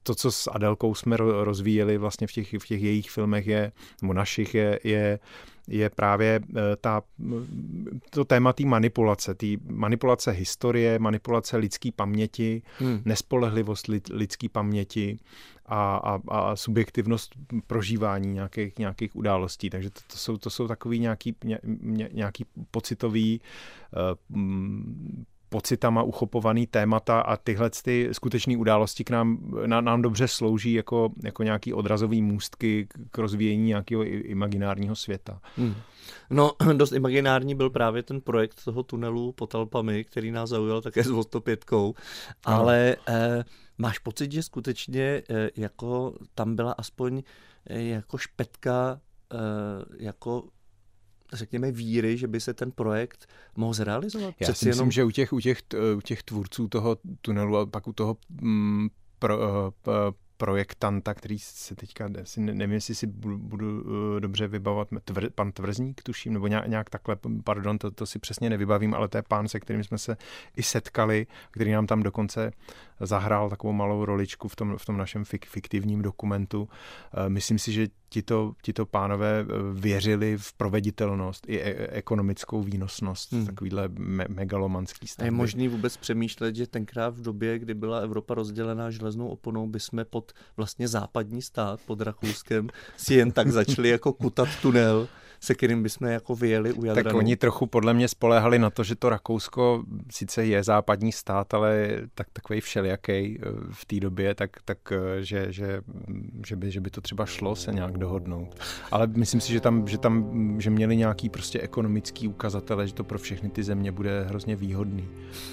to, 0.03 0.15
co 0.15 0.31
s 0.31 0.47
Adelkou 0.51 0.95
jsme 0.95 1.17
rozvíjeli 1.17 1.97
vlastně 1.97 2.27
v 2.27 2.31
těch, 2.31 2.53
v 2.53 2.65
těch 2.65 2.81
jejich 2.81 3.09
filmech 3.09 3.47
je, 3.47 3.71
nebo 4.01 4.13
našich 4.13 4.55
je, 4.55 4.79
je 4.83 5.19
je 5.69 5.89
právě 5.89 6.39
eh, 6.49 6.75
ta, 6.81 7.01
to 8.09 8.25
téma 8.25 8.53
té 8.53 8.65
manipulace, 8.65 9.35
té 9.35 9.47
manipulace 9.69 10.31
historie, 10.31 10.99
manipulace 10.99 11.57
lidské 11.57 11.89
paměti, 11.91 12.61
hmm. 12.77 13.01
nespolehlivost 13.05 13.87
lid, 13.87 14.09
lidské 14.09 14.49
paměti 14.49 15.19
a, 15.65 15.95
a, 15.95 16.19
a 16.27 16.55
subjektivnost 16.55 17.35
prožívání 17.67 18.33
nějakých, 18.33 18.77
nějakých 18.79 19.15
událostí. 19.15 19.69
Takže 19.69 19.89
to, 19.89 20.01
to, 20.07 20.17
jsou, 20.17 20.37
to 20.37 20.49
jsou 20.49 20.67
takový 20.67 20.99
nějaký, 20.99 21.35
ně, 21.43 22.09
nějaký 22.13 22.45
pocitový 22.71 23.41
uh, 24.31 24.39
pocitama 25.49 26.03
uchopovaný 26.03 26.67
témata 26.67 27.21
a 27.21 27.37
tyhle 27.37 27.69
ty 27.69 28.09
skutečné 28.11 28.57
události 28.57 29.03
k 29.03 29.09
nám, 29.09 29.37
na, 29.65 29.81
nám 29.81 30.01
dobře 30.01 30.27
slouží 30.27 30.73
jako, 30.73 31.09
jako 31.23 31.43
nějaký 31.43 31.73
odrazový 31.73 32.21
můstky 32.21 32.87
k 33.11 33.17
rozvíjení 33.17 33.65
nějakého 33.65 34.03
imaginárního 34.05 34.95
světa. 34.95 35.41
Hmm. 35.57 35.75
No, 36.29 36.51
dost 36.73 36.91
imaginární 36.91 37.55
byl 37.55 37.69
právě 37.69 38.03
ten 38.03 38.21
projekt 38.21 38.63
toho 38.65 38.83
tunelu 38.83 39.31
pod 39.31 39.55
Alpami, 39.55 40.03
který 40.03 40.31
nás 40.31 40.49
zaujal 40.49 40.81
také 40.81 41.03
s 41.03 41.21
105, 41.21 41.65
ale 42.43 42.95
eh, 43.07 43.43
máš 43.77 43.99
pocit, 43.99 44.31
že 44.31 44.43
skutečně 44.43 45.23
eh, 45.29 45.49
jako 45.57 46.13
tam 46.35 46.55
byla 46.55 46.71
aspoň 46.71 47.23
eh, 47.69 47.81
jako 47.81 48.17
špetka 48.17 49.01
eh, 49.33 49.37
jako 49.99 50.43
řekněme, 51.33 51.71
víry, 51.71 52.17
že 52.17 52.27
by 52.27 52.39
se 52.41 52.53
ten 52.53 52.71
projekt 52.71 53.29
mohl 53.55 53.73
zrealizovat? 53.73 54.35
Já 54.39 54.45
Přeci 54.45 54.59
si 54.59 54.65
myslím, 54.67 54.81
jenom... 54.81 54.91
že 54.91 55.03
u 55.03 55.11
těch, 55.11 55.33
u, 55.33 55.39
těch, 55.39 55.61
u 55.97 56.01
těch 56.01 56.23
tvůrců 56.23 56.67
toho 56.67 56.97
tunelu 57.21 57.57
a 57.57 57.65
pak 57.65 57.87
u 57.87 57.93
toho 57.93 58.17
mm, 58.41 58.89
pro, 59.19 59.37
uh, 59.37 59.43
projektanta, 60.37 61.13
který 61.13 61.39
se 61.39 61.75
teďka, 61.75 62.09
si 62.23 62.41
nevím, 62.41 62.71
jestli 62.71 62.95
si 62.95 63.07
budu, 63.07 63.37
budu 63.37 63.81
uh, 63.81 64.19
dobře 64.19 64.47
vybavovat, 64.47 64.87
tvr, 65.03 65.29
pan 65.29 65.51
Tvrzník, 65.51 66.03
tuším, 66.03 66.33
nebo 66.33 66.47
nějak, 66.47 66.67
nějak 66.67 66.89
takhle, 66.89 67.17
pardon, 67.43 67.77
to, 67.77 67.91
to 67.91 68.05
si 68.05 68.19
přesně 68.19 68.49
nevybavím, 68.49 68.93
ale 68.93 69.07
to 69.07 69.17
je 69.17 69.23
pán, 69.27 69.47
se 69.47 69.59
kterým 69.59 69.83
jsme 69.83 69.97
se 69.97 70.17
i 70.55 70.63
setkali, 70.63 71.27
který 71.51 71.71
nám 71.71 71.87
tam 71.87 72.03
dokonce 72.03 72.51
zahrál 72.99 73.49
takovou 73.49 73.73
malou 73.73 74.05
roličku 74.05 74.47
v 74.47 74.55
tom, 74.55 74.77
v 74.77 74.85
tom 74.85 74.97
našem 74.97 75.25
fik, 75.25 75.45
fiktivním 75.45 76.01
dokumentu. 76.01 76.69
Myslím 77.27 77.59
si, 77.59 77.71
že 77.71 77.87
tito, 78.09 78.53
tito 78.61 78.85
pánové 78.85 79.43
uh, 79.43 79.79
věřili 79.79 80.37
v 80.37 80.53
proveditelnost 80.53 81.49
i 81.49 81.61
e- 81.61 81.87
ekonomickou 81.91 82.63
výnosnost 82.63 83.31
hmm. 83.31 83.45
takovýhle 83.45 83.87
me- 83.87 84.25
megalomanský 84.29 85.07
stavby. 85.07 85.27
je 85.27 85.31
možný 85.31 85.67
vůbec 85.67 85.97
přemýšlet, 85.97 86.55
že 86.55 86.67
tenkrát 86.67 87.09
v 87.17 87.21
době, 87.21 87.59
kdy 87.59 87.73
byla 87.73 87.99
Evropa 87.99 88.33
rozdělená 88.33 88.91
železnou 88.91 89.27
oponou, 89.27 89.67
by 89.67 89.79
jsme 89.79 90.05
pod 90.05 90.31
vlastně 90.57 90.87
západní 90.87 91.41
stát, 91.41 91.79
pod 91.85 92.01
Rakouskem, 92.01 92.69
si 92.97 93.13
jen 93.13 93.31
tak 93.31 93.51
začali 93.51 93.89
jako 93.89 94.13
kutat 94.13 94.49
tunel 94.61 95.07
se 95.39 95.55
kterým 95.55 95.83
bychom 95.83 96.07
jako 96.07 96.35
vyjeli 96.35 96.73
u 96.73 96.85
Jadranu. 96.85 97.09
Tak 97.09 97.15
oni 97.15 97.35
trochu 97.35 97.67
podle 97.67 97.93
mě 97.93 98.07
spoléhali 98.07 98.59
na 98.59 98.69
to, 98.69 98.83
že 98.83 98.95
to 98.95 99.09
Rakousko 99.09 99.83
sice 100.11 100.45
je 100.45 100.63
západní 100.63 101.11
stát, 101.11 101.53
ale 101.53 101.87
tak 102.15 102.27
takový 102.33 102.61
všelijaký 102.61 103.11
eh, 103.11 103.45
v 103.71 103.85
té 103.85 103.99
době, 103.99 104.35
tak, 104.35 104.49
tak 104.65 104.77
eh, 104.91 105.23
že, 105.23 105.47
že, 105.49 105.81
že, 106.45 106.55
by, 106.55 106.71
že 106.71 106.81
by 106.81 106.89
to 106.89 107.01
třeba 107.01 107.25
šlo 107.25 107.55
se 107.55 107.71
nějak 107.71 107.97
dohodnout. 107.97 108.55
Ale 108.91 109.07
myslím 109.07 109.41
si, 109.41 109.53
že 109.53 109.59
tam, 109.59 109.87
že 109.87 109.97
tam 109.97 110.29
že 110.57 110.69
měli 110.69 110.97
nějaký 110.97 111.29
prostě 111.29 111.61
ekonomický 111.61 112.27
ukazatele, 112.27 112.87
že 112.87 112.93
to 112.93 113.03
pro 113.03 113.19
všechny 113.19 113.49
ty 113.49 113.63
země 113.63 113.91
bude 113.91 114.23
hrozně 114.23 114.55
výhodný. 114.55 115.07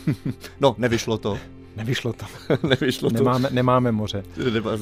no, 0.61 0.75
nevyšlo 0.79 1.19
to. 1.19 1.39
Nevyšlo 1.77 2.13
to. 2.13 2.27
Nevyšlo 2.69 3.11
to. 3.11 3.17
Nemáme, 3.17 3.49
nemáme 3.53 3.93
moře. 3.93 4.23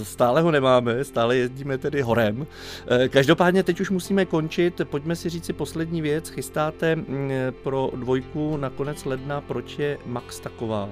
Stále 0.03 0.40
ho 0.40 0.51
nemáme, 0.51 1.05
stále 1.05 1.36
jezdíme 1.36 1.78
tedy 1.78 2.03
horem. 2.03 2.47
Eh, 2.86 3.09
každopádně 3.09 3.62
teď 3.62 3.80
už 3.80 3.90
musíme 3.90 4.24
končit. 4.24 4.80
Pojďme 4.84 5.16
si 5.16 5.28
říct 5.28 5.45
si 5.45 5.53
poslední 5.53 6.03
věc. 6.03 6.28
Chystáte 6.28 6.97
mm, 6.97 7.30
pro 7.62 7.90
dvojku 7.97 8.57
na 8.57 8.70
konec 8.70 9.05
ledna, 9.05 9.40
proč 9.40 9.78
je 9.78 9.99
Max 10.07 10.40
taková. 10.40 10.88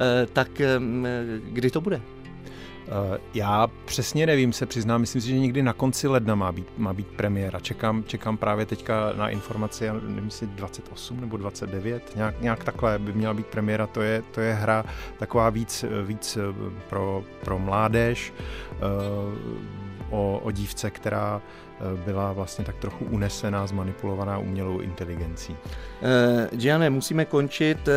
Eh, 0.00 0.26
tak 0.32 0.60
mm, 0.78 1.06
kdy 1.42 1.70
to 1.70 1.80
bude? 1.80 2.00
Eh, 2.90 3.18
já 3.34 3.66
přesně 3.84 4.26
nevím, 4.26 4.52
se 4.52 4.66
přiznám, 4.66 5.00
myslím 5.00 5.22
si, 5.22 5.28
že 5.28 5.38
někdy 5.38 5.62
na 5.62 5.72
konci 5.72 6.08
ledna 6.08 6.34
má 6.34 6.52
být, 6.52 6.78
má 6.78 6.92
být 6.92 7.06
premiéra. 7.06 7.60
Čekám, 7.60 8.04
čekám 8.04 8.36
právě 8.36 8.66
teďka 8.66 9.12
na 9.16 9.28
informaci, 9.28 9.90
nevím, 10.02 10.24
jestli 10.24 10.46
28 10.46 11.20
nebo 11.20 11.36
29, 11.36 12.16
nějak, 12.16 12.40
nějak 12.40 12.64
takhle 12.64 12.98
by 12.98 13.12
měla 13.12 13.34
být 13.34 13.46
premiéra. 13.46 13.86
To 13.86 14.02
je, 14.02 14.22
to 14.30 14.40
je 14.40 14.54
hra 14.54 14.84
taková 15.18 15.50
víc, 15.50 15.84
víc 16.04 16.36
eh, 16.36 16.70
pro, 16.88 17.24
pro 17.44 17.58
mládež, 17.58 18.32
eh, 18.72 18.80
o, 20.10 20.40
o 20.44 20.50
dívce, 20.50 20.90
která 20.90 21.42
byla 22.04 22.32
vlastně 22.32 22.64
tak 22.64 22.76
trochu 22.76 23.04
unesená, 23.04 23.66
zmanipulovaná 23.66 24.38
umělou 24.38 24.78
inteligencí. 24.78 25.52
Uh, 25.52 26.58
Gianne, 26.58 26.90
musíme 26.90 27.24
končit. 27.24 27.88
Uh, 27.88 27.94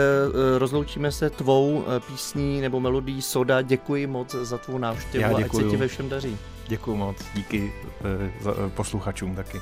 rozloučíme 0.57 1.11
se 1.11 1.29
tvou 1.29 1.71
uh, 1.71 1.83
písní 2.07 2.61
nebo 2.61 2.79
melodií 2.79 3.21
Soda. 3.21 3.61
Děkuji 3.61 4.07
moc 4.07 4.35
za 4.35 4.57
tvou 4.57 4.77
návštěvu 4.77 5.35
a 5.35 5.37
ať 5.37 5.55
se 5.55 5.63
ti 5.63 5.77
ve 5.77 5.87
všem 5.87 6.09
daří. 6.09 6.37
Děkuji 6.67 6.95
moc, 6.95 7.17
díky 7.35 7.73
uh, 8.01 8.69
posluchačům 8.69 9.35
taky. 9.35 9.61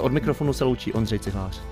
Od 0.00 0.12
mikrofonu 0.12 0.52
se 0.52 0.64
loučí 0.64 0.92
Ondřej 0.92 1.18
Cihlář. 1.18 1.62